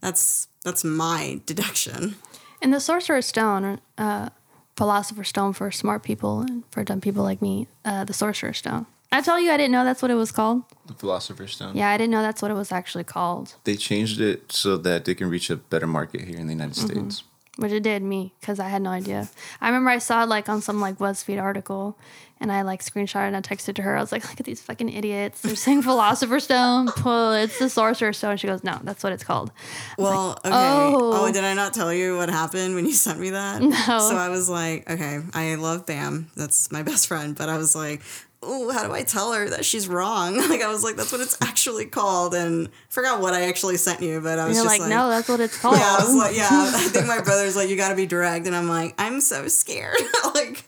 that's 0.00 0.48
that's 0.64 0.84
my 0.84 1.40
deduction. 1.46 2.16
And 2.60 2.72
the 2.72 2.80
Sorcerer's 2.80 3.26
Stone, 3.26 3.80
uh, 3.98 4.28
Philosopher's 4.76 5.28
Stone 5.28 5.52
for 5.54 5.70
smart 5.70 6.02
people 6.02 6.40
and 6.40 6.64
for 6.70 6.84
dumb 6.84 7.00
people 7.00 7.22
like 7.22 7.40
me, 7.42 7.66
uh, 7.84 8.04
the 8.04 8.12
Sorcerer's 8.12 8.58
Stone. 8.58 8.86
I 9.10 9.20
tell 9.20 9.38
you, 9.38 9.50
I 9.50 9.56
didn't 9.56 9.72
know 9.72 9.84
that's 9.84 10.00
what 10.00 10.10
it 10.10 10.14
was 10.14 10.32
called. 10.32 10.62
The 10.86 10.94
Philosopher's 10.94 11.52
Stone. 11.54 11.76
Yeah, 11.76 11.90
I 11.90 11.98
didn't 11.98 12.12
know 12.12 12.22
that's 12.22 12.40
what 12.40 12.50
it 12.50 12.54
was 12.54 12.72
actually 12.72 13.04
called, 13.04 13.54
They 13.64 13.76
changed 13.76 14.20
it 14.20 14.50
so 14.52 14.76
that 14.78 15.04
they 15.04 15.14
can 15.14 15.28
reach 15.28 15.50
a 15.50 15.56
better 15.56 15.86
market 15.86 16.22
here 16.22 16.38
in 16.38 16.46
the 16.46 16.54
United 16.54 16.76
States. 16.76 17.22
which 17.56 17.72
it 17.72 17.82
did 17.82 18.02
me 18.02 18.32
because 18.40 18.58
I 18.58 18.68
had 18.68 18.80
no 18.80 18.90
idea. 18.90 19.28
I 19.60 19.66
remember 19.68 19.90
I 19.90 19.98
saw 19.98 20.22
it 20.22 20.28
like 20.30 20.48
on 20.48 20.62
some 20.62 20.80
like 20.80 20.96
BuzzFeed 20.98 21.40
article, 21.42 21.98
and 22.42 22.52
I 22.52 22.62
like 22.62 22.82
screenshot 22.82 23.26
and 23.26 23.36
I 23.36 23.40
texted 23.40 23.74
to 23.76 23.82
her. 23.82 23.96
I 23.96 24.00
was 24.00 24.12
like, 24.12 24.28
"Look 24.28 24.38
at 24.40 24.44
these 24.44 24.60
fucking 24.60 24.90
idiots! 24.90 25.40
They're 25.40 25.56
saying 25.56 25.82
Philosopher's 25.82 26.44
Stone. 26.44 26.88
Well, 27.04 27.34
it's 27.34 27.58
the 27.58 27.68
Sorcerer's 27.70 28.18
Stone." 28.18 28.36
She 28.36 28.46
goes, 28.46 28.62
"No, 28.62 28.78
that's 28.82 29.02
what 29.02 29.12
it's 29.12 29.24
called." 29.24 29.50
Well, 29.96 30.32
okay. 30.44 30.50
oh. 30.52 31.12
Oh. 31.14 31.32
did 31.32 31.44
I 31.44 31.54
not 31.54 31.72
tell 31.72 31.92
you 31.92 32.16
what 32.16 32.28
happened 32.28 32.74
when 32.74 32.84
you 32.84 32.92
sent 32.92 33.18
me 33.18 33.30
that? 33.30 33.62
No. 33.72 33.98
So 33.98 34.16
I 34.16 34.28
was 34.28 34.50
like, 34.50 34.88
okay, 34.90 35.20
I 35.32 35.54
love 35.54 35.86
Pam. 35.86 36.30
That's 36.36 36.70
my 36.70 36.82
best 36.82 37.06
friend. 37.06 37.34
But 37.34 37.48
I 37.48 37.56
was 37.56 37.74
like, 37.74 38.02
oh, 38.42 38.70
how 38.72 38.86
do 38.86 38.92
I 38.92 39.02
tell 39.02 39.32
her 39.32 39.48
that 39.50 39.64
she's 39.64 39.88
wrong? 39.88 40.40
Like 40.52 40.60
I 40.60 40.68
was 40.68 40.84
like, 40.84 40.96
that's 40.96 41.10
what 41.12 41.20
it's 41.22 41.38
actually 41.40 41.86
called, 41.86 42.34
and 42.34 42.68
forgot 42.90 43.20
what 43.22 43.32
I 43.32 43.42
actually 43.44 43.78
sent 43.78 44.02
you. 44.02 44.20
But 44.20 44.38
I 44.38 44.46
was 44.46 44.56
just 44.56 44.66
like, 44.66 44.86
"No, 44.88 45.08
that's 45.08 45.28
what 45.28 45.40
it's 45.40 45.58
called." 45.58 45.76
Yeah, 45.78 45.96
I 45.98 46.04
was 46.04 46.14
like, 46.14 46.36
yeah. 46.36 46.48
I 46.50 46.88
think 46.92 47.06
my 47.06 47.20
brother's 47.22 47.56
like, 47.56 47.70
you 47.70 47.76
got 47.76 47.88
to 47.88 47.94
be 47.94 48.04
direct, 48.04 48.46
and 48.46 48.54
I'm 48.54 48.68
like, 48.68 48.94
I'm 48.98 49.20
so 49.22 49.48
scared. 49.48 49.96
like, 50.34 50.64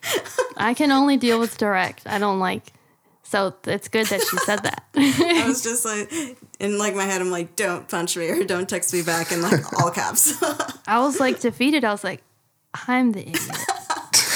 I 0.57 0.73
can 0.73 0.91
only 0.91 1.19
deal 1.19 1.39
with 1.39 1.59
direct. 1.59 2.07
I 2.07 2.19
don't 2.19 2.39
like. 2.39 2.73
So 3.25 3.55
it's 3.65 3.89
good 3.89 4.07
that 4.07 4.23
she 4.23 4.39
said 4.39 4.61
that. 4.61 4.85
I 4.95 5.45
was 5.47 5.63
just 5.63 5.85
like, 5.85 6.39
in 6.61 6.79
like 6.79 6.95
my 6.95 7.05
head, 7.05 7.21
I'm 7.21 7.31
like, 7.31 7.57
don't 7.57 7.87
punch 7.89 8.17
me 8.17 8.31
or 8.31 8.45
don't 8.45 8.69
text 8.69 8.95
me 8.95 9.03
back 9.03 9.33
in 9.33 9.43
like 9.43 9.73
all 9.83 9.91
caps. 9.91 10.41
I 10.87 11.01
was 11.01 11.21
like 11.21 11.41
defeated. 11.41 11.85
I 11.85 11.91
was 11.91 12.05
like, 12.05 12.23
I'm 12.87 13.13
the 13.13 13.21
idiot. 13.21 13.59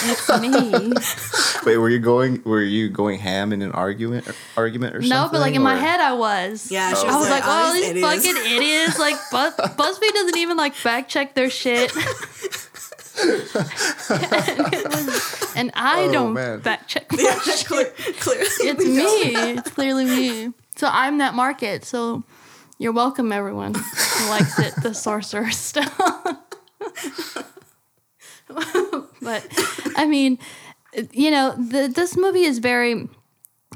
It's 0.04 0.28
me. 0.40 0.92
Wait, 1.66 1.76
were 1.78 1.88
you 1.90 1.98
going? 1.98 2.42
Were 2.44 2.62
you 2.62 2.88
going 2.88 3.18
ham 3.18 3.52
in 3.52 3.62
an 3.62 3.72
argument? 3.72 4.26
Argument 4.56 4.94
or 4.96 5.02
something? 5.02 5.10
No, 5.16 5.28
but 5.30 5.40
like 5.40 5.54
in 5.54 5.62
my 5.62 5.76
head, 5.76 6.00
I 6.00 6.12
was. 6.12 6.70
yeah, 6.70 6.92
oh. 6.94 7.00
she 7.02 7.06
I 7.08 7.16
was 7.18 7.28
like, 7.30 7.42
oh, 7.44 7.70
oh, 7.70 7.72
these 7.74 7.90
idiots." 7.90 8.24
fucking 8.24 8.36
idiots. 8.56 8.98
Like, 8.98 9.16
Buzz- 9.32 9.54
BuzzFeed 9.54 10.12
doesn't 10.12 10.36
even 10.38 10.56
like 10.56 10.74
fact 10.74 11.10
check 11.10 11.34
their 11.34 11.50
shit. 11.50 11.92
and 15.56 15.70
I 15.74 16.06
Oh, 16.08 16.12
don't 16.12 16.34
man. 16.34 16.60
fact 16.60 16.88
check 16.88 17.10
my 17.12 17.18
Yeah, 17.20 17.38
shit. 17.40 17.66
clear, 17.66 17.86
clearly. 18.20 18.46
It's 18.48 18.78
we 18.78 18.96
don't. 18.96 19.24
me. 19.34 19.50
It's 19.58 19.70
clearly 19.70 20.04
me. 20.04 20.52
So 20.76 20.88
I'm 20.90 21.18
that 21.18 21.34
market. 21.34 21.84
So 21.84 22.22
you're 22.78 22.92
welcome, 22.92 23.32
everyone 23.32 23.74
who 23.74 24.28
likes 24.30 24.58
it, 24.60 24.74
the 24.82 24.94
sorcerer's 24.94 25.56
stone. 25.56 25.88
but 29.22 29.46
I 29.96 30.06
mean, 30.06 30.38
you 31.12 31.30
know, 31.30 31.54
the, 31.56 31.88
this 31.88 32.16
movie 32.16 32.44
is 32.44 32.58
very. 32.58 33.08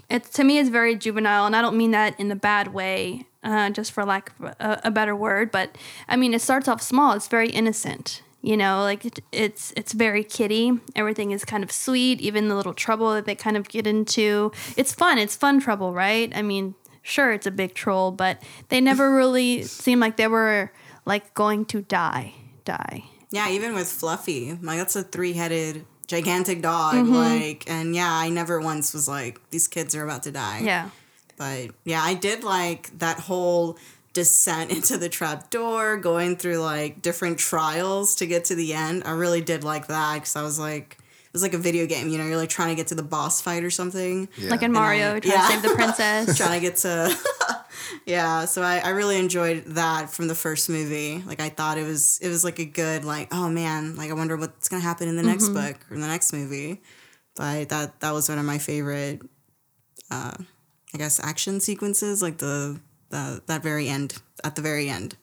It 0.09 0.25
to 0.33 0.45
me 0.45 0.59
it's 0.59 0.71
very 0.71 0.97
juvenile, 0.97 1.47
and 1.47 1.55
I 1.55 1.63
don't 1.63 1.77
mean 1.77 1.91
that 1.91 2.19
in 2.19 2.29
the 2.29 2.37
bad 2.37 2.73
way, 2.73 3.27
uh, 3.43 3.71
just 3.71 3.93
for 3.93 4.05
lack 4.05 4.33
of 4.39 4.55
a, 4.59 4.81
a 4.85 4.91
better 4.91 5.15
word. 5.15 5.51
But 5.51 5.77
I 6.09 6.17
mean, 6.17 6.35
it 6.35 6.41
starts 6.41 6.69
off 6.69 6.81
small. 6.81 7.13
It's 7.13 7.29
very 7.29 7.51
innocent. 7.51 8.23
You 8.41 8.57
know, 8.57 8.81
like 8.83 9.05
it, 9.05 9.21
it's 9.31 9.73
it's 9.77 9.93
very 9.93 10.25
kiddie. 10.25 10.73
Everything 10.97 11.31
is 11.31 11.45
kind 11.45 11.63
of 11.63 11.71
sweet. 11.71 12.21
Even 12.21 12.49
the 12.49 12.57
little 12.57 12.75
trouble 12.75 13.15
that 13.15 13.25
they 13.25 13.35
kind 13.35 13.57
of 13.57 13.69
get 13.69 13.87
into, 13.87 14.51
it's 14.77 14.93
fun. 14.93 15.19
It's 15.19 15.37
fun 15.37 15.61
trouble, 15.61 15.93
right? 15.93 16.33
I 16.35 16.43
mean, 16.43 16.75
sure, 17.03 17.33
it's 17.33 17.47
a 17.47 17.51
big 17.51 17.75
troll, 17.75 18.11
but 18.11 18.43
they 18.69 18.81
never 18.81 19.15
really 19.15 19.63
seem 19.63 20.01
like 20.01 20.17
they 20.17 20.29
were 20.29 20.73
like 21.05 21.35
going 21.35 21.65
to 21.67 21.83
die, 21.83 22.35
die. 22.65 23.05
Yeah, 23.33 23.49
even 23.51 23.75
with 23.75 23.89
Fluffy, 23.89 24.59
like 24.63 24.79
that's 24.79 24.95
a 24.95 25.03
three-headed 25.03 25.85
gigantic 26.07 26.61
dog. 26.63 26.95
Mm-hmm. 26.95 27.15
Like, 27.15 27.69
and 27.69 27.95
yeah, 27.95 28.13
I 28.13 28.29
never 28.29 28.61
once 28.61 28.93
was 28.93 29.09
like, 29.09 29.41
these 29.51 29.67
kids 29.67 29.97
are 29.97 30.05
about 30.05 30.23
to 30.25 30.31
die. 30.31 30.61
Yeah. 30.63 30.91
But 31.39 31.71
yeah, 31.85 32.03
I 32.03 32.15
did 32.15 32.45
like 32.45 32.97
that 32.99 33.19
whole 33.19 33.79
descent 34.13 34.71
into 34.77 34.99
the 34.99 35.09
trap 35.09 35.51
door, 35.51 35.97
going 35.97 36.37
through 36.37 36.59
like 36.59 37.03
different 37.03 37.39
trials 37.39 38.15
to 38.17 38.27
get 38.27 38.45
to 38.47 38.55
the 38.55 38.75
end. 38.75 39.03
I 39.07 39.13
really 39.13 39.41
did 39.41 39.65
like 39.65 39.87
that 39.87 40.15
because 40.15 40.37
I 40.37 40.43
was 40.43 40.59
like, 40.59 40.99
was 41.33 41.43
like 41.43 41.55
a 41.55 41.59
video 41.59 41.87
game. 41.87 42.09
You 42.09 42.19
know, 42.19 42.27
you're 42.27 42.37
like 42.37 42.49
trying 42.51 42.69
to 42.69 42.75
get 42.75 42.89
to 42.89 42.95
the 42.95 43.03
boss 43.03 43.41
fight 43.41 43.65
or 43.65 43.71
something. 43.71 44.29
Yeah. 44.37 44.51
Like 44.51 44.63
in 44.63 44.73
Mario, 44.73 45.17
I- 45.17 45.21
trying 45.21 45.33
yeah. 45.33 45.47
to 45.47 45.53
save 45.53 45.63
the 45.63 45.69
princess. 45.75 46.37
trying 46.37 46.61
to 46.61 46.61
get 46.61 46.77
to 46.79 47.17
yeah 48.07 48.45
so 48.47 48.63
I, 48.63 48.79
I 48.79 48.91
really 48.91 49.19
enjoyed 49.19 49.65
that 49.67 50.11
from 50.11 50.29
the 50.29 50.35
first 50.35 50.69
movie 50.69 51.23
like 51.27 51.41
i 51.41 51.49
thought 51.49 51.79
it 51.79 51.85
was 51.87 52.19
it 52.23 52.29
was 52.29 52.43
like 52.45 52.59
a 52.59 52.65
good 52.65 53.05
like 53.05 53.29
oh 53.33 53.49
man 53.49 53.97
like 53.97 54.11
i 54.11 54.15
wonder 54.15 54.37
what's 54.37 54.69
gonna 54.69 54.83
happen 54.83 55.09
in 55.09 55.17
the 55.17 55.23
next 55.23 55.49
book 55.49 55.77
or 55.91 55.95
in 55.95 56.01
the 56.01 56.07
next 56.07 56.33
movie 56.33 56.81
but 57.37 57.69
that 57.69 58.01
that 58.01 58.13
was 58.13 58.29
one 58.29 58.39
of 58.39 58.45
my 58.45 58.59
favorite 58.59 59.21
uh 60.11 60.33
i 60.95 60.99
guess 60.99 61.21
action 61.23 61.61
sequences 61.61 62.23
like 62.23 62.39
the 62.39 62.81
the 63.11 63.43
that 63.47 63.63
very 63.63 63.89
end 63.89 64.21
at 64.45 64.57
the 64.57 64.63
very 64.63 64.89
end 64.89 65.17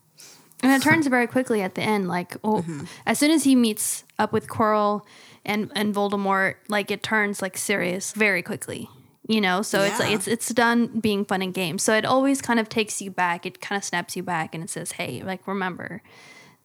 And 0.61 0.71
it 0.71 0.81
turns 0.83 1.07
very 1.07 1.27
quickly 1.27 1.61
at 1.61 1.75
the 1.75 1.81
end. 1.81 2.09
Like, 2.09 2.35
oh, 2.43 2.65
as 3.05 3.17
soon 3.17 3.31
as 3.31 3.45
he 3.45 3.55
meets 3.55 4.03
up 4.19 4.33
with 4.33 4.49
Quirrell 4.49 5.03
and 5.45 5.71
and 5.75 5.93
Voldemort, 5.93 6.55
like 6.67 6.91
it 6.91 7.03
turns 7.03 7.41
like 7.41 7.57
serious 7.57 8.13
very 8.13 8.41
quickly. 8.41 8.89
You 9.27 9.41
know, 9.41 9.61
so 9.61 9.83
it's 9.83 9.99
like 9.99 10.11
it's 10.11 10.27
it's 10.27 10.49
done 10.49 10.99
being 10.99 11.23
fun 11.23 11.41
and 11.41 11.53
games. 11.53 11.83
So 11.83 11.93
it 11.93 12.03
always 12.03 12.41
kind 12.41 12.59
of 12.59 12.67
takes 12.67 13.01
you 13.01 13.11
back. 13.11 13.45
It 13.45 13.61
kind 13.61 13.77
of 13.77 13.83
snaps 13.83 14.15
you 14.15 14.23
back 14.23 14.55
and 14.55 14.63
it 14.63 14.71
says, 14.71 14.93
"Hey, 14.93 15.21
like 15.21 15.47
remember, 15.47 16.01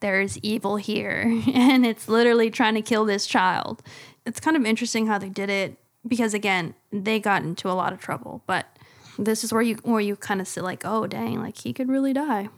there's 0.00 0.38
evil 0.38 0.76
here, 0.76 1.42
and 1.54 1.84
it's 1.84 2.08
literally 2.08 2.50
trying 2.50 2.74
to 2.74 2.82
kill 2.82 3.04
this 3.04 3.26
child." 3.26 3.82
It's 4.24 4.40
kind 4.40 4.56
of 4.56 4.64
interesting 4.64 5.06
how 5.06 5.18
they 5.18 5.28
did 5.28 5.50
it 5.50 5.76
because 6.08 6.32
again, 6.32 6.74
they 6.90 7.20
got 7.20 7.42
into 7.42 7.70
a 7.70 7.74
lot 7.74 7.92
of 7.92 8.00
trouble, 8.00 8.42
but 8.46 8.66
this 9.18 9.44
is 9.44 9.52
where 9.52 9.60
you 9.62 9.76
where 9.82 10.00
you 10.00 10.16
kind 10.16 10.40
of 10.40 10.48
sit 10.48 10.64
like, 10.64 10.86
"Oh, 10.86 11.06
dang, 11.06 11.42
like 11.42 11.58
he 11.58 11.74
could 11.74 11.90
really 11.90 12.14
die." 12.14 12.48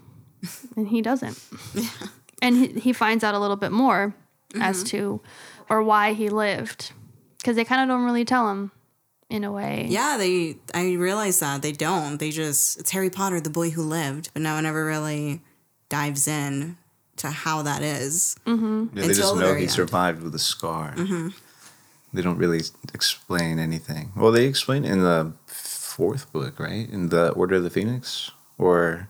and 0.76 0.88
he 0.88 1.02
doesn't. 1.02 1.40
And 2.42 2.56
he, 2.56 2.80
he 2.80 2.92
finds 2.92 3.24
out 3.24 3.34
a 3.34 3.38
little 3.38 3.56
bit 3.56 3.72
more 3.72 4.14
as 4.60 4.78
mm-hmm. 4.78 4.88
to 4.88 5.20
or 5.68 5.82
why 5.82 6.12
he 6.12 6.28
lived 6.28 6.92
because 7.38 7.56
they 7.56 7.64
kind 7.64 7.82
of 7.82 7.88
don't 7.94 8.04
really 8.04 8.24
tell 8.24 8.50
him 8.50 8.70
in 9.28 9.42
a 9.44 9.50
way. 9.50 9.86
yeah 9.88 10.16
they 10.18 10.56
i 10.74 10.92
realize 10.94 11.40
that 11.40 11.60
they 11.62 11.72
don't 11.72 12.18
they 12.18 12.30
just 12.30 12.78
it's 12.78 12.90
harry 12.92 13.10
potter 13.10 13.40
the 13.40 13.50
boy 13.50 13.70
who 13.70 13.82
lived 13.82 14.30
but 14.32 14.42
no 14.42 14.54
one 14.54 14.64
ever 14.66 14.84
really 14.84 15.40
dives 15.88 16.26
in 16.28 16.76
to 17.16 17.30
how 17.30 17.62
that 17.62 17.82
is. 17.82 18.36
Mm-hmm. 18.46 18.88
Yeah, 18.94 19.02
they 19.02 19.08
Until 19.08 19.30
just 19.30 19.36
know 19.40 19.54
he 19.54 19.62
end. 19.62 19.70
survived 19.70 20.22
with 20.22 20.34
a 20.34 20.38
scar. 20.38 20.94
Mm-hmm. 20.96 21.28
They 22.12 22.22
don't 22.22 22.36
really 22.36 22.60
explain 22.92 23.58
anything. 23.58 24.12
Well, 24.14 24.32
they 24.32 24.44
explain 24.44 24.84
in 24.84 25.00
the 25.00 25.32
fourth 25.46 26.30
book, 26.32 26.58
right? 26.60 26.88
In 26.90 27.08
the 27.08 27.30
Order 27.30 27.56
of 27.56 27.62
the 27.62 27.70
Phoenix, 27.70 28.30
or 28.58 29.08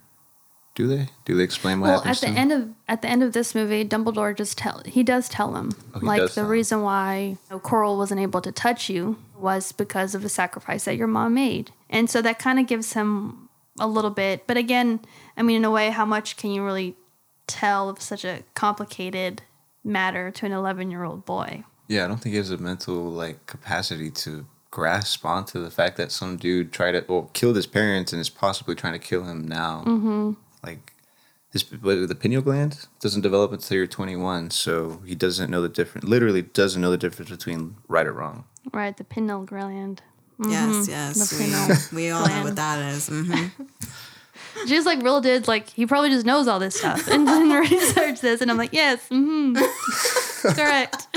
do 0.77 0.87
they? 0.87 1.09
Do 1.25 1.35
they 1.37 1.43
explain 1.43 1.81
what 1.81 1.89
Well, 1.89 1.99
happens 2.03 2.23
at 2.23 2.33
the 2.33 2.39
end 2.39 2.53
of 2.53 2.69
at 2.87 3.03
the 3.03 3.09
end 3.09 3.25
of 3.25 3.33
this 3.33 3.53
movie, 3.55 3.85
Dumbledore 3.85 4.37
just 4.37 4.57
tell 4.57 4.83
he 4.87 5.03
does 5.03 5.29
tell 5.29 5.57
him 5.57 5.73
Oh, 5.95 5.99
like 6.03 6.21
the 6.23 6.29
tell 6.29 6.45
him. 6.45 6.51
reason 6.51 6.83
why 6.83 7.17
you 7.19 7.39
know, 7.51 7.59
Quirrell 7.59 7.97
wasn't 7.99 8.21
able 8.21 8.41
to 8.43 8.53
touch 8.53 8.89
you 8.89 9.17
was 9.37 9.73
because 9.73 10.15
of 10.15 10.23
the 10.23 10.29
sacrifice 10.29 10.85
that 10.85 10.97
your 10.97 11.09
mom 11.09 11.35
made, 11.35 11.73
and 11.91 12.09
so 12.09 12.23
that 12.23 12.39
kind 12.39 12.59
of 12.61 12.67
gives 12.69 12.93
him 12.93 13.49
a 13.79 13.87
little 13.89 14.11
bit. 14.11 14.47
But 14.47 14.57
again, 14.57 15.01
I 15.37 15.43
mean, 15.43 15.57
in 15.57 15.65
a 15.65 15.71
way, 15.71 15.91
how 15.91 16.05
much 16.07 16.37
can 16.37 16.51
you 16.53 16.65
really 16.65 16.95
tell 17.47 17.89
of 17.89 18.01
such 18.01 18.25
a 18.25 18.43
complicated 18.55 19.43
matter 19.85 20.31
to 20.31 20.47
an 20.47 20.53
eleven 20.53 20.91
year 20.91 21.05
old 21.05 21.25
boy? 21.25 21.65
Yeah, 21.89 22.05
I 22.05 22.09
don't 22.09 22.19
think 22.19 22.33
he 22.33 22.39
has 22.39 22.51
a 22.51 22.59
mental 22.59 22.97
like 22.97 23.47
capacity 23.47 24.11
to 24.11 24.47
grasp 24.71 25.25
onto 25.25 25.63
the 25.63 25.71
fact 25.71 25.97
that 25.97 26.13
some 26.13 26.37
dude 26.37 26.71
tried 26.73 26.93
to 26.93 27.05
well 27.09 27.31
killed 27.33 27.57
his 27.57 27.67
parents 27.67 28.13
and 28.13 28.21
is 28.21 28.29
possibly 28.29 28.75
trying 28.75 28.93
to 28.93 28.99
kill 28.99 29.25
him 29.25 29.47
now. 29.49 29.83
Mm-hmm. 29.87 30.33
Like 30.67 30.93
his 31.53 31.65
the 31.65 32.17
pineal 32.19 32.43
gland 32.43 32.87
doesn't 33.01 33.23
develop 33.23 33.53
until 33.53 33.77
you're 33.79 33.87
21, 33.87 34.51
so 34.51 35.01
he 35.07 35.15
doesn't 35.15 35.51
know 35.51 35.63
the 35.63 35.69
difference. 35.69 36.07
Literally, 36.07 36.43
doesn't 36.43 36.83
know 36.83 36.91
the 36.91 36.99
difference 36.99 37.31
between 37.31 37.77
right 37.89 38.07
or 38.07 38.13
wrong. 38.13 38.45
Right, 38.73 38.97
the 38.97 39.05
pineal 39.05 39.45
gland. 39.45 40.03
Yes, 40.39 40.89
yes. 40.89 41.31
The 41.31 41.45
pineal 41.45 41.79
We, 41.93 42.03
we 42.03 42.11
all 42.11 42.29
know 42.29 42.43
what 42.43 42.57
that 42.57 42.93
is. 42.93 43.09
Mm-hmm. 43.09 43.65
Just 44.67 44.87
like 44.87 45.03
real 45.03 45.21
did, 45.21 45.47
like 45.47 45.69
he 45.69 45.87
probably 45.87 46.09
just 46.09 46.25
knows 46.25 46.49
all 46.49 46.59
this 46.59 46.75
stuff 46.75 47.09
and 47.09 47.29
then 47.29 47.51
research 47.71 48.21
this, 48.23 48.41
and 48.41 48.51
I'm 48.51 48.57
like, 48.57 48.73
yes, 48.73 49.07
mm-hmm, 49.11 49.55
correct. 50.55 51.09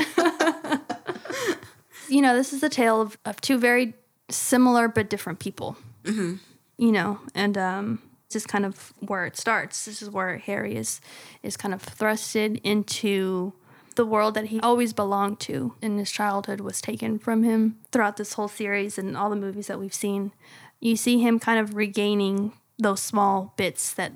you 2.09 2.21
know, 2.21 2.35
this 2.35 2.51
is 2.51 2.59
the 2.59 2.67
tale 2.67 2.99
of, 2.99 3.17
of 3.23 3.39
two 3.39 3.57
very 3.57 3.93
similar 4.29 4.89
but 4.89 5.09
different 5.09 5.39
people. 5.39 5.77
Mm-hmm. 6.03 6.35
You 6.77 6.91
know, 6.91 7.19
and 7.33 7.57
um, 7.57 8.01
this 8.29 8.43
is 8.43 8.47
kind 8.47 8.65
of 8.65 8.93
where 8.99 9.25
it 9.25 9.35
starts. 9.35 9.85
This 9.85 10.01
is 10.01 10.09
where 10.09 10.37
Harry 10.37 10.75
is 10.75 11.01
is 11.41 11.57
kind 11.57 11.73
of 11.73 11.81
thrusted 11.81 12.61
into 12.63 13.53
the 13.95 14.05
world 14.05 14.35
that 14.35 14.45
he 14.45 14.59
always 14.59 14.93
belonged 14.93 15.39
to 15.41 15.73
in 15.81 15.97
his 15.97 16.11
childhood 16.11 16.61
was 16.61 16.79
taken 16.79 17.17
from 17.17 17.43
him 17.43 17.79
throughout 17.91 18.17
this 18.17 18.33
whole 18.33 18.47
series 18.47 18.97
and 18.97 19.17
all 19.17 19.29
the 19.29 19.35
movies 19.35 19.67
that 19.67 19.79
we've 19.79 19.93
seen. 19.93 20.31
You 20.79 20.95
see 20.95 21.19
him 21.19 21.39
kind 21.39 21.59
of 21.59 21.75
regaining 21.75 22.53
those 22.77 23.01
small 23.01 23.53
bits 23.57 23.93
that 23.95 24.13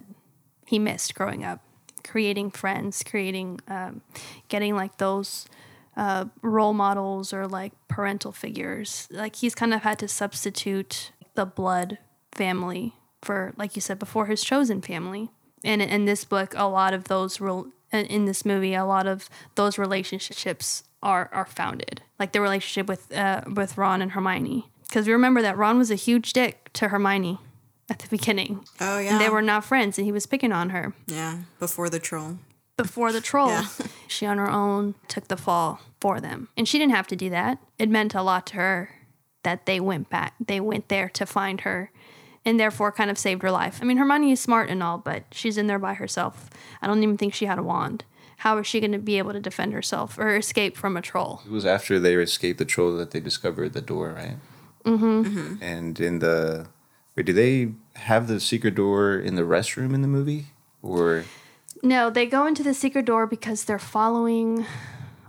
he 0.68 0.80
missed 0.80 1.16
growing 1.16 1.44
up, 1.44 1.62
creating 2.04 2.52
friends, 2.52 3.04
creating, 3.04 3.60
um, 3.68 4.02
getting 4.48 4.76
like 4.76 5.00
those 5.00 5.48
uh, 5.98 6.26
role 6.42 6.74
models 6.74 7.34
or 7.34 7.48
like 7.48 7.74
parental 7.88 8.32
figures. 8.32 9.08
Like 9.12 9.38
he's 9.38 9.56
kind 9.56 9.74
of 9.74 9.82
had 9.82 10.00
to 10.00 10.08
substitute 10.08 11.12
the 11.34 11.46
blood 11.46 11.98
family 12.32 12.94
for, 13.24 13.54
like 13.58 13.76
you 13.76 13.82
said 13.82 14.00
before, 14.00 14.26
his 14.28 14.44
chosen 14.44 14.82
family. 14.82 15.30
And 15.64 15.82
in 15.82 16.06
this 16.06 16.26
book, 16.26 16.54
a 16.58 16.68
lot 16.68 16.94
of 16.94 17.06
those 17.06 17.40
real 17.40 17.68
in 17.92 18.26
this 18.26 18.44
movie, 18.44 18.74
a 18.74 18.86
lot 18.86 19.06
of 19.06 19.30
those 19.56 19.78
relationships 19.78 20.84
are 21.02 21.30
are 21.32 21.46
founded, 21.46 22.02
like 22.20 22.32
the 22.32 22.42
relationship 22.42 22.88
with 22.88 23.12
uh, 23.16 23.42
with 23.54 23.78
Ron 23.78 24.02
and 24.02 24.12
Hermione. 24.12 24.68
Because 24.88 25.08
we 25.08 25.14
remember 25.14 25.42
that 25.42 25.58
Ron 25.58 25.78
was 25.78 25.90
a 25.92 25.96
huge 25.96 26.34
dick 26.34 26.70
to 26.74 26.90
Hermione 26.90 27.40
at 27.90 28.00
the 28.00 28.08
beginning. 28.08 28.66
Oh 28.82 29.00
yeah. 29.00 29.12
And 29.14 29.22
they 29.22 29.30
were 29.30 29.42
not 29.42 29.64
friends, 29.66 29.98
and 29.98 30.06
he 30.06 30.12
was 30.12 30.26
picking 30.26 30.52
on 30.52 30.70
her. 30.72 30.94
Yeah, 31.08 31.40
before 31.60 31.90
the 31.90 32.00
troll. 32.00 32.40
Before 32.78 33.12
the 33.12 33.22
troll, 33.22 33.50
Yeah. 33.50 33.68
she 34.08 34.26
on 34.26 34.38
her 34.40 34.50
own 34.50 34.96
took 35.08 35.28
the 35.28 35.38
fall 35.38 35.80
for 36.02 36.20
them, 36.20 36.50
and 36.58 36.68
she 36.68 36.78
didn't 36.80 36.96
have 36.96 37.08
to 37.08 37.16
do 37.16 37.30
that. 37.30 37.60
It 37.78 37.90
meant 37.90 38.16
a 38.16 38.22
lot 38.24 38.48
to 38.48 38.56
her 38.56 38.90
that 39.44 39.66
they 39.66 39.80
went 39.80 40.10
back. 40.10 40.34
They 40.46 40.60
went 40.60 40.90
there 40.90 41.10
to 41.10 41.26
find 41.26 41.62
her, 41.62 41.92
and 42.46 42.60
therefore 42.60 42.92
kind 42.92 43.10
of 43.10 43.18
saved 43.18 43.42
her 43.42 43.52
life. 43.52 43.80
I 43.82 43.86
mean, 43.86 43.98
Hermione 43.98 44.32
is 44.32 44.40
smart 44.40 44.70
and 44.70 44.84
all, 44.84 44.98
but 44.98 45.24
she's 45.32 45.58
in 45.58 45.68
there 45.68 45.80
by 45.80 45.94
herself. 45.94 46.50
I 46.82 46.88
don't 46.88 47.02
even 47.04 47.18
think 47.18 47.34
she 47.34 47.46
had 47.46 47.58
a 47.60 47.64
wand. 47.64 48.04
How 48.38 48.58
is 48.58 48.68
she 48.68 48.80
going 48.82 48.92
to 48.92 48.98
be 49.00 49.18
able 49.18 49.32
to 49.34 49.40
defend 49.40 49.72
herself 49.74 50.18
or 50.18 50.36
escape 50.36 50.76
from 50.76 50.98
a 50.98 51.02
troll? 51.02 51.42
It 51.46 51.52
was 51.52 51.66
after 51.66 52.00
they 52.00 52.16
escaped 52.16 52.60
the 52.60 52.66
troll 52.66 52.96
that 52.98 53.12
they 53.12 53.22
discovered 53.22 53.72
the 53.74 53.82
door, 53.82 54.12
right? 54.14 54.36
Mm-hmm. 54.84 55.64
And 55.64 55.98
in 56.00 56.20
the 56.20 56.68
wait, 57.16 57.26
do 57.26 57.32
they 57.34 57.72
have 57.96 58.28
the 58.28 58.40
secret 58.42 58.76
door 58.76 59.16
in 59.18 59.36
the 59.36 59.44
restroom 59.44 59.94
in 59.94 60.02
the 60.02 60.10
movie, 60.10 60.48
or 60.82 61.24
No, 61.82 62.10
they 62.10 62.26
go 62.26 62.46
into 62.46 62.64
the 62.64 62.74
secret 62.74 63.06
door 63.06 63.26
because 63.28 63.64
they're 63.64 63.80
following. 63.80 64.66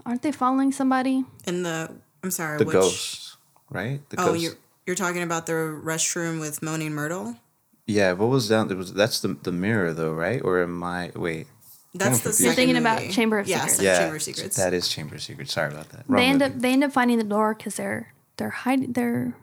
Aren't 0.05 0.23
they 0.23 0.33
following 0.33 0.73
somebody? 0.73 1.25
In 1.47 1.63
the 1.63 1.93
I'm 2.25 2.33
sorry, 2.33 2.59
the 2.59 2.65
which 2.65 2.73
ghost? 2.73 3.37
Right? 3.71 4.01
The 4.11 4.21
Oh, 4.21 4.33
ghost. 4.33 4.57
You're 4.87 4.93
you're 4.93 4.97
talking 4.97 5.23
about 5.23 5.47
the 5.47 5.53
restroom 5.53 6.41
with 6.41 6.63
Moaning 6.63 6.93
Myrtle? 6.93 7.37
Yeah, 7.87 8.13
what 8.13 8.29
was 8.29 8.49
down? 8.49 8.69
There 8.69 8.77
was 8.77 8.93
that's 8.95 9.21
the 9.21 9.37
the 9.43 9.53
mirror 9.53 9.93
though, 9.93 10.13
right? 10.13 10.41
Or 10.43 10.63
am 10.63 10.83
I 10.83 11.11
wait? 11.15 11.47
That's 11.95 12.19
the 12.21 12.31
confused. 12.31 12.39
second 12.39 12.45
You're 12.47 12.55
thinking 12.55 12.77
about. 12.77 13.13
Chamber 13.13 13.39
of 13.39 13.47
yeah, 13.47 13.61
Secrets. 13.67 13.83
Yeah, 13.83 13.99
Chamber 13.99 14.17
of 14.17 14.23
Secrets. 14.23 14.57
that 14.57 14.73
is 14.73 14.89
Chamber 14.89 15.15
of 15.17 15.23
Secrets. 15.23 15.53
Sorry 15.53 15.73
about 15.73 15.91
that. 15.91 16.05
Wrong 16.09 16.21
they 16.21 16.27
end 16.27 16.41
movie. 16.41 16.55
up 16.55 16.61
they 16.61 16.73
end 16.73 16.85
up 16.85 16.93
finding 16.93 17.19
the 17.19 17.25
door 17.25 17.55
because 17.55 17.77
they're 17.77 18.13
they're 18.37 18.51
hiding. 18.51 18.93
They're 18.93 19.35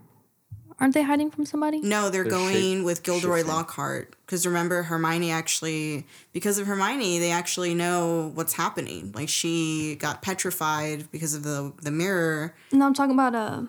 aren't 0.80 0.96
they 0.96 1.04
hiding 1.04 1.30
from 1.30 1.46
somebody? 1.46 1.80
No, 1.82 2.10
they're, 2.10 2.24
They're 2.24 2.32
going 2.32 2.54
shape- 2.56 2.86
with 2.86 3.04
Gilderoy 3.04 3.38
shifting. 3.38 3.54
Lockhart 3.54 4.16
because 4.26 4.46
remember 4.48 4.84
Hermione 4.84 5.30
actually 5.32 6.08
because 6.34 6.58
of 6.58 6.66
Hermione 6.66 7.20
they 7.20 7.32
actually 7.32 7.76
know 7.76 8.32
what's 8.34 8.54
happening. 8.54 9.12
Like 9.14 9.30
she 9.30 9.96
got 10.00 10.22
petrified 10.24 11.10
because 11.12 11.34
of 11.36 11.44
the 11.44 11.72
the 11.82 11.92
mirror. 11.92 12.56
No, 12.72 12.86
I'm 12.88 12.94
talking 12.96 13.14
about 13.14 13.36
uh, 13.36 13.62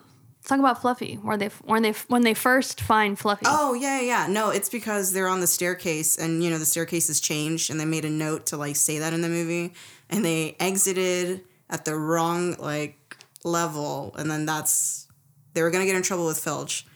talking 0.45 0.62
about 0.62 0.80
Fluffy, 0.80 1.16
where 1.16 1.36
they 1.36 1.49
when 1.64 1.82
they 1.82 1.93
when 2.09 2.22
they 2.22 2.34
first 2.34 2.80
find 2.80 3.18
Fluffy. 3.18 3.47
Oh 3.49 3.74
yeah, 3.74 4.01
yeah. 4.01 4.26
No, 4.28 4.51
it's 4.51 4.68
because 4.68 5.12
they're 5.12 5.28
on 5.28 5.40
the 5.40 5.47
staircase 5.47 6.16
and 6.16 6.43
you 6.43 6.51
know 6.51 6.59
the 6.59 6.66
staircase 6.66 7.09
has 7.09 7.20
changed 7.20 7.70
and 7.70 7.78
they 7.80 7.84
made 7.84 8.05
a 8.05 8.11
note 8.11 8.47
to 8.47 8.57
like 8.57 8.76
say 8.76 8.99
that 8.99 9.12
in 9.12 9.22
the 9.22 9.28
movie 9.28 9.72
and 10.11 10.24
they 10.24 10.57
exited 10.61 11.43
at 11.70 11.84
the 11.84 11.95
wrong 11.95 12.55
like 12.59 13.16
level 13.45 14.14
and 14.18 14.30
then 14.30 14.47
that's 14.47 15.07
they 15.55 15.62
were 15.62 15.70
gonna 15.70 15.86
get 15.86 15.97
in 15.97 16.03
trouble 16.03 16.26
with 16.26 16.38
Filch. 16.38 16.86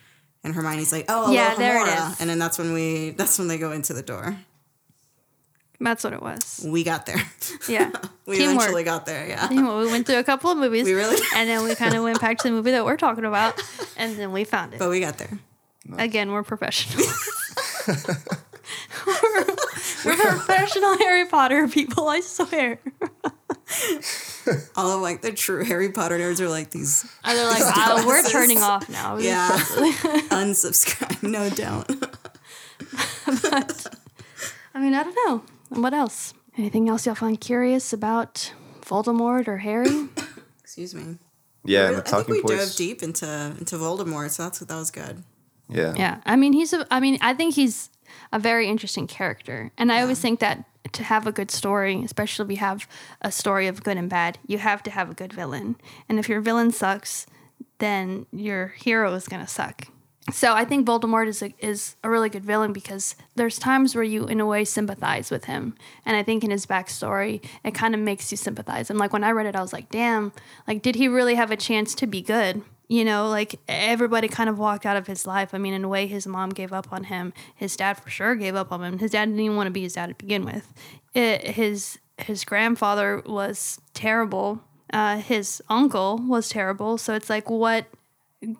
And 0.43 0.53
Hermione's 0.55 0.91
like, 0.93 1.05
"Oh, 1.09 1.31
Yeah, 1.31 1.49
yeah, 1.51 1.55
there 1.55 1.81
it 1.81 2.11
is. 2.11 2.21
And 2.21 2.29
then 2.29 2.39
that's 2.39 2.57
when 2.57 2.71
we 2.71 3.09
that's 3.11 3.37
when 3.37 3.47
they 3.47 3.57
go 3.57 3.71
into 3.71 3.93
the 3.93 4.03
door. 4.03 4.37
That's 5.79 6.03
what 6.03 6.13
it 6.13 6.21
was. 6.21 6.65
We 6.67 6.83
got 6.83 7.05
there. 7.05 7.21
Yeah, 7.69 7.91
We 8.25 8.37
Teamwork. 8.37 8.55
eventually 8.55 8.83
got 8.83 9.05
there, 9.05 9.27
yeah. 9.27 9.47
Teamwork. 9.47 9.85
We 9.85 9.91
went 9.91 10.05
through 10.07 10.19
a 10.19 10.23
couple 10.23 10.49
of 10.51 10.57
movies. 10.57 10.85
We 10.85 10.93
really- 10.93 11.21
and 11.35 11.47
then 11.49 11.63
we 11.63 11.75
kind 11.75 11.93
of 11.95 12.03
went 12.03 12.19
back 12.21 12.37
to 12.39 12.43
the 12.45 12.51
movie 12.51 12.71
that 12.71 12.83
we're 12.85 12.97
talking 12.97 13.25
about, 13.25 13.61
and 13.97 14.17
then 14.17 14.31
we 14.31 14.43
found 14.43 14.73
it. 14.73 14.79
But 14.79 14.89
we 14.89 14.99
got 14.99 15.17
there. 15.17 15.37
Again, 15.97 16.31
we're 16.31 16.43
professional. 16.43 17.05
we're, 19.07 19.45
we're 20.05 20.15
professional 20.17 20.97
Harry 20.97 21.25
Potter 21.27 21.67
people. 21.67 22.07
I 22.09 22.19
swear. 22.21 22.79
All 24.75 24.91
of 24.91 25.01
like 25.01 25.21
the 25.21 25.31
true 25.31 25.63
Harry 25.63 25.91
Potter 25.91 26.17
nerds 26.17 26.39
are 26.39 26.49
like 26.49 26.69
these 26.71 27.05
And 27.23 27.37
they're 27.37 27.47
like, 27.47 27.63
oh, 27.63 28.03
we're 28.07 28.23
turning 28.29 28.59
off 28.61 28.89
now. 28.89 29.17
Yeah. 29.17 29.49
unsubscribe. 30.29 31.23
No 31.23 31.49
don't. 31.49 31.89
I 34.73 34.79
mean, 34.79 34.93
I 34.93 35.03
don't 35.03 35.15
know. 35.25 35.43
What 35.69 35.93
else? 35.93 36.33
Anything 36.57 36.89
else 36.89 37.05
y'all 37.05 37.15
find 37.15 37.39
curious 37.39 37.93
about 37.93 38.53
Voldemort 38.81 39.47
or 39.47 39.57
Harry? 39.57 40.07
Excuse 40.61 40.95
me. 40.95 41.17
yeah, 41.63 41.87
and 41.87 41.97
I 41.97 42.01
think 42.01 42.27
we 42.27 42.41
points. 42.41 42.69
dove 42.69 42.75
deep 42.75 43.03
into 43.03 43.25
into 43.59 43.75
Voldemort, 43.77 44.31
so 44.31 44.43
that's 44.43 44.59
that 44.59 44.75
was 44.75 44.91
good. 44.91 45.23
Yeah. 45.69 45.93
Yeah, 45.97 46.21
I 46.25 46.35
mean 46.35 46.53
he's 46.53 46.73
a. 46.73 46.87
I 46.89 46.99
mean 46.99 47.17
I 47.21 47.33
think 47.33 47.55
he's 47.55 47.89
a 48.31 48.39
very 48.39 48.67
interesting 48.67 49.07
character, 49.07 49.71
and 49.77 49.91
I 49.91 50.01
always 50.01 50.19
think 50.19 50.39
that 50.39 50.63
to 50.93 51.03
have 51.03 51.27
a 51.27 51.31
good 51.31 51.51
story, 51.51 52.01
especially 52.03 52.45
if 52.45 52.51
you 52.51 52.57
have 52.57 52.87
a 53.21 53.31
story 53.31 53.67
of 53.67 53.83
good 53.83 53.97
and 53.97 54.09
bad, 54.09 54.39
you 54.47 54.57
have 54.57 54.81
to 54.83 54.91
have 54.91 55.11
a 55.11 55.13
good 55.13 55.33
villain. 55.33 55.75
And 56.07 56.17
if 56.17 56.29
your 56.29 56.39
villain 56.41 56.71
sucks, 56.71 57.27
then 57.79 58.25
your 58.31 58.69
hero 58.69 59.13
is 59.13 59.27
gonna 59.27 59.47
suck. 59.47 59.87
So 60.31 60.53
I 60.53 60.65
think 60.65 60.85
Voldemort 60.85 61.27
is 61.27 61.41
a, 61.41 61.53
is 61.59 61.95
a 62.03 62.09
really 62.09 62.29
good 62.29 62.43
villain 62.43 62.73
because 62.73 63.15
there's 63.35 63.57
times 63.57 63.95
where 63.95 64.03
you, 64.03 64.25
in 64.25 64.41
a 64.41 64.45
way, 64.45 64.65
sympathize 64.65 65.31
with 65.31 65.45
him, 65.45 65.75
and 66.05 66.17
I 66.17 66.23
think 66.23 66.43
in 66.43 66.51
his 66.51 66.65
backstory, 66.65 67.43
it 67.63 67.73
kind 67.73 67.95
of 67.95 68.01
makes 68.01 68.29
you 68.29 68.37
sympathize. 68.37 68.89
And 68.89 68.99
like 68.99 69.13
when 69.13 69.23
I 69.23 69.31
read 69.31 69.45
it, 69.45 69.55
I 69.55 69.61
was 69.61 69.71
like, 69.71 69.89
damn, 69.89 70.33
like 70.67 70.81
did 70.81 70.95
he 70.95 71.07
really 71.07 71.35
have 71.35 71.51
a 71.51 71.55
chance 71.55 71.95
to 71.95 72.07
be 72.07 72.21
good? 72.21 72.61
You 72.89 73.05
know, 73.05 73.29
like 73.29 73.59
everybody 73.67 74.27
kind 74.27 74.49
of 74.49 74.59
walked 74.59 74.85
out 74.85 74.97
of 74.97 75.07
his 75.07 75.25
life. 75.25 75.53
I 75.53 75.57
mean, 75.57 75.73
in 75.73 75.83
a 75.83 75.89
way, 75.89 76.07
his 76.07 76.27
mom 76.27 76.49
gave 76.49 76.71
up 76.71 76.91
on 76.91 77.05
him. 77.05 77.33
His 77.55 77.75
dad 77.75 77.99
for 77.99 78.09
sure 78.09 78.35
gave 78.35 78.55
up 78.55 78.71
on 78.71 78.83
him. 78.83 78.99
His 78.99 79.11
dad 79.11 79.25
didn't 79.25 79.39
even 79.39 79.57
want 79.57 79.67
to 79.67 79.71
be 79.71 79.83
his 79.83 79.93
dad 79.93 80.07
to 80.07 80.15
begin 80.15 80.45
with. 80.45 80.73
It, 81.13 81.41
his 81.47 81.99
his 82.17 82.43
grandfather 82.43 83.21
was 83.25 83.79
terrible. 83.93 84.61
Uh, 84.91 85.17
his 85.17 85.61
uncle 85.69 86.17
was 86.17 86.49
terrible. 86.49 86.97
So 86.97 87.13
it's 87.13 87.29
like, 87.29 87.49
what 87.49 87.87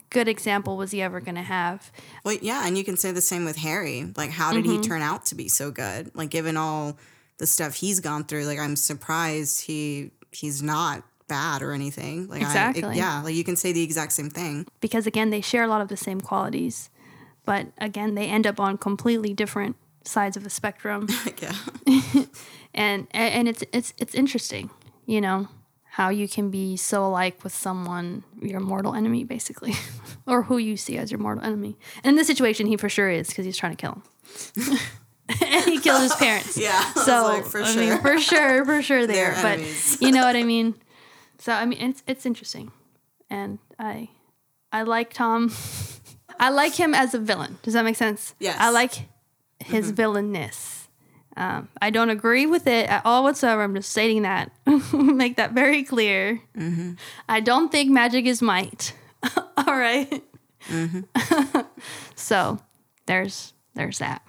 good 0.09 0.27
example 0.27 0.77
was 0.77 0.91
he 0.91 1.01
ever 1.01 1.19
going 1.19 1.35
to 1.35 1.41
have? 1.41 1.91
Well, 2.23 2.37
yeah, 2.41 2.65
and 2.67 2.77
you 2.77 2.83
can 2.83 2.97
say 2.97 3.11
the 3.11 3.21
same 3.21 3.45
with 3.45 3.57
Harry. 3.57 4.11
Like, 4.15 4.31
how 4.31 4.51
did 4.53 4.63
Mm-hmm. 4.65 4.81
he 4.81 4.87
turn 4.87 5.01
out 5.01 5.25
to 5.27 5.35
be 5.35 5.47
so 5.47 5.71
good? 5.71 6.11
Like, 6.15 6.29
given 6.29 6.57
all 6.57 6.97
the 7.37 7.45
stuff 7.47 7.75
he's 7.75 7.99
gone 7.99 8.23
through, 8.25 8.45
like 8.45 8.59
I'm 8.59 8.75
surprised 8.75 9.61
he 9.65 10.11
he's 10.31 10.61
not 10.63 11.03
bad 11.27 11.61
or 11.61 11.71
anything. 11.73 12.27
Like, 12.27 12.41
I, 12.41 12.45
Exactly. 12.45 12.97
yeah, 12.97 13.21
like 13.21 13.35
you 13.35 13.43
can 13.43 13.55
say 13.55 13.71
the 13.71 13.83
exact 13.83 14.13
same 14.13 14.29
thing. 14.29 14.65
Because 14.81 15.05
again, 15.05 15.29
they 15.29 15.41
share 15.41 15.63
a 15.63 15.67
lot 15.67 15.81
of 15.81 15.87
the 15.89 15.97
same 15.97 16.19
qualities, 16.21 16.89
but 17.45 17.67
again, 17.77 18.15
they 18.15 18.27
end 18.27 18.47
up 18.47 18.59
on 18.59 18.77
completely 18.77 19.33
different 19.33 19.75
sides 20.03 20.35
of 20.37 20.43
the 20.43 20.49
spectrum. 20.49 21.07
Yeah, 21.41 21.53
and 22.73 23.07
and 23.11 23.47
it's 23.47 23.63
it's 23.71 23.93
it's 23.99 24.15
interesting, 24.15 24.69
you 25.05 25.21
know, 25.21 25.47
how 25.97 26.09
you 26.09 26.27
can 26.27 26.51
be 26.51 26.77
so 26.77 27.03
alike 27.03 27.43
with 27.43 27.51
someone 27.51 28.23
your 28.39 28.59
mortal 28.59 28.93
enemy, 28.93 29.23
basically, 29.23 29.73
or 30.27 30.43
who 30.43 30.59
you 30.59 30.77
see 30.77 30.95
as 30.95 31.11
your 31.11 31.19
mortal 31.19 31.43
enemy. 31.43 31.75
And 32.03 32.11
in 32.11 32.15
this 32.15 32.27
situation, 32.27 32.67
he 32.67 32.77
for 32.77 32.87
sure 32.87 33.09
is 33.09 33.29
because 33.29 33.45
he's 33.45 33.57
trying 33.57 33.75
to 33.75 33.81
kill 33.81 33.93
him, 33.93 34.77
and 35.41 35.65
he 35.65 35.79
killed 35.79 36.03
his 36.03 36.13
parents. 36.13 36.55
yeah. 36.69 36.93
So 36.93 37.23
like, 37.23 37.45
for 37.45 37.63
I 37.63 37.71
sure. 37.71 37.81
mean, 37.81 37.97
for 37.97 38.19
sure, 38.19 38.63
for 38.63 38.79
sure, 38.83 39.07
there. 39.07 39.35
But 39.41 39.59
you 39.99 40.11
know 40.11 40.21
what 40.21 40.35
I 40.35 40.43
mean. 40.43 40.75
So 41.39 41.51
I 41.51 41.65
mean, 41.65 41.81
it's 41.81 42.03
it's 42.05 42.27
interesting, 42.27 42.71
and 43.31 43.57
I 43.79 44.09
I 44.71 44.83
like 44.83 45.13
Tom. 45.13 45.51
I 46.39 46.51
like 46.51 46.75
him 46.75 46.93
as 46.93 47.15
a 47.15 47.19
villain. 47.19 47.57
Does 47.63 47.73
that 47.73 47.83
make 47.83 47.95
sense? 47.95 48.35
Yes. 48.39 48.57
I 48.59 48.69
like 48.69 49.07
his 49.65 49.91
villainness. 49.91 50.76
Um, 51.37 51.69
I 51.81 51.91
don't 51.91 52.09
agree 52.09 52.47
with 52.47 52.65
it 52.65 52.89
at 52.89 53.03
all 53.05 53.23
whatsoever. 53.23 53.61
I'm 53.61 53.75
just 53.75 53.89
stating 53.91 54.23
that. 54.23 54.51
Make 54.93 55.35
that 55.37 55.51
very 55.51 55.83
clear. 55.83 56.41
I 57.29 57.39
don't 57.41 57.71
think 57.71 57.91
magic 57.91 58.25
is 58.25 58.41
might. 58.41 58.93
all 59.57 59.77
right? 59.77 60.23
so 62.15 62.59
there's 63.05 63.53
there's 63.75 63.99
that. 63.99 64.21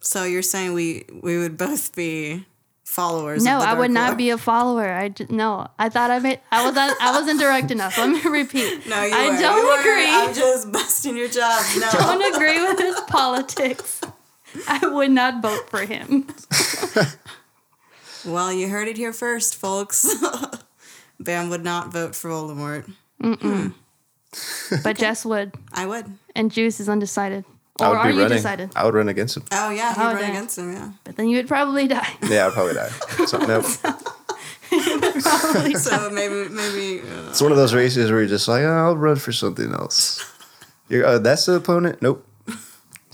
so 0.00 0.24
you're 0.24 0.42
saying 0.42 0.72
we 0.74 1.04
we 1.22 1.38
would 1.38 1.56
both 1.56 1.94
be 1.94 2.44
followers. 2.84 3.42
No, 3.44 3.58
I 3.58 3.72
would 3.74 3.90
not 3.90 4.16
be 4.18 4.30
a 4.30 4.38
follower. 4.38 4.88
I 4.92 5.08
j- 5.08 5.26
no. 5.30 5.66
I 5.78 5.88
thought 5.88 6.10
I 6.10 6.18
made. 6.18 6.40
I 6.52 6.66
was. 6.68 6.76
I 6.76 7.10
wasn't 7.18 7.40
direct 7.40 7.70
enough. 7.70 7.96
Let 7.98 8.10
me 8.10 8.20
repeat. 8.30 8.86
No, 8.86 9.02
you 9.02 9.14
I 9.14 9.30
were. 9.30 9.38
don't 9.40 9.56
You 9.56 9.66
were. 9.66 9.80
agree. 9.80 10.06
I'm 10.08 10.34
just 10.34 10.70
busting 10.70 11.16
your 11.16 11.28
chops. 11.28 11.76
No. 11.80 11.90
don't 11.92 12.34
agree 12.34 12.62
with 12.62 12.78
his 12.78 13.00
politics. 13.08 14.00
I 14.68 14.86
would 14.86 15.10
not 15.10 15.42
vote 15.42 15.68
for 15.70 15.84
him. 15.86 16.26
Well, 18.26 18.50
you 18.50 18.68
heard 18.70 18.88
it 18.88 18.96
here 18.96 19.12
first, 19.12 19.54
folks. 19.54 20.06
Pam 21.24 21.50
would 21.50 21.62
not 21.62 21.92
vote 21.92 22.14
for 22.14 22.30
Voldemort. 22.30 22.90
But 24.82 24.96
Jess 24.96 25.26
would, 25.26 25.52
I 25.74 25.84
would. 25.84 26.06
and 26.34 26.50
Juice 26.50 26.80
is 26.80 26.88
undecided. 26.88 27.44
I 27.78 27.84
Or 27.86 27.90
would 27.90 27.96
are 27.98 28.08
be 28.08 28.14
you 28.14 28.22
running. 28.22 28.36
decided? 28.38 28.70
I 28.74 28.84
would 28.86 28.94
run 28.94 29.08
against 29.10 29.36
him. 29.36 29.44
Oh 29.52 29.68
yeah, 29.70 29.94
he 29.94 30.00
Oh, 30.00 30.04
run 30.06 30.16
dang. 30.22 30.30
against 30.30 30.56
him. 30.58 30.72
Yeah. 30.72 30.92
But 31.04 31.16
then 31.16 31.28
you 31.28 31.36
would 31.36 31.48
probably 31.48 31.86
die. 31.86 32.08
Yeah, 32.30 32.46
I'd 32.46 32.54
probably 32.54 32.74
die. 32.74 32.88
So, 33.26 33.36
nope. 33.38 33.66
Probably 34.70 35.74
So 35.74 36.08
maybe 36.10 36.48
maybe 36.48 37.00
uh, 37.00 37.28
It's 37.28 37.42
one 37.42 37.52
of 37.52 37.58
those 37.58 37.74
races 37.74 38.10
where 38.10 38.20
you're 38.20 38.28
just 38.28 38.48
like, 38.48 38.62
oh, 38.62 38.72
I'll 38.86 38.96
run 38.96 39.16
for 39.16 39.32
something 39.32 39.70
else. 39.72 40.24
You're, 40.88 41.04
uh, 41.06 41.18
that's 41.18 41.44
the 41.46 41.54
opponent? 41.56 42.00
Nope. 42.00 42.26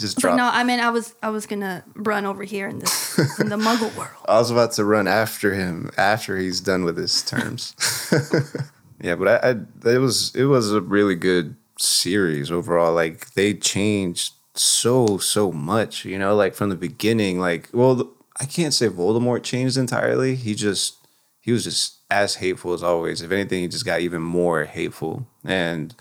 Just 0.01 0.17
But 0.17 0.23
drop. 0.23 0.37
no, 0.37 0.45
I 0.51 0.65
mean, 0.65 0.81
I 0.81 0.91
was 0.91 1.15
I 1.23 1.29
was 1.31 1.47
gonna 1.47 1.85
run 1.95 2.25
over 2.25 2.43
here 2.43 2.67
in 2.69 2.79
this 2.79 3.19
in 3.39 3.51
the 3.51 3.57
Muggle 3.57 3.95
world. 3.97 4.11
I 4.29 4.39
was 4.39 4.51
about 4.51 4.73
to 4.73 4.85
run 4.85 5.07
after 5.07 5.53
him 5.55 5.91
after 5.97 6.39
he's 6.39 6.61
done 6.61 6.85
with 6.85 6.97
his 6.97 7.23
terms. 7.23 7.75
yeah, 9.01 9.15
but 9.15 9.29
I, 9.45 9.51
I 9.51 9.91
it 9.91 9.99
was 9.99 10.35
it 10.35 10.45
was 10.45 10.73
a 10.73 10.81
really 10.81 11.15
good 11.15 11.55
series 11.79 12.51
overall. 12.51 12.95
Like 12.95 13.35
they 13.35 13.53
changed 13.55 14.33
so 14.55 15.19
so 15.19 15.53
much, 15.53 16.05
you 16.05 16.19
know, 16.19 16.35
like 16.35 16.55
from 16.55 16.71
the 16.71 16.77
beginning. 16.77 17.39
Like, 17.39 17.69
well, 17.73 18.11
I 18.41 18.47
can't 18.47 18.75
say 18.75 18.89
Voldemort 18.89 19.43
changed 19.43 19.77
entirely. 19.77 20.35
He 20.35 20.55
just 20.55 20.97
he 21.41 21.53
was 21.53 21.65
just 21.65 21.99
as 22.11 22.37
hateful 22.37 22.73
as 22.73 22.83
always. 22.83 23.21
If 23.23 23.33
anything, 23.33 23.61
he 23.63 23.69
just 23.69 23.85
got 23.85 24.01
even 24.01 24.23
more 24.23 24.65
hateful. 24.65 25.27
And 25.45 25.95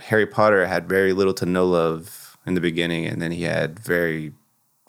Harry 0.00 0.26
Potter 0.26 0.66
had 0.66 0.88
very 0.88 1.12
little 1.12 1.34
to 1.34 1.46
no 1.46 1.66
love 1.66 2.19
in 2.46 2.54
the 2.54 2.60
beginning, 2.60 3.06
and 3.06 3.20
then 3.20 3.32
he 3.32 3.42
had 3.42 3.78
very 3.78 4.32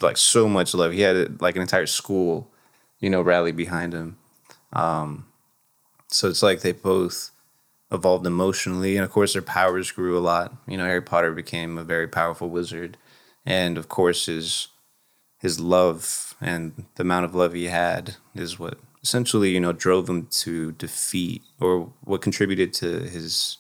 like 0.02 0.18
so 0.18 0.48
much 0.48 0.74
love. 0.74 0.94
He 0.94 1.02
had 1.02 1.42
like 1.42 1.56
an 1.56 1.62
entire 1.62 1.86
school, 1.86 2.50
you 3.00 3.10
know, 3.10 3.22
rally 3.22 3.52
behind 3.52 3.94
him. 3.94 4.18
Um, 4.74 5.26
so 6.08 6.28
it's 6.28 6.44
like 6.44 6.62
they 6.62 6.72
both 6.72 7.32
evolved 7.92 8.26
emotionally, 8.26 8.96
and 8.96 9.04
of 9.04 9.12
course 9.12 9.34
their 9.34 9.42
powers 9.42 9.92
grew 9.92 10.18
a 10.18 10.20
lot. 10.20 10.54
You 10.68 10.78
know, 10.78 10.86
Harry 10.86 11.02
Potter 11.02 11.34
became 11.34 11.78
a 11.78 11.84
very 11.84 12.08
powerful 12.08 12.50
wizard, 12.50 12.98
and 13.46 13.78
of 13.78 13.90
course 13.90 14.26
his 14.26 14.68
his 15.40 15.60
love 15.60 16.36
and 16.40 16.86
the 16.96 17.02
amount 17.02 17.26
of 17.26 17.36
love 17.36 17.54
he 17.54 17.66
had 17.66 18.16
is 18.36 18.60
what 18.60 18.78
essentially 19.04 19.50
you 19.50 19.60
know 19.60 19.74
drove 19.74 20.08
him 20.08 20.28
to 20.28 20.72
defeat 20.74 21.42
or 21.60 21.92
what 22.04 22.22
contributed 22.22 22.74
to 22.74 23.02
his 23.02 23.58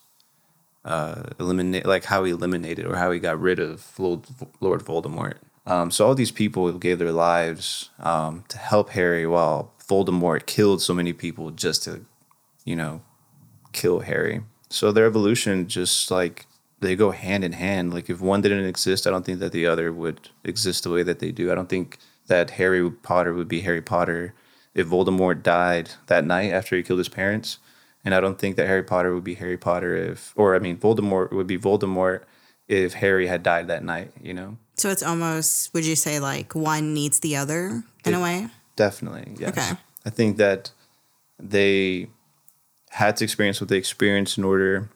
uh 0.83 1.23
eliminate 1.39 1.85
like 1.85 2.05
how 2.05 2.23
he 2.23 2.31
eliminated 2.31 2.85
or 2.85 2.95
how 2.95 3.11
he 3.11 3.19
got 3.19 3.39
rid 3.39 3.59
of 3.59 3.97
lord, 3.99 4.25
lord 4.59 4.83
voldemort. 4.83 5.35
Um, 5.65 5.91
so 5.91 6.07
all 6.07 6.15
these 6.15 6.31
people 6.31 6.71
gave 6.79 6.97
their 6.97 7.11
lives 7.11 7.91
um, 7.99 8.43
to 8.47 8.57
help 8.57 8.89
harry 8.91 9.27
while 9.27 9.73
voldemort 9.87 10.45
killed 10.45 10.81
so 10.81 10.93
many 10.93 11.13
people 11.13 11.51
just 11.51 11.83
to 11.83 12.05
you 12.65 12.75
know 12.75 13.01
kill 13.71 13.99
harry. 14.01 14.41
So 14.69 14.91
their 14.91 15.05
evolution 15.05 15.67
just 15.67 16.09
like 16.09 16.47
they 16.79 16.95
go 16.95 17.11
hand 17.11 17.43
in 17.43 17.51
hand. 17.51 17.93
Like 17.93 18.09
if 18.09 18.19
one 18.21 18.41
didn't 18.41 18.65
exist 18.65 19.05
i 19.05 19.11
don't 19.11 19.25
think 19.25 19.39
that 19.39 19.51
the 19.51 19.67
other 19.67 19.93
would 19.93 20.29
exist 20.43 20.83
the 20.83 20.89
way 20.89 21.03
that 21.03 21.19
they 21.19 21.31
do. 21.31 21.51
I 21.51 21.55
don't 21.55 21.69
think 21.69 21.99
that 22.27 22.51
harry 22.51 22.89
potter 22.89 23.33
would 23.33 23.47
be 23.47 23.61
harry 23.61 23.81
potter. 23.81 24.33
If 24.73 24.87
voldemort 24.87 25.43
died 25.43 25.91
that 26.07 26.25
night 26.25 26.51
after 26.51 26.75
he 26.75 26.81
killed 26.81 26.99
his 26.99 27.09
parents 27.09 27.59
and 28.03 28.15
I 28.15 28.19
don't 28.19 28.39
think 28.39 28.55
that 28.55 28.67
Harry 28.67 28.83
Potter 28.83 29.13
would 29.13 29.23
be 29.23 29.35
Harry 29.35 29.57
Potter 29.57 29.95
if, 29.95 30.33
or 30.35 30.55
I 30.55 30.59
mean, 30.59 30.77
Voldemort 30.77 31.31
would 31.31 31.47
be 31.47 31.57
Voldemort 31.57 32.23
if 32.67 32.93
Harry 32.93 33.27
had 33.27 33.43
died 33.43 33.67
that 33.67 33.83
night, 33.83 34.11
you 34.21 34.33
know? 34.33 34.57
so 34.81 34.89
it's 34.89 35.03
almost 35.03 35.71
would 35.73 35.85
you 35.85 35.95
say 35.95 36.19
like 36.19 36.55
one 36.55 36.93
needs 36.93 37.19
the 37.19 37.35
other 37.35 37.83
in 38.03 38.13
a 38.13 38.19
way? 38.19 38.47
Definitely, 38.75 39.35
yes. 39.37 39.49
Okay. 39.49 39.79
I 40.05 40.09
think 40.09 40.37
that 40.37 40.71
they 41.39 42.07
had 42.89 43.15
to 43.17 43.23
experience 43.23 43.61
what 43.61 43.69
they 43.69 43.77
experienced 43.77 44.37
in 44.37 44.43
order 44.43 44.89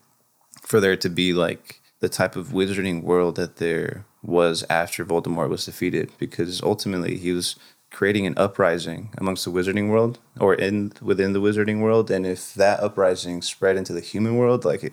for 0.62 0.80
there 0.80 0.96
to 0.96 1.08
be 1.08 1.32
like 1.32 1.80
the 2.00 2.08
type 2.08 2.34
of 2.34 2.48
wizarding 2.48 3.02
world 3.02 3.36
that 3.36 3.56
there 3.56 4.04
was 4.22 4.64
after 4.68 5.04
Voldemort 5.04 5.48
was 5.48 5.64
defeated, 5.64 6.10
because 6.18 6.60
ultimately 6.62 7.16
he 7.16 7.30
was 7.30 7.54
creating 7.96 8.26
an 8.26 8.34
uprising 8.36 9.08
amongst 9.16 9.46
the 9.46 9.50
wizarding 9.50 9.88
world 9.88 10.18
or 10.38 10.52
in 10.54 10.92
within 11.00 11.32
the 11.32 11.40
wizarding 11.40 11.80
world 11.80 12.10
and 12.10 12.26
if 12.26 12.52
that 12.52 12.78
uprising 12.80 13.40
spread 13.40 13.74
into 13.74 13.94
the 13.94 14.02
human 14.02 14.36
world 14.36 14.66
like 14.66 14.84
it, 14.84 14.92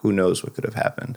who 0.00 0.12
knows 0.12 0.44
what 0.44 0.52
could 0.52 0.64
have 0.64 0.74
happened. 0.74 1.16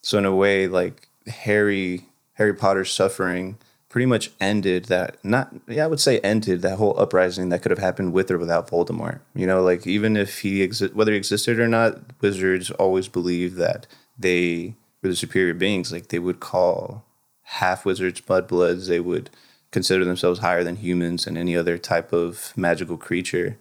So 0.00 0.16
in 0.16 0.24
a 0.24 0.34
way 0.34 0.68
like 0.68 1.08
harry 1.26 2.06
harry 2.34 2.54
potter's 2.54 2.92
suffering 2.92 3.58
pretty 3.88 4.06
much 4.06 4.30
ended 4.40 4.84
that 4.84 5.16
not 5.24 5.52
yeah 5.66 5.82
i 5.82 5.88
would 5.88 5.98
say 5.98 6.20
ended 6.20 6.62
that 6.62 6.76
whole 6.76 6.96
uprising 7.00 7.48
that 7.48 7.62
could 7.62 7.72
have 7.72 7.86
happened 7.88 8.12
with 8.12 8.30
or 8.30 8.38
without 8.38 8.70
voldemort. 8.70 9.18
You 9.34 9.48
know 9.48 9.62
like 9.62 9.88
even 9.88 10.16
if 10.16 10.38
he 10.42 10.64
exi- 10.64 10.94
whether 10.94 11.10
he 11.10 11.18
existed 11.18 11.58
or 11.58 11.66
not 11.66 11.98
wizards 12.20 12.70
always 12.70 13.08
believed 13.08 13.56
that 13.56 13.88
they 14.16 14.76
were 15.02 15.08
the 15.08 15.16
superior 15.16 15.54
beings. 15.54 15.90
Like 15.90 16.08
they 16.08 16.20
would 16.20 16.38
call 16.38 17.04
half 17.42 17.84
wizards 17.84 18.20
mudbloods 18.20 18.86
they 18.86 19.00
would 19.00 19.30
consider 19.76 20.06
themselves 20.06 20.40
higher 20.40 20.64
than 20.64 20.76
humans 20.76 21.26
and 21.26 21.36
any 21.36 21.54
other 21.54 21.76
type 21.76 22.10
of 22.10 22.52
magical 22.56 22.96
creature. 22.96 23.58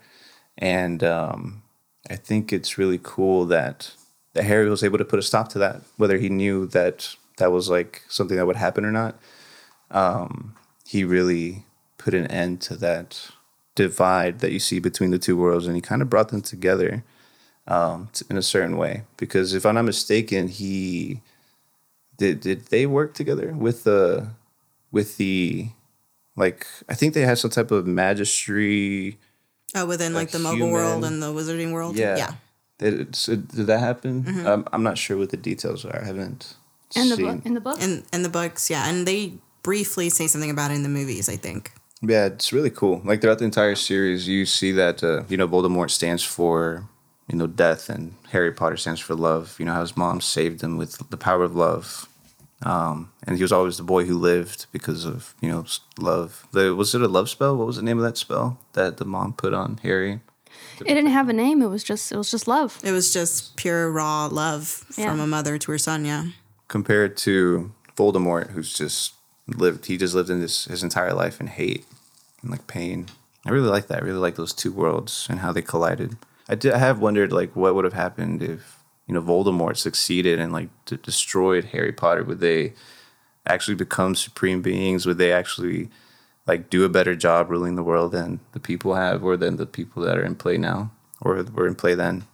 And 0.57 1.03
um, 1.03 1.61
i 2.09 2.16
think 2.16 2.53
it's 2.53 2.78
really 2.78 2.99
cool 3.01 3.45
that 3.47 3.91
that 4.34 4.43
harry 4.43 4.70
was 4.70 4.84
able 4.84 4.99
to 4.99 5.11
put 5.11 5.18
a 5.18 5.24
stop 5.24 5.49
to 5.49 5.57
that 5.57 5.82
whether 5.97 6.20
he 6.20 6.30
knew 6.30 6.68
that 6.68 7.16
that 7.38 7.51
was 7.51 7.70
like 7.70 8.03
something 8.07 8.38
that 8.38 8.47
would 8.47 8.55
happen 8.55 8.86
or 8.86 8.91
not. 8.91 9.18
Um, 9.91 10.55
he 10.86 11.03
really 11.03 11.66
put 11.97 12.13
an 12.13 12.28
end 12.28 12.61
to 12.61 12.76
that 12.78 13.32
divide 13.76 14.39
that 14.39 14.51
you 14.51 14.59
see 14.59 14.80
between 14.80 15.11
the 15.11 15.20
two 15.20 15.36
worlds 15.36 15.68
and 15.68 15.76
he 15.76 15.82
kind 15.82 16.01
of 16.01 16.09
brought 16.09 16.30
them 16.30 16.41
together 16.41 17.03
um, 17.68 18.09
in 18.30 18.38
a 18.38 18.41
certain 18.41 18.78
way. 18.78 19.03
Because 19.18 19.53
if 19.53 19.66
i'm 19.66 19.76
not 19.76 19.86
mistaken 19.86 20.47
he 20.47 21.22
did 22.18 22.39
did 22.39 22.68
they 22.68 22.86
work 22.86 23.13
together 23.13 23.51
with 23.51 23.84
the 23.84 24.30
with 24.91 25.18
the 25.18 25.70
like 26.36 26.65
i 26.89 26.93
think 26.93 27.13
they 27.13 27.21
had 27.21 27.38
some 27.38 27.51
type 27.51 27.71
of 27.71 27.86
magistry 27.86 29.17
Oh, 29.77 29.86
within 29.86 30.13
like, 30.13 30.31
Like 30.31 30.31
the 30.31 30.38
Muggle 30.47 30.71
world 30.71 31.03
and 31.03 31.21
the 31.21 31.33
Wizarding 31.33 31.73
world. 31.73 31.97
yeah 31.97 32.15
yeah. 32.17 32.31
did, 32.77 33.15
so 33.15 33.36
did 33.36 33.67
that 33.67 33.79
happen 33.79 34.23
Mm-hmm. 34.23 34.47
um, 34.47 34.67
i'm 34.71 34.83
not 34.83 34.97
sure 34.97 35.17
what 35.17 35.29
the 35.31 35.38
details 35.38 35.83
are 35.86 35.99
i 36.01 36.05
haven't 36.05 36.55
In 36.95 37.09
the 37.09 37.17
book. 37.17 37.45
In 37.45 37.53
the 37.55 37.61
book. 37.61 37.81
In 37.81 38.03
in 38.13 38.21
the 38.23 38.29
books, 38.29 38.69
yeah, 38.69 38.88
and 38.89 39.05
they 39.07 39.33
briefly 39.63 40.07
say 40.09 40.27
something 40.27 40.51
about 40.55 40.71
it 40.71 40.75
in 40.75 40.83
the 40.83 40.93
movies. 40.99 41.27
I 41.27 41.36
think. 41.36 41.71
Yeah, 42.01 42.25
it's 42.31 42.53
really 42.53 42.69
cool. 42.69 43.01
Like 43.03 43.19
throughout 43.19 43.39
the 43.39 43.49
entire 43.53 43.75
series, 43.75 44.27
you 44.29 44.45
see 44.45 44.71
that 44.81 45.03
uh, 45.03 45.23
you 45.27 45.36
know 45.36 45.47
Voldemort 45.47 45.89
stands 45.89 46.23
for 46.23 46.88
you 47.27 47.36
know 47.39 47.47
death, 47.47 47.89
and 47.89 48.13
Harry 48.31 48.53
Potter 48.53 48.77
stands 48.77 49.01
for 49.01 49.15
love. 49.15 49.57
You 49.59 49.65
know 49.65 49.73
how 49.73 49.81
his 49.81 49.97
mom 49.97 50.21
saved 50.21 50.61
him 50.61 50.77
with 50.77 50.91
the 51.09 51.17
power 51.17 51.43
of 51.43 51.53
love, 51.55 52.07
um, 52.64 53.12
and 53.28 53.36
he 53.38 53.43
was 53.43 53.51
always 53.51 53.78
the 53.78 53.84
boy 53.84 54.06
who 54.06 54.18
lived 54.18 54.66
because 54.72 55.06
of 55.06 55.36
you 55.41 55.49
know 55.49 55.66
love. 55.99 56.47
The, 56.51 56.74
was 56.76 56.95
it 56.95 57.01
a 57.01 57.08
love 57.08 57.30
spell? 57.30 57.56
What 57.58 57.68
was 57.68 57.76
the 57.76 57.82
name 57.84 57.97
of 57.97 58.03
that 58.03 58.18
spell 58.18 58.60
that 58.74 58.97
the 58.97 59.06
mom 59.06 59.34
put 59.34 59.53
on 59.53 59.80
Harry? 59.84 60.22
it 60.80 60.86
didn't 60.93 61.08
have 61.08 61.30
a 61.30 61.34
name. 61.34 61.62
It 61.62 61.68
was 61.68 61.84
just. 61.84 62.12
It 62.12 62.18
was 62.18 62.32
just 62.32 62.47
love. 62.47 62.80
It 62.84 62.91
was 62.91 63.14
just 63.14 63.56
pure 63.56 63.91
raw 63.91 64.28
love 64.28 64.86
Yeah. 64.97 65.10
from 65.12 65.20
a 65.20 65.28
mother 65.28 65.58
to 65.58 65.72
her 65.72 65.78
son. 65.78 66.06
Yeah. 66.06 66.28
Compared 66.68 67.16
to 67.18 67.72
Voldemort, 67.97 68.51
who's 68.51 68.74
just 68.78 69.14
lived, 69.47 69.86
he 69.86 69.97
just 69.97 70.16
lived 70.16 70.30
in 70.30 70.39
this 70.41 70.66
his 70.66 70.82
entire 70.84 71.14
life 71.14 71.39
in 71.39 71.47
hate 71.47 71.86
and 72.41 72.51
like 72.51 72.68
pain. 72.68 73.08
I 73.45 73.51
really 73.51 73.70
like 73.70 73.88
that. 73.88 74.01
I 74.01 74.06
really 74.06 74.18
like 74.20 74.36
those 74.36 74.53
two 74.53 74.72
worlds 74.72 75.28
and 75.30 75.39
how 75.39 75.51
they 75.51 75.62
collided. 75.62 76.18
I 76.49 76.56
did. 76.56 76.74
I 76.74 76.78
have 76.80 76.99
wondered 76.99 77.32
like 77.32 77.56
what 77.56 77.76
would 77.76 77.86
have 77.86 77.93
happened 77.93 78.41
if 78.41 78.74
you 79.08 79.14
know 79.14 79.22
Voldemort 79.22 79.78
succeeded 79.78 80.39
and 80.39 80.51
like 80.51 80.70
d- 80.86 80.97
destroyed 81.01 81.66
Harry 81.66 81.91
Potter. 81.91 82.24
Would 82.24 82.39
they 82.39 82.74
actually 83.47 83.76
become 83.76 84.16
supreme 84.16 84.62
beings? 84.62 85.06
Would 85.06 85.18
they 85.18 85.32
actually 85.32 85.89
like 86.47 86.70
do 86.70 86.84
a 86.84 86.89
better 86.89 87.16
job 87.16 87.49
ruling 87.49 87.76
the 87.76 87.84
world 87.84 88.12
than 88.12 88.39
the 88.53 88.60
people 88.60 88.95
have, 88.95 89.24
or 89.24 89.38
than 89.38 89.58
the 89.58 89.66
people 89.66 90.03
that 90.03 90.18
are 90.18 90.24
in 90.24 90.36
play 90.36 90.58
now, 90.58 90.91
or 91.22 91.43
were 91.53 91.68
in 91.68 91.76
play 91.76 91.95
then, 91.95 92.26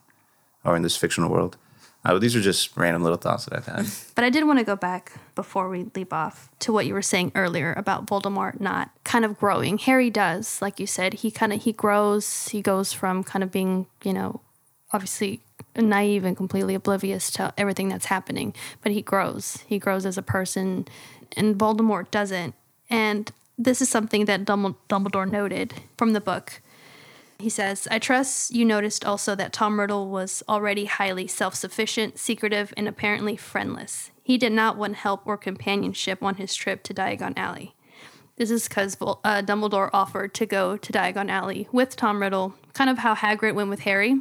or 0.64 0.76
in 0.76 0.82
this 0.82 0.98
fictional 0.98 1.30
world? 1.30 1.58
Uh, 2.04 2.18
these 2.18 2.36
are 2.36 2.42
just 2.42 2.76
random 2.76 3.04
little 3.04 3.18
thoughts 3.18 3.46
that 3.46 3.56
I've 3.56 3.66
had. 3.68 3.86
But 4.16 4.24
I 4.24 4.30
did 4.30 4.46
want 4.46 4.60
to 4.60 4.66
go 4.66 4.76
back 4.76 5.14
before 5.36 5.70
we 5.70 5.86
leap 5.96 6.14
off 6.14 6.50
to 6.60 6.74
what 6.74 6.86
you 6.86 6.94
were 6.94 7.02
saying 7.02 7.32
earlier 7.36 7.74
about 7.74 8.08
Voldemort 8.08 8.60
not 8.60 8.92
kind 9.04 9.24
of 9.24 9.38
growing. 9.38 9.78
Harry 9.78 10.10
does, 10.10 10.62
like 10.62 10.80
you 10.80 10.88
said, 10.88 11.16
he 11.16 11.32
kind 11.32 11.54
of 11.54 11.64
he 11.64 11.74
grows. 11.74 12.50
He 12.50 12.62
goes 12.62 12.92
from 12.92 13.24
kind 13.24 13.44
of 13.44 13.52
being, 13.52 13.88
you 14.04 14.14
know, 14.14 14.42
obviously 14.92 15.42
naive 15.76 16.26
and 16.26 16.36
completely 16.36 16.76
oblivious 16.76 17.32
to 17.32 17.54
everything 17.58 17.90
that's 17.90 18.06
happening, 18.06 18.54
but 18.82 18.92
he 18.92 19.02
grows. 19.02 19.64
He 19.68 19.80
grows 19.80 20.06
as 20.06 20.18
a 20.18 20.22
person 20.22 20.88
and 21.38 21.58
Voldemort 21.58 22.12
doesn't. 22.12 22.56
And 22.90 23.32
this 23.58 23.82
is 23.82 23.90
something 23.90 24.26
that 24.26 24.46
Dumbledore 24.46 25.32
noted 25.32 25.74
from 25.98 26.14
the 26.14 26.22
book. 26.22 26.62
He 27.40 27.50
says, 27.50 27.88
I 27.90 27.98
trust 27.98 28.54
you 28.54 28.66
noticed 28.66 29.04
also 29.04 29.34
that 29.36 29.54
Tom 29.54 29.80
Riddle 29.80 30.10
was 30.10 30.44
already 30.48 30.86
highly 30.86 31.26
self 31.26 31.56
sufficient, 31.56 32.20
secretive, 32.20 32.74
and 32.78 32.88
apparently 32.88 33.36
friendless. 33.36 34.12
He 34.24 34.38
did 34.38 34.52
not 34.52 34.78
want 34.78 34.98
help 34.98 35.26
or 35.26 35.38
companionship 35.38 36.22
on 36.22 36.36
his 36.36 36.54
trip 36.54 36.84
to 36.84 36.94
Diagon 36.94 37.34
Alley. 37.38 37.74
This 38.36 38.52
is 38.52 38.68
because 38.68 38.96
uh, 39.02 39.42
Dumbledore 39.42 39.90
offered 39.92 40.34
to 40.36 40.46
go 40.46 40.78
to 40.78 40.94
Diagon 40.94 41.30
Alley 41.30 41.68
with 41.72 41.96
Tom 41.96 42.22
Riddle, 42.22 42.54
kind 42.74 42.90
of 42.90 43.00
how 43.00 43.16
Hagrid 43.16 43.56
went 43.56 43.70
with 43.70 43.82
Harry. 43.82 44.14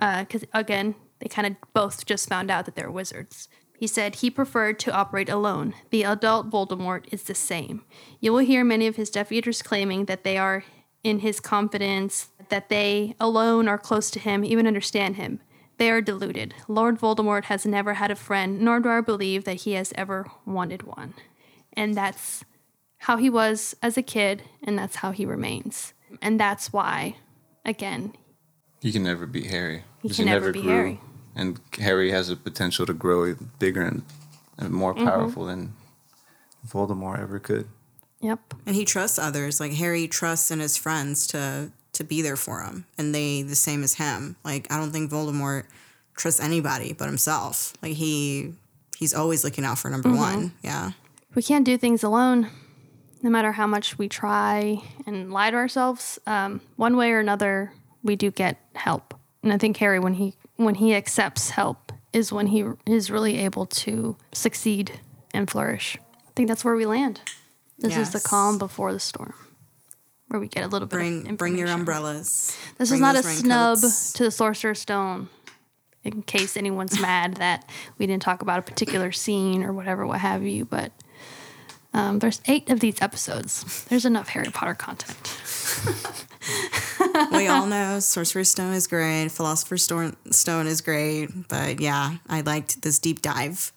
Because, 0.00 0.44
uh, 0.44 0.46
again, 0.54 0.94
they 1.18 1.28
kind 1.28 1.46
of 1.46 1.56
both 1.74 2.06
just 2.06 2.28
found 2.28 2.50
out 2.50 2.64
that 2.64 2.74
they're 2.74 2.90
wizards. 2.90 3.48
He 3.78 3.86
said 3.86 4.16
he 4.16 4.30
preferred 4.30 4.78
to 4.80 4.92
operate 4.92 5.28
alone. 5.28 5.74
The 5.90 6.02
adult 6.04 6.50
Voldemort 6.50 7.04
is 7.12 7.24
the 7.24 7.34
same. 7.34 7.84
You 8.20 8.32
will 8.32 8.40
hear 8.40 8.64
many 8.64 8.86
of 8.86 8.96
his 8.96 9.10
Death 9.10 9.30
Eaters 9.30 9.62
claiming 9.62 10.06
that 10.06 10.24
they 10.24 10.36
are 10.36 10.64
in 11.02 11.20
his 11.20 11.40
confidence, 11.40 12.28
that 12.48 12.68
they 12.68 13.14
alone 13.20 13.68
are 13.68 13.78
close 13.78 14.10
to 14.10 14.18
him, 14.18 14.44
even 14.44 14.66
understand 14.66 15.16
him. 15.16 15.40
They 15.78 15.90
are 15.90 16.02
deluded. 16.02 16.54
Lord 16.68 16.98
Voldemort 16.98 17.44
has 17.44 17.64
never 17.64 17.94
had 17.94 18.10
a 18.10 18.16
friend, 18.16 18.60
nor 18.60 18.80
do 18.80 18.90
I 18.90 19.00
believe 19.00 19.44
that 19.44 19.62
he 19.62 19.72
has 19.72 19.94
ever 19.96 20.30
wanted 20.44 20.82
one. 20.82 21.14
And 21.72 21.94
that's 21.94 22.44
how 22.98 23.16
he 23.16 23.30
was 23.30 23.74
as 23.82 23.96
a 23.96 24.02
kid, 24.02 24.42
and 24.62 24.78
that's 24.78 24.96
how 24.96 25.12
he 25.12 25.24
remains. 25.24 25.94
And 26.20 26.38
that's 26.38 26.70
why, 26.70 27.16
again, 27.64 28.12
he 28.82 28.92
can 28.92 29.04
never 29.04 29.26
beat 29.26 29.46
Harry. 29.46 29.84
He 30.02 30.08
can 30.08 30.26
never, 30.26 30.46
never 30.46 30.52
be 30.52 30.62
grew. 30.62 30.70
Harry 30.70 31.00
and 31.34 31.60
Harry 31.78 32.10
has 32.10 32.28
the 32.28 32.36
potential 32.36 32.86
to 32.86 32.92
grow 32.92 33.34
bigger 33.58 33.82
and, 33.82 34.02
and 34.58 34.72
more 34.72 34.94
mm-hmm. 34.94 35.06
powerful 35.06 35.44
mm-hmm. 35.44 35.62
than 35.62 35.74
Voldemort 36.66 37.20
ever 37.20 37.38
could. 37.38 37.68
Yep. 38.20 38.54
And 38.66 38.76
he 38.76 38.84
trusts 38.84 39.18
others. 39.18 39.60
Like 39.60 39.72
Harry 39.72 40.06
trusts 40.06 40.50
in 40.50 40.60
his 40.60 40.76
friends 40.76 41.26
to 41.28 41.70
to 41.92 42.04
be 42.04 42.22
there 42.22 42.36
for 42.36 42.62
him, 42.62 42.86
and 42.96 43.14
they 43.14 43.42
the 43.42 43.54
same 43.54 43.82
as 43.82 43.94
him. 43.94 44.36
Like 44.44 44.66
I 44.70 44.76
don't 44.76 44.90
think 44.90 45.10
Voldemort 45.10 45.64
trusts 46.14 46.40
anybody 46.40 46.92
but 46.92 47.06
himself. 47.06 47.72
Like 47.82 47.94
he 47.94 48.54
he's 48.96 49.14
always 49.14 49.44
looking 49.44 49.64
out 49.64 49.78
for 49.78 49.88
number 49.90 50.10
mm-hmm. 50.10 50.18
one. 50.18 50.52
Yeah. 50.62 50.92
We 51.34 51.42
can't 51.42 51.64
do 51.64 51.78
things 51.78 52.02
alone, 52.02 52.50
no 53.22 53.30
matter 53.30 53.52
how 53.52 53.66
much 53.66 53.96
we 53.96 54.08
try 54.08 54.82
and 55.06 55.32
lie 55.32 55.50
to 55.50 55.56
ourselves. 55.56 56.18
Um, 56.26 56.60
one 56.76 56.96
way 56.96 57.12
or 57.12 57.20
another, 57.20 57.72
we 58.02 58.16
do 58.16 58.30
get 58.32 58.58
help. 58.74 59.14
And 59.42 59.52
I 59.52 59.58
think 59.58 59.76
Harry, 59.78 59.98
when 59.98 60.14
he 60.14 60.34
when 60.56 60.74
he 60.76 60.94
accepts 60.94 61.50
help 61.50 61.92
is 62.12 62.32
when 62.32 62.48
he 62.48 62.64
is 62.86 63.10
really 63.10 63.38
able 63.38 63.66
to 63.66 64.16
succeed 64.32 65.00
and 65.32 65.50
flourish. 65.50 65.96
I 66.28 66.30
think 66.34 66.48
that's 66.48 66.64
where 66.64 66.74
we 66.74 66.86
land. 66.86 67.20
This 67.78 67.92
yes. 67.92 68.08
is 68.08 68.22
the 68.22 68.28
calm 68.28 68.58
before 68.58 68.92
the 68.92 69.00
storm, 69.00 69.34
where 70.28 70.38
we 70.38 70.48
get 70.48 70.64
a 70.64 70.68
little 70.68 70.88
bring, 70.88 71.20
bit. 71.20 71.24
Bring 71.24 71.36
bring 71.36 71.58
your 71.58 71.68
umbrellas. 71.68 72.56
This 72.76 72.90
bring 72.90 72.98
is 72.98 73.00
not 73.00 73.16
a 73.16 73.22
snub 73.22 73.78
to 74.14 74.24
the 74.24 74.30
Sorcerer's 74.30 74.80
Stone. 74.80 75.28
In 76.02 76.22
case 76.22 76.56
anyone's 76.56 76.98
mad 77.02 77.34
that 77.34 77.68
we 77.98 78.06
didn't 78.06 78.22
talk 78.22 78.42
about 78.42 78.58
a 78.58 78.62
particular 78.62 79.12
scene 79.12 79.62
or 79.62 79.72
whatever, 79.72 80.06
what 80.06 80.20
have 80.20 80.44
you, 80.44 80.64
but 80.64 80.92
um, 81.92 82.20
there's 82.20 82.40
eight 82.46 82.70
of 82.70 82.80
these 82.80 83.00
episodes. 83.02 83.84
There's 83.84 84.04
enough 84.04 84.28
Harry 84.28 84.50
Potter 84.50 84.74
content. 84.74 85.16
we 87.32 87.46
all 87.46 87.66
know 87.66 88.00
Sorcerer's 88.00 88.50
Stone 88.50 88.74
is 88.74 88.86
great, 88.86 89.28
Philosopher's 89.30 89.82
Stone 89.82 90.66
is 90.66 90.80
great, 90.80 91.48
but 91.48 91.80
yeah, 91.80 92.16
I 92.28 92.40
liked 92.42 92.82
this 92.82 92.98
deep 92.98 93.22
dive 93.22 93.72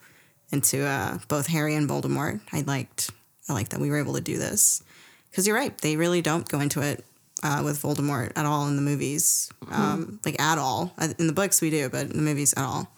into 0.52 0.86
uh, 0.86 1.20
both 1.28 1.48
Harry 1.48 1.76
and 1.76 1.90
Voldemort. 1.90 2.42
I 2.52 2.62
liked, 2.62 3.12
I 3.50 3.54
liked 3.54 3.72
that 3.72 3.80
we 3.80 3.90
were 3.90 4.00
able 4.00 4.14
to 4.14 4.22
do 4.22 4.38
this 4.38 4.84
because 5.30 5.48
you're 5.48 5.56
right; 5.56 5.78
they 5.80 5.96
really 5.96 6.22
don't 6.22 6.48
go 6.48 6.60
into 6.60 6.82
it 6.82 7.04
uh, 7.44 7.62
with 7.64 7.82
Voldemort 7.82 8.32
at 8.36 8.46
all 8.46 8.68
in 8.68 8.76
the 8.76 8.82
movies, 8.82 9.52
mm-hmm. 9.66 9.74
um, 9.74 10.20
like 10.26 10.40
at 10.42 10.58
all. 10.58 10.94
Uh, 10.98 11.10
in 11.20 11.28
the 11.28 11.34
books, 11.34 11.62
we 11.62 11.70
do, 11.70 11.90
but 11.90 12.08
in 12.08 12.18
the 12.18 12.24
movies, 12.24 12.54
at 12.54 12.64
all. 12.64 12.92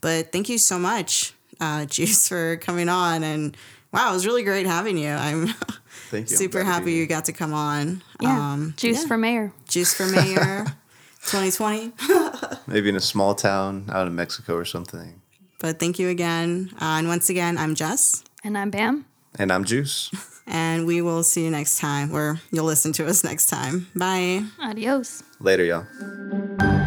But 0.00 0.32
thank 0.32 0.48
you 0.48 0.58
so 0.58 0.78
much, 0.78 1.34
uh, 1.60 1.84
Juice, 1.86 2.28
for 2.28 2.56
coming 2.56 2.88
on 2.88 3.22
and 3.22 3.56
wow, 3.92 4.10
it 4.10 4.14
was 4.14 4.26
really 4.26 4.42
great 4.42 4.66
having 4.66 4.96
you. 4.98 5.08
I'm 5.10 5.48
Thank 6.10 6.30
you. 6.30 6.36
super 6.36 6.64
happy 6.64 6.92
you 6.92 7.06
got 7.06 7.26
to 7.26 7.32
come 7.32 7.52
on. 7.54 8.02
Yeah. 8.20 8.52
Um, 8.52 8.74
Juice 8.76 9.02
yeah. 9.02 9.08
for 9.08 9.16
mayor. 9.16 9.52
Juice 9.68 9.94
for 9.94 10.06
mayor 10.06 10.64
2020. 11.26 11.92
Maybe 12.66 12.88
in 12.88 12.96
a 12.96 13.00
small 13.00 13.34
town 13.34 13.86
out 13.92 14.06
in 14.06 14.14
Mexico 14.14 14.54
or 14.54 14.64
something. 14.64 15.20
But 15.60 15.78
thank 15.78 15.98
you 15.98 16.08
again. 16.08 16.70
Uh, 16.80 16.96
and 16.98 17.08
once 17.08 17.28
again, 17.30 17.58
I'm 17.58 17.74
Jess. 17.74 18.24
And 18.42 18.56
I'm 18.56 18.70
Pam. 18.70 19.04
And 19.38 19.52
I'm 19.52 19.64
Juice. 19.64 20.10
and 20.46 20.86
we 20.86 21.02
will 21.02 21.22
see 21.22 21.44
you 21.44 21.50
next 21.50 21.78
time, 21.78 22.12
or 22.14 22.40
you'll 22.50 22.64
listen 22.64 22.92
to 22.94 23.06
us 23.06 23.22
next 23.22 23.46
time. 23.46 23.86
Bye. 23.94 24.42
Adios. 24.60 25.22
Later, 25.38 25.64
y'all. 25.64 26.79